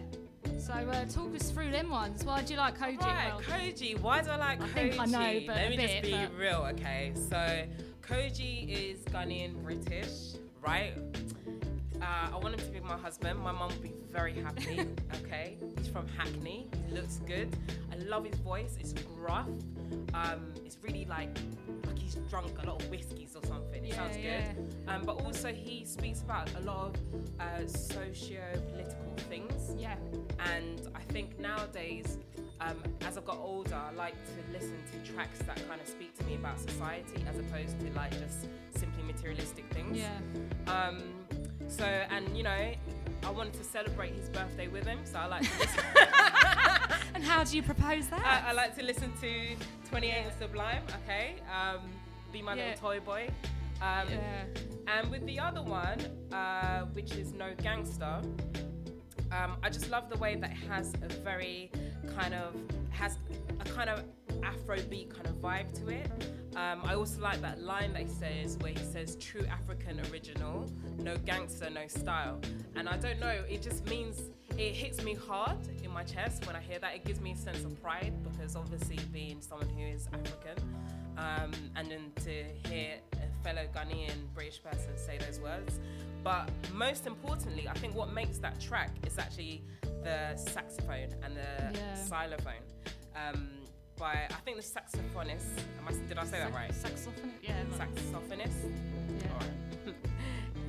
So 0.58 0.72
uh, 0.72 1.04
talk 1.04 1.34
us 1.34 1.50
through 1.50 1.70
them 1.72 1.90
ones. 1.90 2.24
Why 2.24 2.42
do 2.42 2.54
you 2.54 2.58
like 2.58 2.78
Kojey? 2.78 3.00
Right, 3.00 3.28
Well, 3.28 3.40
Kojey. 3.40 4.00
Why 4.00 4.22
do 4.22 4.30
I 4.30 4.36
like 4.36 4.62
I 4.62 4.66
Kojey? 4.66 4.72
think 4.74 5.00
I 5.00 5.04
know, 5.04 5.40
but 5.46 5.56
Let 5.56 5.70
me 5.70 5.76
bit, 5.76 5.90
just 5.90 6.02
be 6.02 6.36
real, 6.36 6.66
okay? 6.72 7.12
So, 7.14 7.64
Kojey 8.02 8.68
is 8.68 9.00
Ghanaian 9.04 9.62
British, 9.62 10.34
right? 10.62 10.94
Uh, 12.00 12.28
I 12.32 12.36
want 12.38 12.54
him 12.54 12.60
to 12.66 12.72
be 12.72 12.80
my 12.80 12.96
husband. 12.96 13.38
My 13.40 13.52
mum 13.52 13.68
would 13.68 13.82
be 13.82 13.92
very 14.10 14.34
happy, 14.34 14.80
okay? 15.24 15.56
He's 15.76 15.88
from 15.88 16.06
Hackney. 16.08 16.68
He 16.86 16.94
looks 16.94 17.16
good. 17.26 17.54
I 17.92 17.96
love 17.96 18.24
his 18.24 18.38
voice. 18.40 18.76
It's 18.80 18.92
gruff. 18.92 19.48
Um, 20.14 20.52
it's 20.64 20.78
really 20.82 21.04
like 21.06 21.36
like 21.86 21.98
he's 21.98 22.14
drunk 22.30 22.52
a 22.62 22.66
lot 22.66 22.82
of 22.82 22.90
whiskeys 22.90 23.34
or 23.36 23.44
something. 23.46 23.84
It 23.84 23.88
Yeah, 23.88 23.96
sounds 23.96 24.16
yeah. 24.18 24.52
good. 24.52 24.74
Um, 24.86 25.02
but 25.04 25.20
also 25.24 25.52
he 25.52 25.84
speaks 25.84 26.20
about 26.22 26.50
a 26.56 26.60
lot 26.60 26.94
of 26.96 27.40
uh, 27.40 27.66
socio-political 27.66 29.14
things. 29.28 29.74
Yeah. 29.76 29.96
And 30.54 30.88
I 30.94 31.00
think 31.12 31.38
nowadays, 31.40 32.18
um, 32.60 32.82
as 33.06 33.16
I've 33.18 33.24
got 33.24 33.38
older, 33.38 33.74
I 33.74 33.92
like 33.92 34.14
to 34.14 34.52
listen 34.52 34.76
to 34.92 35.12
tracks 35.12 35.40
that 35.40 35.56
kind 35.68 35.80
of 35.80 35.88
speak 35.88 36.16
to 36.18 36.24
me 36.24 36.36
about 36.36 36.58
society 36.60 37.24
as 37.28 37.38
opposed 37.38 37.78
to 37.80 37.92
like 37.94 38.12
just 38.12 38.46
simply 38.76 39.02
materialistic 39.02 39.64
things. 39.72 39.98
Yeah. 39.98 40.18
Um, 40.72 41.02
so, 41.68 41.84
and 41.84 42.36
you 42.36 42.42
know, 42.42 42.50
I 43.24 43.30
wanted 43.30 43.54
to 43.54 43.64
celebrate 43.64 44.14
his 44.14 44.28
birthday 44.28 44.68
with 44.68 44.84
him, 44.86 44.98
so 45.04 45.18
I 45.18 45.26
like 45.26 45.42
to 45.42 45.58
listen. 45.58 45.84
and 47.14 47.24
how 47.24 47.44
do 47.44 47.56
you 47.56 47.62
propose 47.62 48.08
that? 48.08 48.24
I, 48.24 48.50
I 48.50 48.52
like 48.52 48.76
to 48.76 48.82
listen 48.84 49.12
to 49.20 49.56
28 49.88 50.12
and 50.12 50.32
Sublime, 50.38 50.82
okay? 51.04 51.34
Um, 51.52 51.80
Be 52.32 52.42
My 52.42 52.54
Yeah. 52.54 52.70
Little 52.70 52.80
Toy 52.90 53.00
Boy. 53.00 53.28
Um, 53.82 54.08
Yeah. 54.10 54.44
And 54.86 55.10
with 55.10 55.24
the 55.26 55.38
other 55.38 55.62
one, 55.62 55.98
uh, 56.32 56.86
which 56.92 57.12
is 57.12 57.32
No 57.32 57.52
Gangster, 57.62 58.20
um, 59.30 59.56
I 59.62 59.68
just 59.68 59.90
love 59.90 60.08
the 60.08 60.16
way 60.16 60.36
that 60.36 60.50
it 60.50 60.68
has 60.68 60.94
a 61.02 61.08
very 61.22 61.70
kind 62.18 62.32
of 62.34 62.54
has 62.90 63.18
a 63.60 63.64
kind 63.64 63.90
of 63.90 64.04
Afrobeat 64.40 65.10
kind 65.10 65.26
of 65.26 65.34
vibe 65.36 65.72
to 65.80 65.88
it. 65.88 66.10
Um, 66.56 66.80
I 66.84 66.94
also 66.94 67.20
like 67.20 67.40
that 67.42 67.60
line 67.60 67.92
that 67.92 68.02
he 68.02 68.08
says 68.08 68.56
where 68.58 68.72
he 68.72 68.78
says 68.84 69.16
"True 69.16 69.46
African 69.46 70.00
original, 70.10 70.70
no 70.98 71.16
gangster, 71.18 71.70
no 71.70 71.86
style," 71.86 72.40
and 72.74 72.88
I 72.88 72.96
don't 72.96 73.20
know. 73.20 73.44
It 73.48 73.62
just 73.62 73.86
means 73.86 74.20
it 74.56 74.74
hits 74.74 75.02
me 75.04 75.14
hard 75.14 75.58
in 75.84 75.90
my 75.92 76.02
chest 76.02 76.46
when 76.46 76.56
I 76.56 76.60
hear 76.60 76.78
that. 76.80 76.94
It 76.96 77.04
gives 77.04 77.20
me 77.20 77.32
a 77.32 77.36
sense 77.36 77.62
of 77.64 77.80
pride 77.80 78.12
because 78.24 78.56
obviously 78.56 78.98
being 79.12 79.40
someone 79.40 79.68
who 79.68 79.84
is 79.86 80.08
African, 80.12 80.64
um, 81.16 81.52
and 81.76 81.88
then 81.90 82.10
to 82.24 82.68
hear 82.68 82.94
a 83.12 83.44
fellow 83.44 83.66
Ghanaian 83.74 84.32
British 84.34 84.60
person 84.62 84.96
say 84.96 85.18
those 85.18 85.38
words. 85.40 85.78
But 86.24 86.50
most 86.74 87.06
importantly, 87.06 87.68
I 87.68 87.74
think 87.74 87.94
what 87.94 88.12
makes 88.12 88.38
that 88.38 88.58
track 88.60 88.90
is 89.06 89.16
actually 89.18 89.62
the 90.02 90.36
saxophone 90.36 91.14
and 91.22 91.36
the 91.36 91.78
Yeah. 91.78 91.94
xylophone. 91.94 92.62
Um, 93.18 93.48
by 93.98 94.26
I 94.30 94.34
think 94.44 94.56
the 94.56 94.62
saxophonist. 94.62 95.58
Am 95.80 95.88
I, 95.88 95.92
did 96.08 96.18
I 96.18 96.24
say 96.24 96.38
that 96.38 96.52
right? 96.54 96.72
Saxophone. 96.74 97.32
Yeah. 97.42 97.54
Saxophonist. 97.76 98.52
Yeah. 99.20 99.32
Alright. 99.32 99.96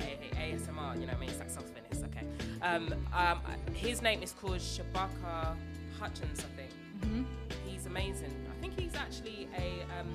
A- 0.00 0.04
A- 0.04 0.56
ASMR. 0.56 0.94
You 1.00 1.06
know 1.06 1.12
what 1.12 1.16
I 1.16 1.20
mean? 1.20 1.30
Saxophonist. 1.30 2.04
Okay. 2.06 2.26
Um, 2.62 2.92
um, 3.14 3.40
his 3.74 4.02
name 4.02 4.22
is 4.22 4.32
called 4.32 4.58
Shabaka 4.58 5.56
Hutchings. 5.98 6.40
I 6.40 6.56
think. 6.56 6.70
Mhm. 7.04 7.24
He's 7.66 7.86
amazing. 7.86 8.34
I 8.50 8.60
think 8.60 8.78
he's 8.78 8.94
actually 8.96 9.48
a 9.56 9.82
um, 10.00 10.08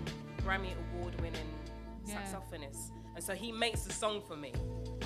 Grammy 0.46 0.72
award-winning 0.94 1.50
Yeah. 2.06 2.22
saxophonist, 2.22 2.92
and 3.16 3.24
so 3.24 3.34
he 3.34 3.52
makes 3.52 3.82
the 3.84 3.94
song 3.94 4.22
for 4.28 4.36
me. 4.36 4.52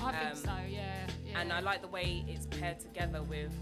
I 0.02 0.12
think 0.12 0.30
Um, 0.32 0.36
so. 0.36 0.52
Yeah. 0.68 1.06
yeah. 1.24 1.40
And 1.40 1.52
I 1.52 1.60
like 1.60 1.80
the 1.80 1.88
way 1.88 2.24
it's 2.28 2.46
paired 2.46 2.80
together 2.80 3.22
with 3.22 3.52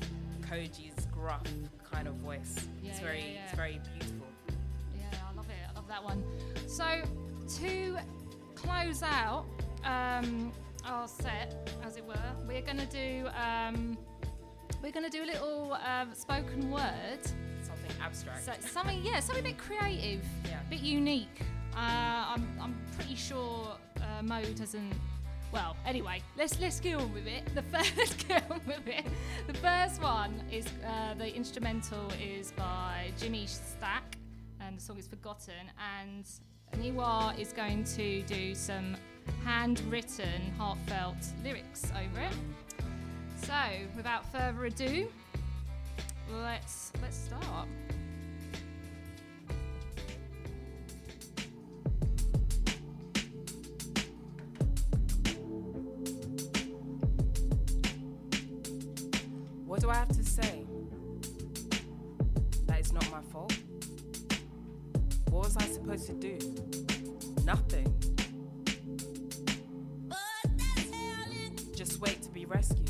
Kojey's 0.48 1.06
gruff 1.12 1.42
kind 1.90 2.08
of 2.08 2.14
voice. 2.14 2.54
Yeah, 2.82 2.90
it's 2.90 3.00
very, 3.00 3.18
yeah, 3.20 3.24
yeah. 3.34 3.44
it's 3.46 3.54
very 3.54 3.80
beautiful. 3.92 4.26
Yeah, 4.96 5.18
I 5.30 5.36
love 5.36 5.46
it. 5.48 5.70
I 5.70 5.74
love 5.74 5.88
that 5.88 6.02
one. 6.02 6.22
So 6.66 6.84
to 7.60 7.96
close 8.54 9.02
out 9.02 9.44
um, 9.84 10.52
our 10.84 11.06
set, 11.08 11.54
as 11.84 11.96
it 11.96 12.04
were, 12.04 12.14
we're 12.46 12.62
going 12.62 12.78
to 12.78 12.86
do 12.86 13.28
um, 13.36 13.96
we're 14.82 14.92
going 14.92 15.04
to 15.04 15.10
do 15.10 15.24
a 15.24 15.26
little 15.26 15.76
um, 15.84 16.14
spoken 16.14 16.70
word. 16.70 17.18
Something 17.62 17.90
abstract. 18.02 18.44
So 18.44 18.52
something, 18.60 19.00
yeah, 19.02 19.20
something 19.20 19.44
a 19.44 19.48
bit 19.48 19.58
creative, 19.58 20.24
Yeah. 20.44 20.60
a 20.66 20.70
bit 20.70 20.80
unique. 20.80 21.40
Uh, 21.74 22.34
I'm, 22.34 22.48
I'm 22.60 22.76
pretty 22.96 23.16
sure 23.16 23.76
uh, 24.00 24.22
Mo 24.22 24.42
doesn't. 24.56 24.92
Well, 25.50 25.76
anyway, 25.86 26.22
let's 26.36 26.60
let's 26.60 26.78
get 26.78 26.96
on 26.96 27.12
with 27.14 27.26
it. 27.26 27.42
The 27.54 27.62
first 27.78 28.28
get 28.28 28.50
on 28.50 28.60
with 28.66 28.86
it. 28.86 29.06
The 29.46 29.54
first 29.54 30.02
one 30.02 30.42
is 30.52 30.66
uh, 30.86 31.14
the 31.14 31.34
instrumental 31.34 32.12
is 32.22 32.52
by 32.52 33.12
Jimmy 33.18 33.46
Stack, 33.46 34.18
and 34.60 34.76
the 34.76 34.80
song 34.80 34.98
is 34.98 35.06
Forgotten. 35.06 35.70
And 35.98 36.26
Anniwaa 36.74 37.38
is 37.38 37.52
going 37.52 37.84
to 37.84 38.22
do 38.22 38.54
some 38.54 38.96
handwritten, 39.44 40.52
heartfelt 40.58 41.16
lyrics 41.42 41.90
over 41.92 42.20
it. 42.20 42.34
So, 43.42 43.54
without 43.96 44.30
further 44.30 44.66
ado, 44.66 45.08
let's 46.30 46.92
let's 47.00 47.16
start. 47.16 47.68
What 59.78 59.82
do 59.84 59.90
I 59.90 59.94
have 59.94 60.09
to 60.09 60.24
say? 60.24 60.64
That 62.66 62.80
it's 62.80 62.92
not 62.92 63.09
my 63.12 63.20
fault. 63.30 63.56
What 65.30 65.44
was 65.44 65.56
I 65.56 65.66
supposed 65.66 66.06
to 66.09 66.14
do? 66.14 66.36
Nothing. 67.44 67.86
Just 71.76 72.00
wait 72.00 72.20
to 72.22 72.30
be 72.30 72.44
rescued. 72.44 72.88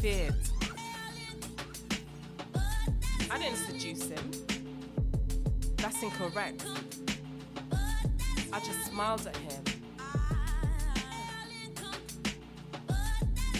I 0.00 0.30
didn't 3.36 3.56
seduce 3.56 4.08
him. 4.08 4.30
That's 5.76 6.00
incorrect. 6.00 6.64
I 8.52 8.60
just 8.60 8.86
smiled 8.86 9.26
at 9.26 9.36
him. 9.38 9.64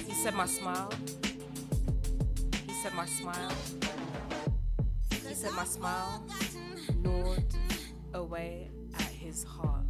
He 0.07 0.15
said 0.15 0.35
my 0.35 0.47
smile. 0.47 0.93
He 2.69 2.73
said 2.83 2.95
my 2.95 3.07
smile. 3.07 3.53
He 5.11 5.35
said 5.35 5.53
my 5.55 5.65
smile 5.65 6.23
gnawed 7.03 7.53
away 8.15 8.71
at 8.95 9.11
his 9.11 9.43
heart. 9.43 9.88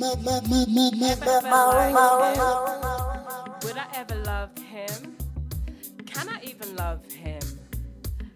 Would 0.00 0.06
I 3.76 3.86
ever 3.94 4.14
love 4.24 4.56
him? 4.58 5.16
Can 6.06 6.28
I 6.28 6.40
even 6.44 6.76
love 6.76 7.04
him? 7.10 7.40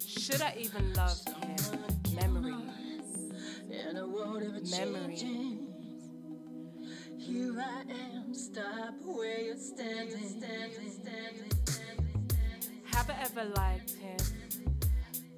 Should 0.05 0.43
I 0.43 0.56
even 0.59 0.93
love 0.94 1.20
him? 1.24 1.56
Memories. 2.16 3.30
Memories. 4.72 5.22
Here 7.18 7.60
I 7.60 7.82
am, 7.93 8.34
stop 8.34 8.94
where 9.05 9.40
you're 9.40 9.56
standing, 9.56 10.28
standing, 10.28 10.90
standing. 10.90 11.52
Have 12.93 13.09
I 13.09 13.14
ever 13.22 13.44
liked 13.55 13.93
him? 13.93 14.18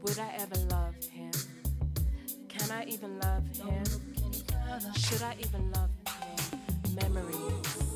Would 0.01 0.19
I 0.19 0.33
ever 0.39 0.57
love 0.71 0.95
him? 1.05 1.33
Can 2.49 2.71
I 2.71 2.85
even 2.87 3.21
love 3.21 3.47
him? 3.59 3.85
Should 4.97 5.23
I 5.23 5.37
even 5.39 5.71
love 5.73 5.91
him? 5.91 5.94
Memories. 6.97 7.94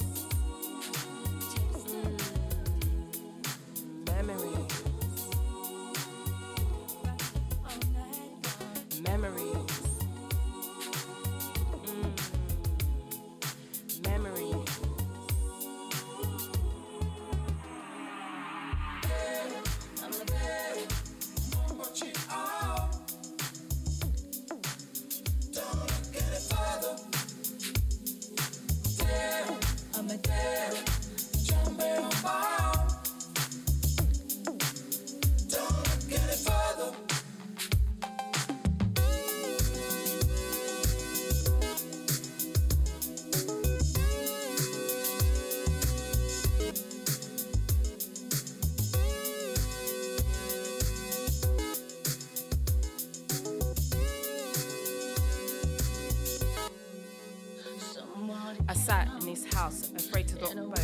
His 59.42 59.54
house, 59.54 59.92
afraid 59.96 60.28
to 60.28 60.36
rock 60.36 60.54
the 60.54 60.62
boat. 60.62 60.76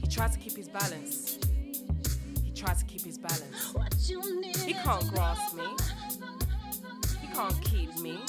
He 0.00 0.06
tries 0.06 0.32
to 0.32 0.38
keep 0.38 0.56
his 0.56 0.68
balance. 0.68 1.38
He 2.44 2.52
tries 2.52 2.78
to 2.78 2.84
keep 2.86 3.02
his 3.02 3.18
balance. 3.18 3.74
He 4.64 4.72
can't 4.72 5.08
grasp 5.12 5.56
me. 5.56 5.64
He 7.20 7.26
can't 7.28 7.60
keep 7.62 7.98
me. 7.98 8.20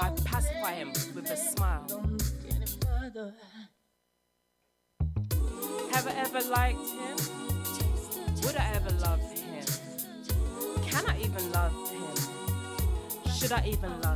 I 0.00 0.10
pacify 0.24 0.72
him 0.74 0.88
with 1.14 1.30
a 1.30 1.36
smile. 1.36 1.86
Have 5.92 6.06
I 6.06 6.12
ever 6.16 6.40
liked 6.50 6.88
him? 6.88 7.16
Would 8.42 8.56
I 8.56 8.72
ever 8.74 8.90
love 9.00 9.20
him? 9.32 9.64
Can 10.82 11.06
I 11.06 11.18
even 11.20 11.52
love 11.52 11.72
him? 11.90 13.32
Should 13.32 13.52
I 13.52 13.64
even 13.66 14.00
love 14.00 14.15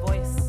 Voice 0.00 0.41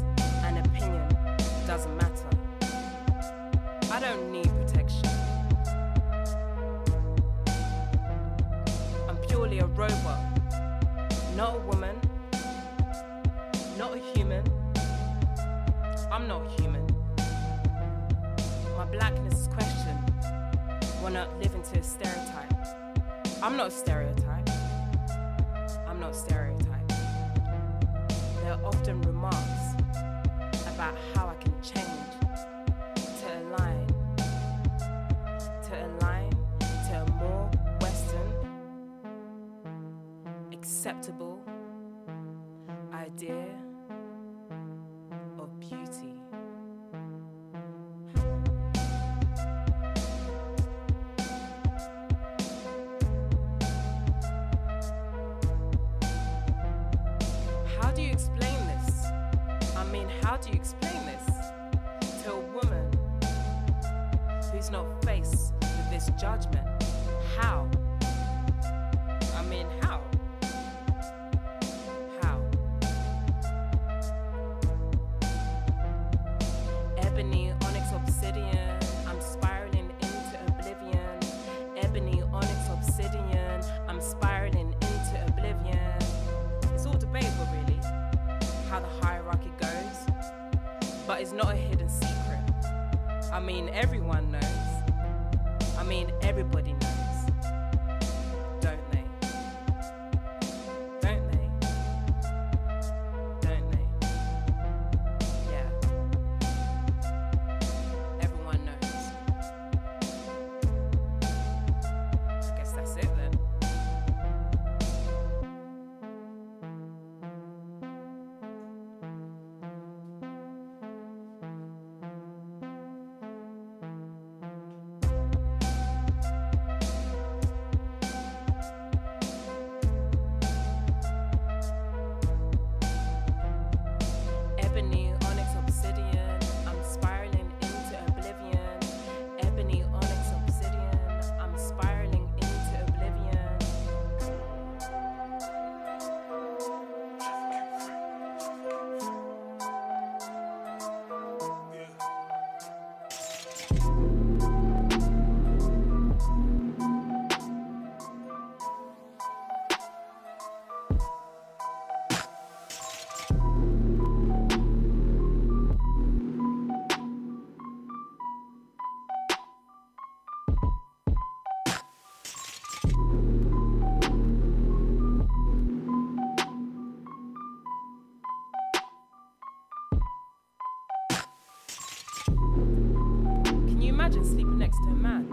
next 184.73 184.85
to 184.85 184.95
man? 184.95 185.27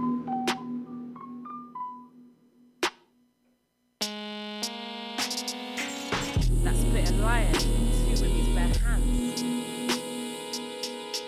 That 6.65 6.77
split 6.77 7.11
a 7.11 7.15
lion 7.15 7.55
in 7.55 7.61
two 7.61 8.23
with 8.23 8.33
his 8.33 8.49
bare 8.49 8.75
hands. 8.85 9.43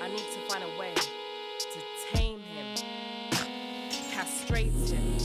I 0.00 0.08
need 0.08 0.18
to 0.18 0.40
find 0.48 0.64
a 0.64 0.78
way 0.78 0.94
to 0.94 1.78
tame 2.12 2.40
him, 2.40 2.66
castrate 4.10 4.72
him. 4.72 5.16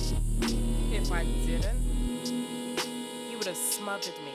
If 0.92 1.12
I 1.12 1.24
didn't, 1.46 1.82
he 3.30 3.36
would 3.36 3.48
have 3.48 3.58
smothered 3.58 4.18
me. 4.24 4.32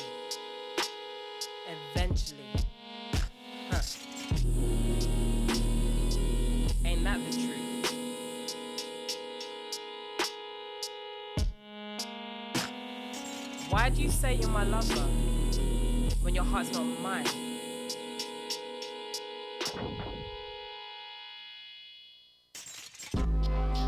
Say 14.23 14.35
you're 14.35 14.49
my 14.51 14.62
lover 14.62 15.01
when 16.23 16.32
your 16.32 16.44
heart's 16.44 16.73
not 16.73 16.85
mine? 17.03 17.27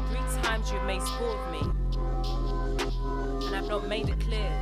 Three 0.09 0.43
times 0.43 0.73
you've 0.73 0.83
made 0.87 1.03
sport 1.03 1.39
of 1.39 1.53
me, 1.53 1.61
and 3.47 3.55
I've 3.55 3.69
not 3.69 3.87
made 3.87 4.09
it 4.09 4.19
clear. 4.19 4.61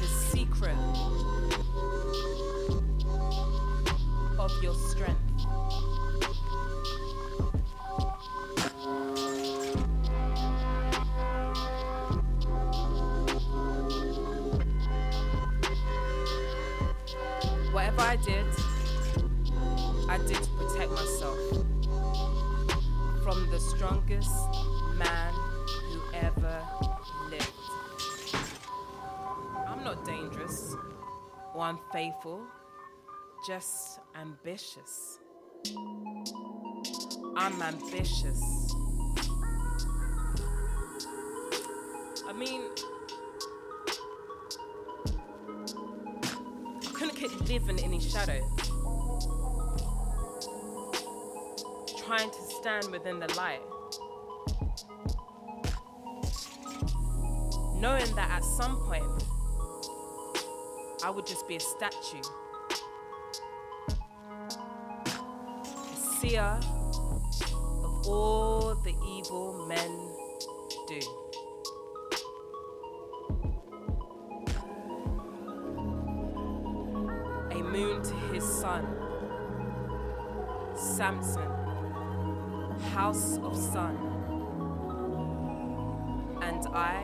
The 0.00 0.06
secret 0.06 0.78
of 4.38 4.50
your 4.62 4.72
just 33.46 34.00
ambitious. 34.14 35.18
I'm 37.36 37.62
ambitious. 37.62 38.74
I 42.28 42.32
mean, 42.36 42.62
I 46.82 46.92
couldn't 46.92 47.16
keep 47.16 47.48
living 47.48 47.78
in 47.78 47.92
his 47.92 48.10
shadow. 48.10 48.40
Trying 52.04 52.30
to 52.30 52.42
stand 52.60 52.90
within 52.90 53.20
the 53.20 53.32
light. 53.36 53.60
Knowing 57.76 58.14
that 58.14 58.30
at 58.30 58.44
some 58.44 58.76
point 58.84 59.04
I 61.02 61.10
would 61.10 61.26
just 61.26 61.48
be 61.48 61.56
a 61.56 61.60
statue. 61.60 62.22
A 65.56 66.18
seer 66.20 66.58
of 67.84 68.06
all 68.06 68.74
the 68.84 68.94
evil 69.06 69.66
men 69.66 69.90
do. 70.86 71.00
a 77.52 77.62
moon 77.62 78.02
to 78.02 78.14
his 78.32 78.44
son. 78.44 78.86
Samson, 80.74 81.50
house 82.92 83.38
of 83.38 83.56
sun. 83.56 83.96
And 86.42 86.66
I, 86.68 87.02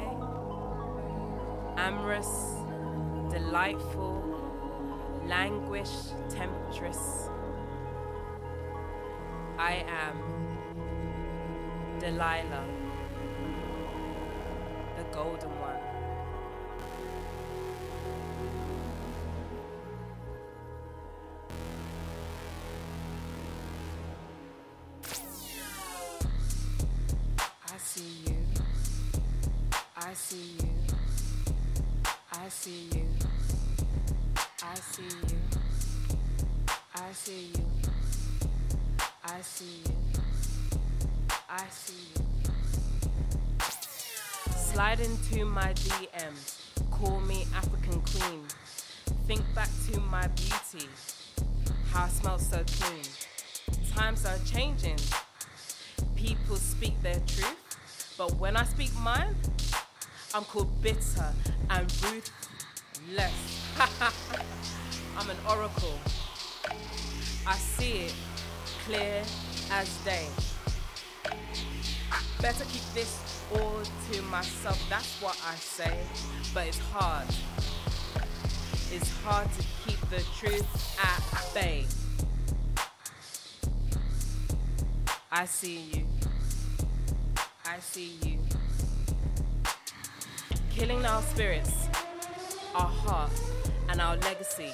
amorous, 1.77 2.56
delightful, 3.57 4.23
languish 5.27 5.89
temptress. 6.29 7.31
I 9.57 9.83
am 9.89 10.17
Delilah, 11.99 12.67
the 14.99 15.05
golden 15.05 15.49
one. 15.59 15.96
Into 45.07 45.45
my 45.45 45.73
DMs. 45.75 46.59
Call 46.91 47.21
me 47.21 47.47
African 47.55 48.01
Queen. 48.01 48.43
Think 49.29 49.43
back 49.55 49.69
to 49.89 50.01
my 50.01 50.27
beauty. 50.29 50.89
How 51.93 52.07
I 52.07 52.09
smell 52.09 52.39
so 52.41 52.65
clean. 52.79 53.05
Times 53.95 54.27
are 54.27 54.39
changing. 54.45 54.99
People 56.17 56.57
speak 56.57 57.01
their 57.03 57.21
truth, 57.27 58.15
but 58.19 58.35
when 58.37 58.57
I 58.57 58.65
speak 58.65 58.91
mine, 58.99 59.37
I'm 60.35 60.43
called 60.45 60.71
bitter 60.83 61.33
and 61.71 61.93
ruthless. 62.03 63.33
I'm 65.17 65.31
an 65.31 65.37
oracle. 65.49 65.99
I 67.47 67.55
see 67.55 68.07
it 68.07 68.15
clear 68.85 69.23
as 69.71 69.89
day. 69.99 70.27
I 75.49 75.55
say, 75.55 75.97
but 76.53 76.67
it's 76.67 76.81
hard. 76.91 77.29
It's 78.91 79.09
hard 79.23 79.47
to 79.53 79.65
keep 79.85 80.01
the 80.11 80.21
truth 80.37 80.99
at 81.01 81.55
bay. 81.55 81.85
I 85.31 85.45
see 85.45 85.83
you. 85.93 86.05
I 87.65 87.79
see 87.79 88.17
you. 88.25 88.39
Killing 90.71 91.07
our 91.07 91.23
spirits, 91.23 91.91
our 92.75 92.89
heart, 92.89 93.31
and 93.89 94.01
our 94.01 94.17
legacy. 94.17 94.73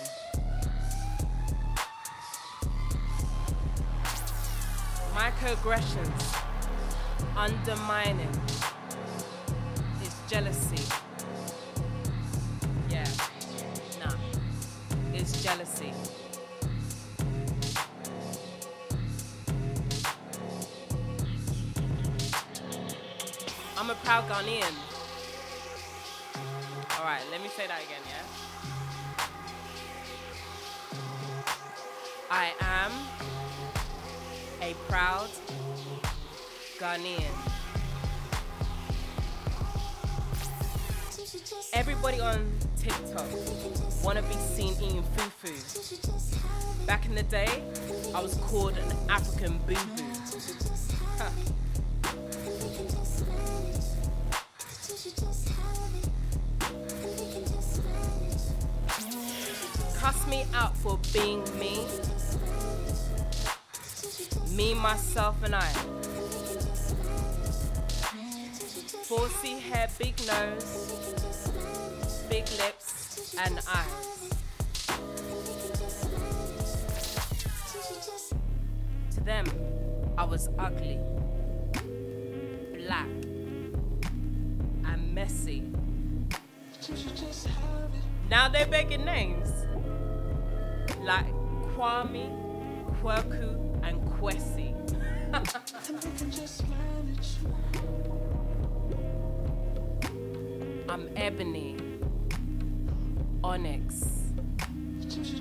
Microaggressions, 5.14 6.42
undermining, 7.36 8.30
jealousy. 10.32 10.82
Yeah, 12.88 13.04
nah, 14.00 14.14
it's 15.12 15.42
jealousy. 15.42 15.92
I'm 23.76 23.90
a 23.90 23.94
proud 23.96 24.26
Ghanaian. 24.30 24.74
All 26.98 27.04
right, 27.04 27.20
let 27.30 27.42
me 27.42 27.48
say 27.48 27.66
that 27.66 27.82
again, 27.82 28.00
yeah? 28.08 28.24
I 32.30 32.54
am 32.60 32.92
a 34.62 34.72
proud 34.88 35.28
Ghanaian. 36.78 37.51
Everybody 41.74 42.20
on 42.20 42.52
TikTok 42.76 43.24
wanna 44.04 44.20
be 44.22 44.34
seen 44.34 44.74
eating 44.74 45.02
fufu. 45.16 46.86
Back 46.86 47.06
in 47.06 47.14
the 47.14 47.22
day, 47.22 47.62
I 48.14 48.22
was 48.22 48.34
called 48.34 48.76
an 48.76 48.92
African 49.08 49.58
boo-boo. 49.66 50.02
Huh. 51.18 51.30
Cuss 59.98 60.26
me 60.28 60.44
out 60.52 60.76
for 60.76 60.98
being 61.14 61.42
me. 61.58 61.86
Me, 64.54 64.74
myself, 64.74 65.42
and 65.42 65.54
I. 65.54 65.72
4C 69.08 69.60
hair, 69.60 69.88
big 69.98 70.14
nose, 70.26 71.51
big 72.32 72.50
lips, 72.52 73.36
and 73.38 73.60
eyes. 73.68 74.30
To 79.14 79.20
them, 79.20 79.44
I 80.16 80.24
was 80.24 80.48
ugly, 80.58 80.98
black, 82.86 83.06
and 84.86 85.14
messy. 85.14 85.62
Now 88.30 88.48
they're 88.48 88.66
begging 88.66 89.04
names 89.04 89.50
like 91.02 91.26
Kwame, 91.74 92.30
Kweku, 93.02 93.58
and 93.86 94.00
Kwesi. 94.08 94.72
I'm 100.88 101.08
ebony, 101.16 101.76
onyx, 103.44 104.04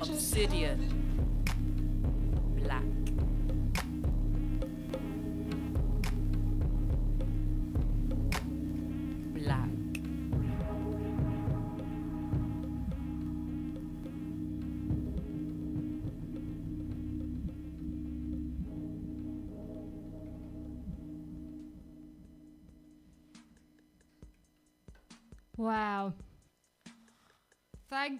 obsidian, 0.01 1.00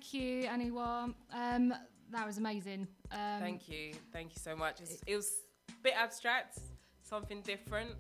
Thank 0.02 0.14
you, 0.15 0.44
Anniwaa. 0.48 1.14
Um, 1.32 1.73
that 2.10 2.26
was 2.26 2.40
amazing. 2.40 2.88
Um, 3.11 3.40
Thank 3.40 3.69
you. 3.69 3.94
Thank 4.11 4.32
you 4.36 4.41
so 4.41 4.56
much. 4.56 4.82
It's, 4.82 4.99
it 5.06 5.15
was 5.15 5.32
a 5.69 5.73
bit 5.84 5.94
abstract, 5.95 6.57
something 7.03 7.41
different. 7.44 7.91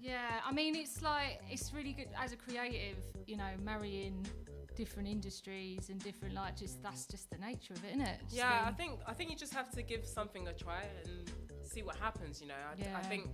Yeah, 0.00 0.40
I 0.44 0.50
mean, 0.50 0.74
it's 0.74 1.00
like 1.00 1.40
it's 1.48 1.72
really 1.72 1.92
good 1.92 2.08
as 2.20 2.32
a 2.32 2.36
creative, 2.36 2.96
you 3.26 3.36
know, 3.36 3.50
marrying 3.62 4.26
different 4.74 5.08
industries 5.08 5.90
and 5.90 6.02
different 6.02 6.34
like 6.34 6.56
just 6.56 6.82
that's 6.82 7.06
just 7.06 7.30
the 7.30 7.38
nature 7.38 7.74
of 7.74 7.84
it, 7.84 7.90
isn't 7.90 8.00
it? 8.00 8.20
Just 8.24 8.34
Yeah, 8.34 8.64
I 8.66 8.72
think 8.72 8.98
I 9.06 9.12
think 9.12 9.30
you 9.30 9.36
just 9.36 9.54
have 9.54 9.70
to 9.70 9.82
give 9.82 10.04
something 10.04 10.48
a 10.48 10.52
try 10.52 10.82
and 11.04 11.30
see 11.62 11.82
what 11.84 11.94
happens. 11.96 12.40
You 12.40 12.48
know, 12.48 12.54
I, 12.54 12.82
Yeah. 12.82 12.98
I 12.98 13.02
think 13.02 13.28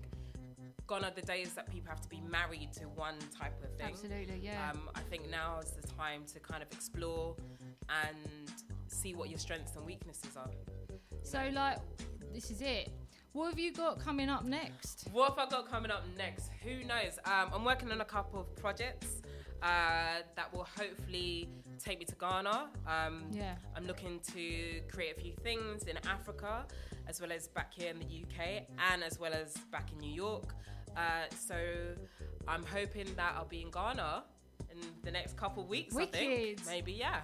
gone 0.86 1.05
are 1.05 1.12
the 1.12 1.22
days 1.22 1.55
that 1.55 1.70
people 1.70 1.88
have 1.88 2.01
to 2.01 2.09
be 2.09 2.20
married 2.20 2.72
to 2.72 2.84
one 2.84 3.14
type 3.36 3.55
of 3.62 3.70
thing. 3.78 3.92
Absolutely, 3.92 4.40
yeah. 4.42 4.72
Um, 4.72 4.90
I 4.94 5.01
think 5.09 5.30
now 5.30 5.60
is 5.60 5.70
the 5.70 5.86
time 5.86 6.24
to 6.34 6.40
kind 6.40 6.62
of 6.62 6.72
explore 6.72 7.36
and 8.04 8.16
see 8.86 9.14
what 9.14 9.30
your 9.30 9.38
strengths 9.38 9.76
and 9.76 9.84
weaknesses 9.84 10.36
are. 10.36 10.50
So 11.22 11.38
like, 11.52 11.78
this 12.32 12.50
is 12.50 12.60
it. 12.60 12.90
What 13.32 13.50
have 13.50 13.58
you 13.58 13.72
got 13.72 14.00
coming 14.00 14.28
up 14.28 14.44
next? 14.44 15.08
What 15.12 15.30
have 15.30 15.38
I 15.38 15.50
got 15.50 15.70
coming 15.70 15.90
up 15.90 16.02
next? 16.18 16.50
Who 16.64 16.84
knows? 16.84 17.18
Um, 17.24 17.50
I'm 17.54 17.64
working 17.64 17.90
on 17.92 18.00
a 18.00 18.04
couple 18.04 18.40
of 18.40 18.56
projects 18.56 19.22
uh, 19.62 20.22
that 20.34 20.52
will 20.52 20.66
hopefully 20.76 21.48
take 21.78 22.00
me 22.00 22.04
to 22.06 22.14
Ghana. 22.16 22.68
Um, 22.86 23.24
Yeah. 23.30 23.54
I'm 23.76 23.86
looking 23.86 24.20
to 24.34 24.80
create 24.92 25.16
a 25.16 25.20
few 25.20 25.32
things 25.42 25.84
in 25.84 25.96
Africa, 26.08 26.66
as 27.06 27.20
well 27.20 27.30
as 27.30 27.46
back 27.48 27.72
here 27.72 27.90
in 27.90 27.98
the 28.00 28.04
UK, 28.06 28.64
and 28.92 29.04
as 29.04 29.20
well 29.20 29.32
as 29.32 29.54
back 29.70 29.92
in 29.92 29.98
New 29.98 30.12
York. 30.12 30.54
Uh, 30.96 31.00
so 31.38 31.56
I'm 32.48 32.64
hoping 32.64 33.06
that 33.16 33.34
I'll 33.36 33.44
be 33.44 33.62
in 33.62 33.70
Ghana 33.70 34.24
in 34.72 34.78
the 35.04 35.10
next 35.10 35.36
couple 35.36 35.62
of 35.62 35.68
weeks. 35.68 35.94
I 35.96 36.06
think 36.06 36.66
maybe, 36.66 36.92
yeah, 36.92 37.20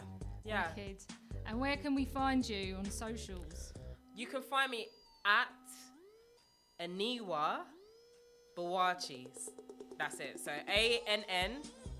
yeah. 0.46 0.68
Wicked. 0.76 1.02
And 1.46 1.60
where 1.60 1.76
can 1.76 1.94
we 1.94 2.04
find 2.04 2.48
you 2.48 2.76
on 2.76 2.90
socials? 2.90 3.72
You 4.14 4.26
can 4.26 4.42
find 4.42 4.70
me 4.70 4.86
at 5.24 5.48
Anniwaa 6.80 7.58
Buachie. 8.56 9.28
That's 9.98 10.20
it. 10.20 10.40
So 10.42 10.50
A 10.68 11.00
N 11.06 11.24
N 11.28 11.52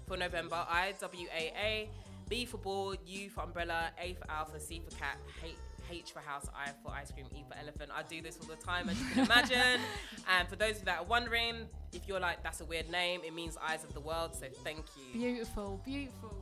for 0.06 0.16
November, 0.16 0.56
I 0.68 0.94
W 1.00 1.28
A 1.36 1.52
A, 1.58 1.90
B 2.28 2.44
for 2.44 2.58
ball, 2.58 2.94
U 3.06 3.30
for 3.30 3.42
umbrella, 3.42 3.90
A 4.00 4.14
for 4.14 4.30
alpha, 4.30 4.60
C 4.60 4.80
for 4.84 4.96
cat, 4.96 5.16
H, 5.44 5.54
H 5.90 6.12
for 6.12 6.20
house, 6.20 6.46
I 6.54 6.70
for 6.82 6.92
ice 6.92 7.10
cream, 7.10 7.26
E 7.34 7.44
for 7.48 7.56
elephant. 7.58 7.90
I 7.94 8.02
do 8.02 8.20
this 8.22 8.38
all 8.40 8.48
the 8.48 8.56
time, 8.56 8.88
as 8.88 8.98
you 9.00 9.06
can 9.06 9.24
imagine. 9.24 9.80
and 10.38 10.48
for 10.48 10.56
those 10.56 10.72
of 10.72 10.78
you 10.78 10.84
that 10.86 10.98
are 11.00 11.04
wondering, 11.04 11.66
if 11.92 12.06
you're 12.06 12.20
like, 12.20 12.42
that's 12.42 12.60
a 12.60 12.64
weird 12.64 12.90
name, 12.90 13.20
it 13.24 13.34
means 13.34 13.56
eyes 13.62 13.84
of 13.84 13.94
the 13.94 14.00
world. 14.00 14.34
So 14.34 14.46
thank 14.64 14.84
you. 14.96 15.20
Beautiful, 15.20 15.80
beautiful. 15.84 16.35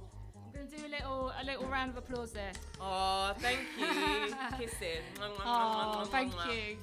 Do 0.70 0.77
a 0.86 0.89
little 0.89 1.32
a 1.41 1.45
little 1.45 1.66
round 1.66 1.91
of 1.91 1.99
applause 1.99 2.32
there. 2.32 2.53
Oh, 2.81 3.35
thank 3.39 3.59
you. 3.78 3.86
Kissing. 4.59 5.03
Oh, 5.45 6.09
thank 6.11 6.32
you. 6.47 6.77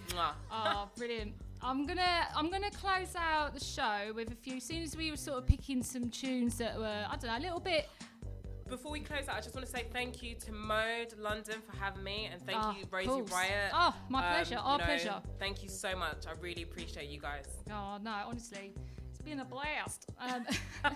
Oh, 0.51 0.89
brilliant. 0.97 1.33
I'm 1.63 1.85
gonna 1.85 2.27
I'm 2.35 2.49
gonna 2.51 2.71
close 2.71 3.15
out 3.15 3.53
the 3.53 3.59
show 3.63 4.11
with 4.15 4.31
a 4.31 4.35
few. 4.35 4.57
As 4.57 4.63
Soon 4.63 4.83
as 4.83 4.95
we 4.95 5.09
were 5.11 5.17
sort 5.17 5.37
of 5.39 5.47
picking 5.47 5.81
some 5.83 6.09
tunes 6.09 6.57
that 6.59 6.77
were 6.77 7.05
I 7.09 7.15
don't 7.17 7.31
know 7.31 7.37
a 7.37 7.45
little 7.45 7.59
bit. 7.59 7.89
Before 8.69 8.91
we 8.91 9.01
close 9.01 9.27
out, 9.27 9.35
I 9.35 9.41
just 9.41 9.53
want 9.53 9.65
to 9.65 9.71
say 9.71 9.85
thank 9.91 10.23
you 10.23 10.33
to 10.35 10.51
Mode 10.53 11.13
London 11.19 11.55
for 11.69 11.75
having 11.75 12.03
me, 12.03 12.29
and 12.31 12.41
thank 12.43 12.57
Ah, 12.57 12.73
you, 12.77 12.85
Rosie 12.89 13.07
course. 13.09 13.29
Riot. 13.31 13.71
Oh, 13.73 13.93
my 14.07 14.21
pleasure, 14.21 14.55
you 14.55 14.61
our 14.61 14.79
pleasure. 14.79 15.21
Thank 15.39 15.61
you 15.61 15.67
so 15.67 15.93
much. 15.93 16.25
I 16.25 16.31
really 16.39 16.63
appreciate 16.63 17.09
you 17.09 17.19
guys. 17.19 17.47
Oh 17.69 17.97
no, 18.01 18.13
honestly, 18.27 18.73
been 19.23 19.39
a 19.39 19.45
blast. 19.45 20.07
Um, 20.19 20.45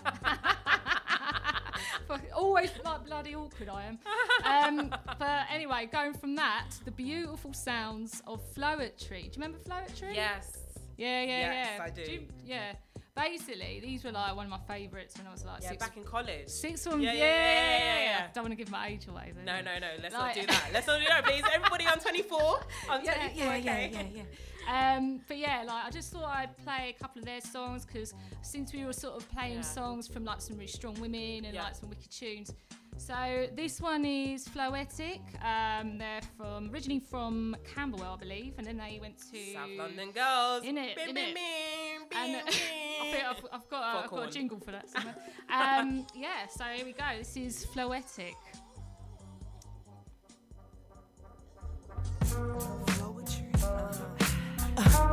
always 2.36 2.72
like 2.84 3.06
bloody 3.06 3.36
awkward 3.36 3.70
I 3.70 3.86
am. 3.86 4.00
Um, 4.46 4.90
but 5.20 5.46
anyway, 5.52 5.88
going 5.92 6.14
from 6.14 6.36
that, 6.36 6.70
the 6.86 6.92
beautiful 6.92 7.54
sounds 7.54 8.22
of 8.28 8.42
Floetry. 8.56 9.10
Do 9.10 9.16
you 9.16 9.32
remember 9.36 9.58
Floetry? 9.60 10.16
Yes. 10.16 10.58
Yeah, 10.98 11.22
yeah, 11.24 11.28
Yes, 11.28 11.68
yeah. 11.78 11.84
I 11.84 11.90
do. 11.90 12.02
you- 12.12 12.28
yeah. 12.46 12.74
Basically, 13.16 13.80
these 13.82 14.04
were 14.04 14.12
like 14.12 14.36
one 14.36 14.46
of 14.46 14.52
my 14.52 14.60
favourites 14.68 15.18
when 15.18 15.26
I 15.26 15.32
was 15.32 15.46
like 15.46 15.62
Yeah, 15.64 15.70
six. 15.70 15.86
back 15.86 15.96
in 15.96 16.04
college. 16.04 16.50
Six 16.50 16.86
one, 16.86 17.00
Yeah, 17.02 17.14
yeah, 17.14 17.24
yeah, 17.24 17.30
yeah, 17.30 17.80
yeah, 17.80 18.04
yeah. 18.04 18.28
Don't 18.34 18.44
want 18.44 18.52
to 18.52 18.58
give 18.58 18.70
my 18.70 18.88
age 18.90 19.08
away. 19.08 19.32
Though. 19.34 19.42
No, 19.44 19.62
no, 19.62 19.80
no. 19.80 19.88
Let's 20.02 20.14
Like- 20.14 20.36
not 20.36 20.38
do 20.42 20.46
that. 20.48 20.66
Let's 20.74 20.88
not 20.88 21.00
do 21.00 21.06
that, 21.08 21.24
please. 21.26 21.44
Everybody 21.54 21.86
on 21.88 22.00
24. 22.00 22.40
On 22.90 23.06
yeah, 23.06 23.14
24, 23.16 23.46
yeah, 23.46 23.56
yeah, 23.56 23.72
okay? 23.72 23.90
yeah, 23.94 24.02
yeah. 24.18 24.24
Um, 24.68 25.22
but 25.28 25.38
yeah, 25.38 25.64
like 25.66 25.86
I 25.86 25.90
just 25.92 26.12
thought 26.12 26.26
I'd 26.26 26.58
play 26.58 26.94
a 26.98 27.00
couple 27.02 27.20
of 27.20 27.26
their 27.26 27.42
songs 27.42 27.86
because 27.86 28.14
since 28.42 28.74
we 28.74 28.86
were 28.86 28.94
sort 28.94 29.16
of 29.16 29.30
playing 29.32 29.56
Yeah. 29.58 29.62
songs 29.62 30.08
from 30.08 30.26
like 30.26 30.42
some 30.42 30.56
really 30.58 30.68
strong 30.68 30.96
women 31.00 31.46
and 31.46 31.54
Yeah. 31.54 31.64
like 31.64 31.76
some 31.76 31.90
wicked 31.90 32.12
tunes. 32.12 32.54
So 32.98 33.48
this 33.54 33.82
one 33.82 34.06
is 34.06 34.48
Floetic. 34.48 35.20
Um, 35.44 35.98
they're 35.98 36.22
from 36.38 36.72
originally 36.72 37.02
from 37.02 37.56
Camberwell, 37.76 38.14
I 38.14 38.18
believe, 38.18 38.54
and 38.58 38.66
then 38.66 38.78
they 38.78 39.00
went 39.02 39.18
to 39.34 39.54
South 39.54 39.70
London 39.78 40.12
girls. 40.12 40.64
In 40.64 40.78
it, 40.78 40.96
Bim, 40.96 41.10
in 41.10 41.16
bim, 41.16 41.26
it. 41.28 41.36
bim, 41.36 42.18
And 42.18 42.36
uh, 42.38 42.40
I 42.48 43.12
think 43.12 43.26
I've, 43.26 43.46
I've 43.52 43.70
got 43.70 43.84
a, 43.84 44.04
I've 44.06 44.10
got 44.10 44.30
a 44.30 44.32
jingle 44.32 44.60
for 44.60 44.72
that 44.72 44.90
somewhere. 44.90 45.16
um, 45.50 46.08
yeah, 46.16 46.48
so 46.50 46.64
here 46.64 46.86
we 46.86 46.94
go. 46.94 47.04
This 47.18 47.36
is 47.36 47.66
Floetic. 47.66 48.34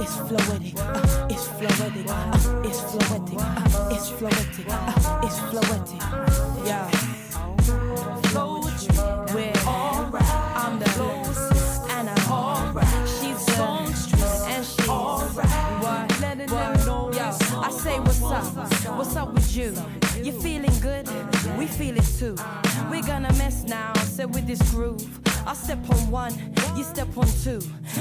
It's 0.00 0.16
floetic, 0.16 0.78
uh, 0.78 1.26
it's 1.30 1.48
floetic, 1.48 2.08
uh, 2.08 2.68
it's 2.68 2.80
floetic, 2.80 3.40
uh, 3.40 3.94
it's 3.94 4.10
floetic, 4.10 4.68
uh, 4.68 5.20
it's 5.24 5.38
floetic. 5.50 6.00
Yeah. 6.66 6.90
Floetry, 8.30 9.34
where 9.34 9.52
I'm 9.66 10.78
the 10.78 10.84
closest 10.96 11.90
and 11.90 12.08
I'm 12.08 12.32
alright. 12.32 13.08
She's 13.08 13.44
the 13.44 13.52
songstress 13.52 14.46
and 14.48 14.64
she's 14.64 14.88
what? 14.88 15.32
What? 15.82 17.14
Yo, 17.14 17.60
I 17.60 17.70
say 17.70 17.98
what's 18.00 18.22
up? 18.22 18.96
What's 18.96 19.16
up 19.16 19.32
with 19.34 19.56
you? 19.56 19.74
You 20.22 20.32
feeling 20.32 20.78
good? 20.80 21.08
We 21.58 21.66
feel 21.66 21.96
it 21.96 22.06
too. 22.18 22.36
We're 22.90 23.02
gonna 23.02 23.32
mess 23.34 23.64
now, 23.64 23.92
so 23.94 24.26
with 24.26 24.46
this 24.46 24.62
groove. 24.70 25.31
I 25.44 25.54
step 25.54 25.78
on 25.90 26.10
one, 26.10 26.32
you 26.76 26.84
step 26.84 27.16
on 27.16 27.26
two. 27.42 27.60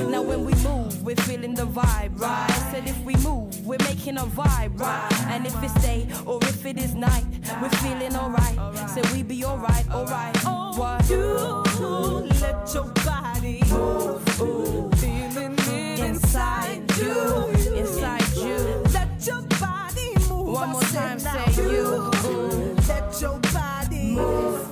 Now 0.10 0.22
when 0.22 0.46
we 0.46 0.54
move, 0.64 1.02
we're 1.04 1.16
feeling 1.16 1.54
the 1.54 1.66
vibe, 1.66 2.20
right? 2.20 2.50
Said 2.72 2.88
if 2.88 3.00
we 3.04 3.16
move, 3.18 3.66
we're 3.66 3.78
making 3.80 4.18
a 4.18 4.26
vibe, 4.26 4.80
right? 4.80 5.12
And 5.28 5.46
if 5.46 5.64
it's 5.64 5.74
day 5.82 6.08
or 6.26 6.40
if 6.44 6.66
it 6.66 6.78
is 6.78 6.94
night, 6.94 7.26
we're 7.62 7.70
feeling 7.70 8.16
alright. 8.16 8.90
So 8.90 9.02
we 9.14 9.24
be 9.24 9.44
alright, 9.44 9.90
alright. 9.92 10.38
What? 10.78 11.10
You 11.10 11.64
let 12.42 12.74
your 12.74 12.86
body 13.06 13.62
move, 13.70 14.24
feeling 15.00 15.56
it 15.58 16.00
inside 16.00 16.98
you, 16.98 17.48
inside 17.76 18.36
you. 18.36 18.58
Let 18.94 19.26
your 19.26 19.42
body 19.60 20.14
move. 20.30 20.54
One 20.54 20.70
more 20.70 20.82
time, 20.82 21.20
say 21.20 21.64
you. 21.64 22.12
Let 22.88 23.22
your 23.22 23.40
body 23.40 24.16
move. 24.16 24.71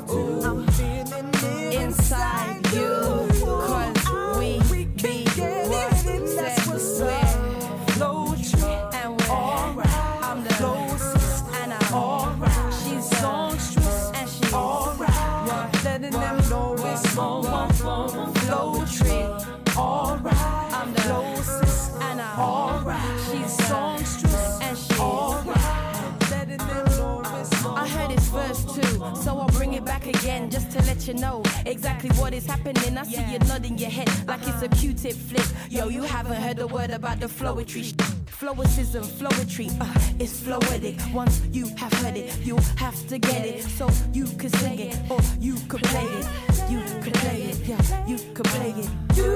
Just 30.50 30.72
to 30.72 30.80
let 30.84 31.08
you 31.08 31.14
know 31.14 31.44
exactly 31.66 32.10
what 32.12 32.34
is 32.34 32.46
happening. 32.46 32.98
I 32.98 33.04
see 33.04 33.24
you 33.32 33.40
nodding 33.40 33.78
your 33.78 33.90
head 33.90 34.10
like 34.28 34.42
it's 34.48 34.62
a 34.62 34.68
Q-tip 34.70 35.14
flick. 35.14 35.46
Yo, 35.70 35.88
you 35.90 36.04
haven't 36.04 36.42
heard 36.42 36.60
a 36.60 36.68
word 36.68 36.92
about 36.92 37.20
the 37.20 37.28
flowetry. 37.28 37.94
Flowicism, 38.28 39.04
flowetry, 39.04 39.70
uh, 39.82 39.86
it's 40.20 40.40
floetic. 40.40 40.98
Once 41.14 41.42
you 41.52 41.68
have 41.76 41.94
heard 41.94 42.16
it, 42.16 42.38
you 42.40 42.58
have 42.78 43.08
to 43.08 43.18
get 43.20 43.46
it. 43.46 43.64
So 43.64 43.90
you 44.14 44.26
could 44.38 44.56
sing 44.56 44.80
it, 44.80 44.98
or 45.10 45.20
you 45.40 45.56
could 45.68 45.84
play 45.84 46.06
it. 46.06 46.26
You 46.70 46.82
could 47.02 47.14
play 47.16 47.42
it, 47.44 47.58
yeah, 47.68 48.08
you 48.08 48.18
could 48.34 48.46
play 48.46 48.74
it. 48.78 48.90
You 49.18 49.28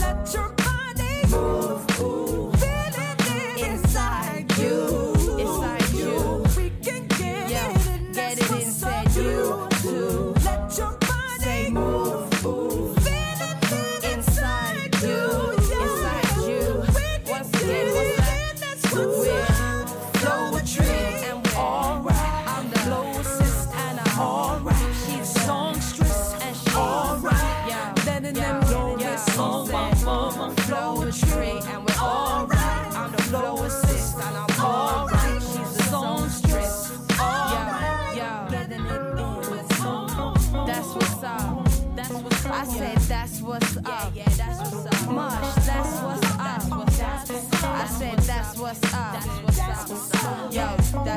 let 0.00 0.32
your 0.32 0.48
body 0.50 1.26
move, 1.28 1.84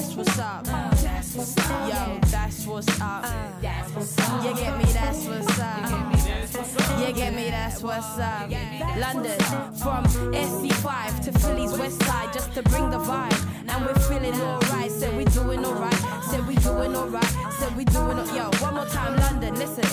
That's 0.06 0.18
what's 0.18 0.38
up. 0.40 0.68
Yo, 0.68 2.20
that's 2.30 2.68
what's 2.68 3.02
up. 3.02 3.26
You 4.44 4.54
get 4.56 4.78
me? 4.78 4.86
That's 4.94 5.26
what's 5.26 5.60
up. 5.60 7.00
You 7.00 7.14
get 7.14 7.34
me? 7.34 7.50
That's 7.50 7.82
what's 7.82 8.20
up. 8.20 8.52
London 9.00 9.40
from 9.82 10.06
SE5 10.32 11.26
to 11.26 11.32
Philly's 11.40 11.72
West 11.78 12.04
Side 12.04 12.32
just 12.34 12.54
to 12.54 12.62
bring 12.64 12.92
the 12.92 13.00
vibe. 13.00 13.50
And 13.68 13.84
we're 13.84 13.96
feeling 13.96 14.40
alright. 14.42 14.92
Said 14.92 15.18
we 15.18 15.26
doing 15.26 15.66
alright. 15.66 16.24
Said 16.30 16.46
we 16.48 16.56
doing 16.56 16.96
alright. 16.96 17.54
Said 17.54 17.76
we 17.76 17.84
doing 17.86 18.20
al- 18.20 18.36
Yo, 18.36 18.52
one 18.62 18.76
more 18.76 18.86
time, 18.86 19.18
London. 19.18 19.56
Listen, 19.56 19.84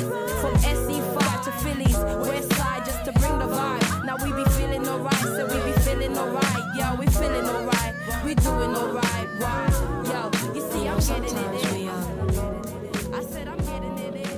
from 0.43 0.55
SE5 0.57 1.45
to 1.45 1.53
Philly's 1.65 1.97
West 2.29 2.53
Side 2.53 2.85
just 2.85 3.03
to 3.07 3.13
bring 3.13 3.39
the 3.39 3.47
vibe. 3.47 4.05
Now 4.05 4.17
we 4.23 4.31
be 4.33 4.45
feeling 4.51 4.87
alright. 4.87 5.15
Said 5.15 5.49
we 5.51 5.73
be 5.73 5.79
feeling 5.81 6.17
alright. 6.19 6.77
Yo, 6.77 6.97
we 6.97 7.07
feeling 7.07 7.47
alright. 7.49 7.95
We 8.27 8.35
doing 8.35 8.77
alright. 8.77 9.29
Why? 9.39 9.72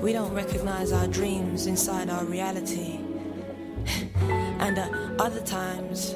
We 0.05 0.13
don't 0.13 0.35
recognize 0.35 0.93
our 0.93 1.07
dreams 1.07 1.67
inside 1.67 2.11
our 2.11 2.27
reality. 2.27 3.01
And 4.61 4.79
at 4.79 4.93
other 5.19 5.41
times, 5.41 6.15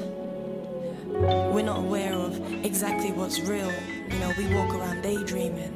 we're 1.53 1.63
not 1.63 1.79
aware 1.79 2.13
of 2.13 2.39
exactly 2.63 3.11
what's 3.11 3.39
real. 3.39 3.71
You 4.11 4.19
know, 4.19 4.31
we 4.37 4.53
walk 4.53 4.75
around 4.75 5.01
daydreaming. 5.01 5.73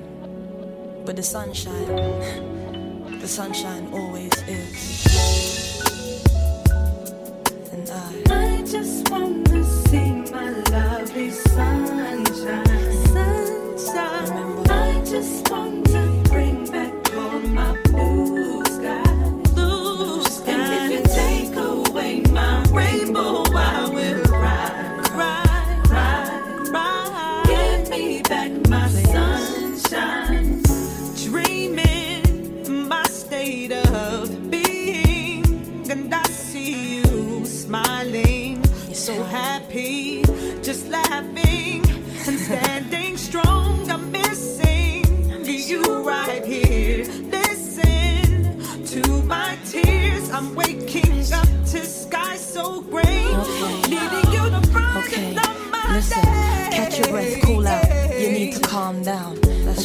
But 1.03 1.15
the 1.15 1.23
sunshine, 1.23 1.87
the 3.19 3.27
sunshine 3.27 3.89
always 3.91 4.33
is. 4.47 5.07
And 7.73 7.89
I. 7.89 8.57
I 8.57 8.61
just 8.61 9.09
wanna 9.09 9.63
see 9.63 10.11
my 10.31 10.51
lovely 10.69 11.31
sunshine. 11.31 11.82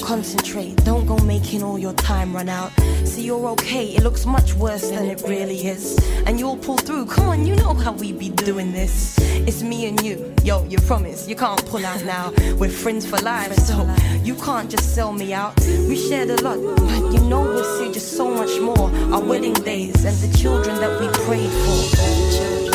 Concentrate. 0.08 0.74
Don't 0.86 1.04
go 1.04 1.18
making 1.18 1.62
all 1.62 1.78
your 1.78 1.92
time 1.92 2.34
run 2.34 2.48
out. 2.48 2.72
See, 3.04 3.24
you're 3.24 3.46
okay. 3.48 3.88
It 3.94 4.02
looks 4.02 4.24
much 4.24 4.54
worse 4.54 4.88
than 4.88 5.04
it 5.04 5.20
really 5.28 5.66
is. 5.66 5.98
And 6.24 6.40
you'll 6.40 6.56
pull 6.56 6.78
through. 6.78 7.04
Come 7.04 7.28
on, 7.28 7.44
you 7.44 7.54
know 7.56 7.74
how 7.74 7.92
we 7.92 8.12
be 8.12 8.30
doing 8.30 8.72
this. 8.72 9.18
It's 9.46 9.62
me 9.62 9.86
and 9.86 10.00
you. 10.02 10.34
Yo, 10.42 10.64
you 10.64 10.78
promise. 10.78 11.28
You 11.28 11.36
can't 11.36 11.62
pull 11.66 11.84
out 11.84 12.02
now. 12.06 12.32
We're 12.58 12.70
friends 12.70 13.04
for 13.04 13.18
life, 13.18 13.52
so 13.52 13.86
you 14.22 14.34
can't 14.36 14.70
just 14.70 14.94
sell 14.94 15.12
me 15.12 15.34
out. 15.34 15.54
We 15.90 15.96
shared 16.08 16.30
a 16.30 16.42
lot, 16.42 16.58
but 16.58 17.12
you 17.12 17.20
know 17.28 17.42
we'll 17.42 17.78
see 17.78 17.92
just 17.92 18.16
so 18.16 18.30
much 18.30 18.58
more. 18.60 18.88
Our 19.12 19.22
wedding 19.22 19.52
days 19.52 20.06
and 20.06 20.16
the 20.24 20.38
children 20.38 20.74
that 20.76 20.98
we 21.00 21.06
prayed 21.26 21.50
for. 21.50 22.67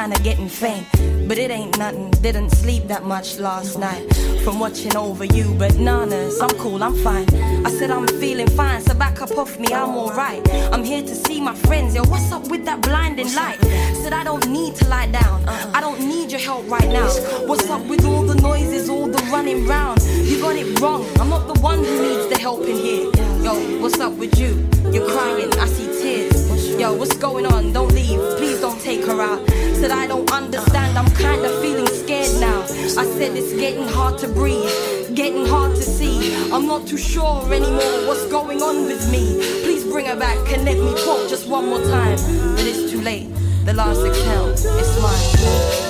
Kinda 0.00 0.18
getting 0.22 0.48
faint. 0.48 0.86
But 1.28 1.36
it 1.36 1.50
ain't 1.50 1.76
nothing, 1.76 2.10
didn't 2.22 2.50
sleep 2.50 2.88
that 2.88 3.04
much 3.04 3.38
last 3.38 3.78
night 3.78 4.04
from 4.42 4.58
watching 4.58 4.96
over 4.96 5.26
you. 5.26 5.54
But 5.58 5.72
nanas, 5.72 6.40
I'm 6.40 6.54
cool, 6.62 6.82
I'm 6.82 6.96
fine. 7.04 7.28
I 7.66 7.70
said 7.70 7.90
I'm 7.90 8.06
feeling 8.22 8.48
fine, 8.48 8.80
so 8.80 8.94
back 8.94 9.20
up 9.20 9.36
off 9.36 9.58
me, 9.58 9.68
I'm 9.74 9.94
alright. 10.02 10.42
I'm 10.72 10.84
here 10.84 11.02
to 11.02 11.14
see 11.14 11.38
my 11.40 11.54
friends, 11.66 11.94
yo. 11.94 12.02
What's 12.04 12.32
up 12.32 12.48
with 12.48 12.64
that 12.64 12.80
blinding 12.80 13.30
light? 13.34 13.58
Said 14.02 14.14
I 14.14 14.24
don't 14.24 14.46
need 14.48 14.74
to 14.76 14.88
lie 14.88 15.10
down, 15.20 15.36
I 15.76 15.80
don't 15.82 16.00
need 16.00 16.32
your 16.32 16.40
help 16.40 16.64
right 16.70 16.88
now. 16.88 17.08
What's 17.48 17.68
up 17.68 17.84
with 17.86 18.02
all 18.06 18.22
the 18.22 18.40
noises, 18.40 18.88
all 18.88 19.06
the 19.06 19.22
running 19.34 19.66
round? 19.66 20.00
You 20.30 20.40
got 20.40 20.56
it 20.56 20.80
wrong, 20.80 21.04
I'm 21.20 21.28
not 21.28 21.44
the 21.52 21.60
one 21.60 21.84
who 21.84 21.94
needs 22.08 22.26
the 22.32 22.38
help 22.38 22.62
in 22.62 22.76
here. 22.88 23.10
Yo, 23.44 23.52
what's 23.82 24.00
up 24.00 24.14
with 24.14 24.38
you? 24.40 24.52
You're 24.94 25.10
crying, 25.10 25.52
I 25.64 25.66
see 25.66 25.88
tears. 26.00 26.39
Yo, 26.80 26.94
what's 26.94 27.14
going 27.18 27.44
on? 27.44 27.74
Don't 27.74 27.92
leave, 27.92 28.18
please 28.38 28.58
don't 28.58 28.80
take 28.80 29.04
her 29.04 29.20
out. 29.20 29.46
Said 29.76 29.90
I 29.90 30.06
don't 30.06 30.32
understand, 30.32 30.96
I'm 30.96 31.14
kinda 31.14 31.50
feeling 31.60 31.86
scared 31.86 32.40
now. 32.40 32.62
I 32.62 33.04
said 33.04 33.36
it's 33.36 33.52
getting 33.52 33.86
hard 33.86 34.16
to 34.20 34.28
breathe, 34.28 35.14
getting 35.14 35.44
hard 35.44 35.76
to 35.76 35.82
see. 35.82 36.34
I'm 36.50 36.66
not 36.66 36.86
too 36.86 36.96
sure 36.96 37.44
anymore 37.52 38.06
what's 38.08 38.24
going 38.28 38.62
on 38.62 38.86
with 38.86 39.12
me. 39.12 39.24
Please 39.62 39.84
bring 39.84 40.06
her 40.06 40.16
back 40.16 40.38
let 40.64 40.78
me 40.78 40.92
talk 41.04 41.28
just 41.28 41.46
one 41.46 41.66
more 41.66 41.82
time. 41.82 42.16
But 42.56 42.64
it's 42.64 42.90
too 42.90 43.02
late, 43.02 43.28
the 43.66 43.74
last 43.74 44.02
exhale, 44.02 44.48
is 44.48 45.02
mine. 45.02 45.89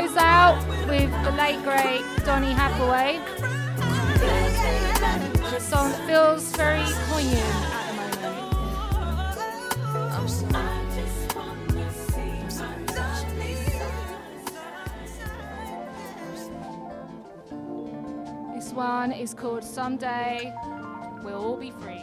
close 0.00 0.16
out 0.16 0.56
with 0.88 1.10
the 1.22 1.30
late 1.32 1.62
great 1.64 2.02
Donny 2.24 2.50
Hathaway. 2.52 3.20
The 5.50 5.60
song 5.60 5.92
feels 6.06 6.50
very 6.56 6.82
poignant. 7.10 7.44
This 18.54 18.72
one 18.72 19.12
is 19.12 19.34
called 19.34 19.62
Someday 19.62 20.54
We'll 21.22 21.44
All 21.44 21.56
Be 21.58 21.70
Free. 21.70 22.02